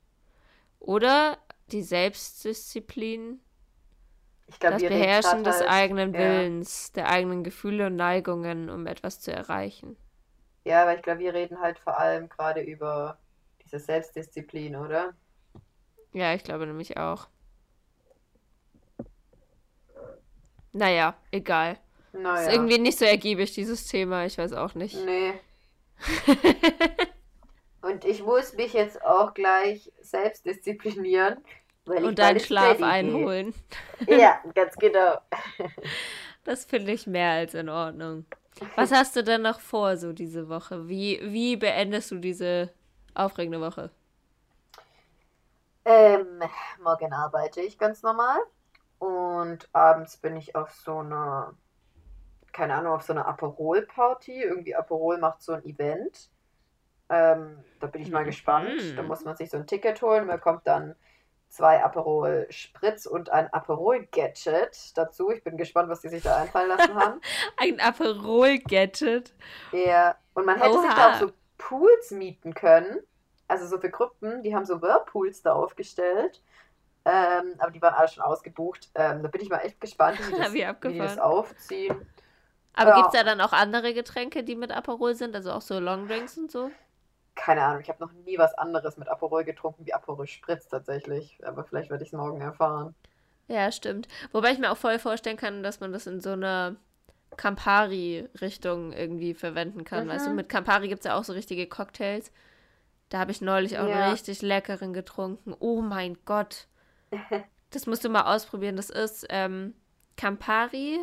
[0.80, 1.40] Oder
[1.72, 3.40] die Selbstdisziplin,
[4.60, 7.02] glaub, das Beherrschen des eigenen Willens, ja.
[7.02, 9.98] der eigenen Gefühle und Neigungen, um etwas zu erreichen.
[10.70, 13.18] Ja, aber ich glaube, wir reden halt vor allem gerade über
[13.64, 15.16] diese Selbstdisziplin, oder?
[16.14, 17.28] Ja, ich glaube nämlich auch.
[20.72, 21.80] Naja, egal.
[22.14, 22.48] Naja.
[22.48, 24.28] Ist irgendwie nicht so ergiebig, dieses Thema.
[24.28, 24.96] Ich weiß auch nicht.
[25.04, 25.34] Nee.
[27.82, 31.44] Und ich muss mich jetzt auch gleich selbst disziplinieren.
[31.86, 33.56] Weil Und deinen Schlaf einholen.
[34.08, 35.18] Ja, ganz genau.
[36.46, 38.26] Das finde ich mehr als in Ordnung.
[38.76, 40.88] Was hast du denn noch vor, so diese Woche?
[40.88, 42.72] Wie, wie beendest du diese
[43.14, 43.90] aufregende Woche?
[45.86, 46.42] Ähm,
[46.84, 48.40] morgen arbeite ich ganz normal.
[49.00, 51.54] Und abends bin ich auf so einer,
[52.52, 54.44] keine Ahnung, auf so einer Aperol-Party.
[54.44, 56.30] Irgendwie Aperol macht so ein Event.
[57.10, 58.28] Ähm, da bin ich mal mhm.
[58.28, 58.98] gespannt.
[58.98, 60.28] Da muss man sich so ein Ticket holen.
[60.28, 60.96] Man kommt dann
[61.50, 65.32] zwei Aperol Spritz und ein Aperol Gadget dazu.
[65.32, 67.22] Ich bin gespannt, was die sich da einfallen lassen haben.
[67.58, 69.34] ein Aperol Gadget.
[69.72, 70.82] Ja, und man hätte Oha.
[70.82, 73.00] sich da auch so Pools mieten können.
[73.48, 76.42] Also so für Gruppen, die haben so Whirlpools da aufgestellt.
[77.06, 78.90] Ähm, aber die waren alle schon ausgebucht.
[78.94, 82.08] Ähm, da bin ich mal echt gespannt, wie, das, wie, wie die das aufziehen.
[82.74, 82.96] Aber ja.
[82.98, 85.36] gibt es da dann auch andere Getränke, die mit Aperol sind?
[85.36, 86.70] Also auch so Longdrinks und so?
[87.40, 91.40] Keine Ahnung, ich habe noch nie was anderes mit Aperol getrunken wie Aperol Spritz tatsächlich.
[91.46, 92.94] Aber vielleicht werde ich es morgen erfahren.
[93.48, 94.10] Ja, stimmt.
[94.34, 96.76] Wobei ich mir auch voll vorstellen kann, dass man das in so einer
[97.38, 100.06] Campari-Richtung irgendwie verwenden kann.
[100.06, 100.10] Mhm.
[100.10, 102.32] Weißt du, mit Campari gibt es ja auch so richtige Cocktails.
[103.08, 103.96] Da habe ich neulich auch ja.
[103.96, 105.56] einen richtig leckeren getrunken.
[105.60, 106.68] Oh mein Gott.
[107.72, 108.78] Das musst du mal ausprobieren.
[108.78, 109.76] Das ist ähm,
[110.18, 110.98] Campari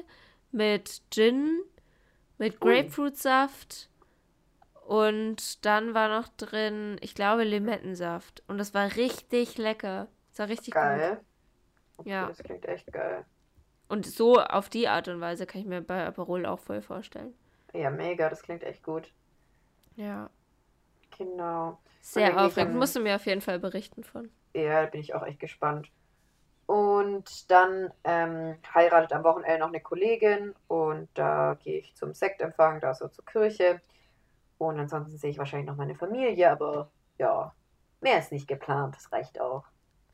[0.51, 1.61] mit Gin
[2.39, 3.89] mit Grapefruitsaft.
[4.87, 8.43] Und dann war noch drin, ich glaube, Limettensaft.
[8.49, 10.09] Und das war richtig lecker.
[10.31, 10.83] Das war richtig gut.
[10.83, 11.21] Geil.
[11.99, 12.27] Okay, Ja.
[12.29, 13.25] Das klingt echt geil.
[13.89, 17.35] Und so auf die Art und Weise kann ich mir bei Aperol auch voll vorstellen.
[17.73, 19.13] Ja, mega, das klingt echt gut.
[19.97, 20.31] Ja.
[21.19, 21.79] Genau.
[22.01, 22.73] Sehr dann aufregend.
[22.75, 24.31] am- Musst du mir auf jeden Fall berichten von.
[24.55, 25.91] Ja, da bin ich auch echt gespannt.
[26.67, 32.81] Und dann ähm, heiratet am Wochenende noch eine Kollegin und da gehe ich zum Sektempfang,
[32.81, 33.81] da so zur Kirche.
[34.59, 37.55] Und ansonsten sehe ich wahrscheinlich noch meine Familie, aber ja,
[38.01, 39.65] mehr ist nicht geplant, das reicht auch.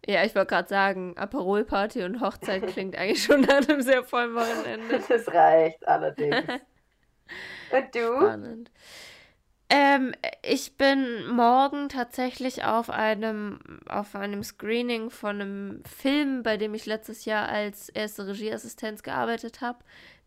[0.05, 4.35] Ja, ich wollte gerade sagen, Aperol-Party und Hochzeit klingt eigentlich schon nach einem sehr vollen
[4.35, 5.01] Wochenende.
[5.09, 6.37] Das reicht allerdings.
[7.73, 8.17] Und du?
[8.17, 8.71] Spannend.
[9.71, 10.13] Ähm,
[10.43, 13.59] ich bin morgen tatsächlich auf einem,
[13.89, 19.63] auf einem Screening von einem Film, bei dem ich letztes Jahr als erste Regieassistenz gearbeitet
[19.63, 19.79] habe,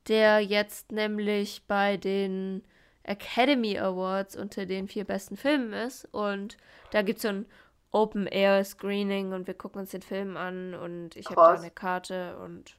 [0.08, 2.64] der jetzt nämlich bei den
[3.06, 6.08] Academy Awards unter den vier besten Filmen ist.
[6.12, 6.58] Und
[6.92, 7.46] da gibt es so ein
[7.92, 12.76] Open-Air-Screening und wir gucken uns den Film an und ich habe da eine Karte und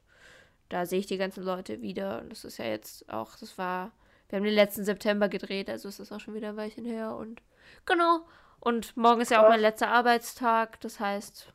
[0.69, 2.21] da sehe ich die ganzen Leute wieder.
[2.21, 3.91] Und das ist ja jetzt auch, das war
[4.29, 7.15] wir haben den letzten September gedreht, also ist das auch schon wieder ein Weilchen her.
[7.15, 7.41] Und
[7.85, 8.25] genau.
[8.59, 10.79] Und morgen ist ja auch mein letzter Arbeitstag.
[10.81, 11.53] Das heißt,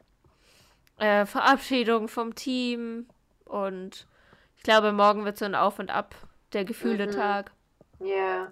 [0.98, 3.06] äh, Verabschiedung vom Team.
[3.44, 4.06] Und
[4.56, 6.14] ich glaube, morgen wird so ein Auf und Ab
[6.54, 7.10] der Gefühle Mhm.
[8.02, 8.50] Ja.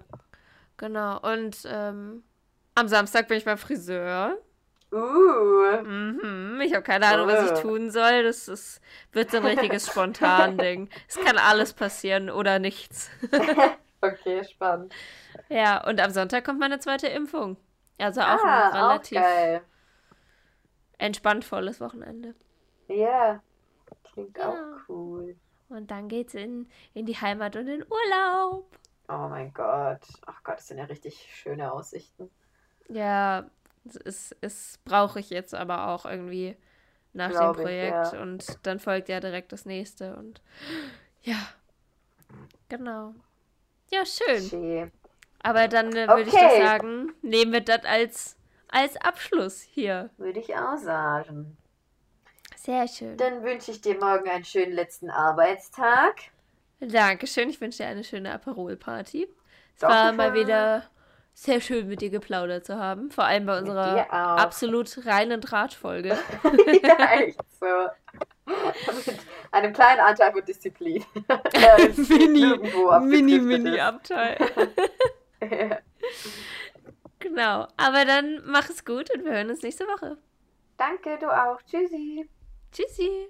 [0.77, 1.19] Genau.
[1.21, 2.23] Und ähm,
[2.75, 4.37] am Samstag bin ich beim Friseur.
[4.91, 5.81] Uh.
[5.83, 6.59] Mhm.
[6.63, 7.61] Ich habe keine Ahnung, was ich Oh.
[7.61, 8.23] tun soll.
[8.23, 8.81] Das ist,
[9.13, 10.89] wird so ein richtiges Spontan-Ding.
[11.07, 13.09] Es kann alles passieren oder nichts.
[14.03, 14.91] Okay, spannend.
[15.47, 17.55] Ja, und am Sonntag kommt meine zweite Impfung.
[17.99, 19.61] Also auch ah, ein relativ geil.
[20.97, 22.33] entspannt volles Wochenende.
[22.87, 23.43] Ja.
[24.11, 24.49] Klingt Ja.
[24.49, 25.35] auch cool.
[25.69, 28.65] Und dann geht's in, in die Heimat und in Urlaub.
[29.11, 30.01] Oh mein Gott.
[30.25, 32.31] Ach Gott, das sind ja richtig schöne Aussichten.
[32.89, 33.49] Ja,
[34.05, 36.57] es, es brauche ich jetzt aber auch irgendwie
[37.13, 38.13] nach Glaub dem ich, Projekt.
[38.13, 38.13] ja.
[38.13, 40.15] Und dann folgt ja direkt das nächste.
[40.15, 40.41] Und
[41.23, 41.37] ja,
[42.69, 43.13] genau.
[43.91, 44.51] Ja, schön.
[44.51, 44.91] Schön.
[45.43, 46.39] Aber dann äh, würde ich Okay.
[46.39, 48.37] doch sagen, nehmen wir das als,
[48.69, 50.09] als Abschluss hier.
[50.17, 51.57] Würde ich auch sagen.
[52.55, 53.17] Sehr schön.
[53.17, 56.15] Dann wünsche ich dir morgen einen schönen letzten Arbeitstag.
[56.81, 57.49] Dankeschön.
[57.49, 59.27] Ich wünsche dir eine schöne Aperol-Party.
[59.75, 60.83] Es war mal wieder
[61.33, 63.09] sehr schön, mit dir geplaudert zu haben.
[63.09, 66.09] Vor allem bei unserer absolut reinen Drahtfolge.
[66.83, 67.87] ja, echt so.
[69.05, 69.19] Mit
[69.51, 71.05] einem kleinen Anteil von Disziplin.
[71.77, 72.59] Ist mini,
[73.01, 73.79] mini, mini.
[73.79, 74.37] Abteil.
[77.19, 77.67] genau.
[77.77, 80.17] Aber dann mach es gut und wir hören uns nächste Woche.
[80.77, 81.61] Danke, du auch.
[81.63, 82.27] Tschüssi.
[82.71, 83.29] Tschüssi.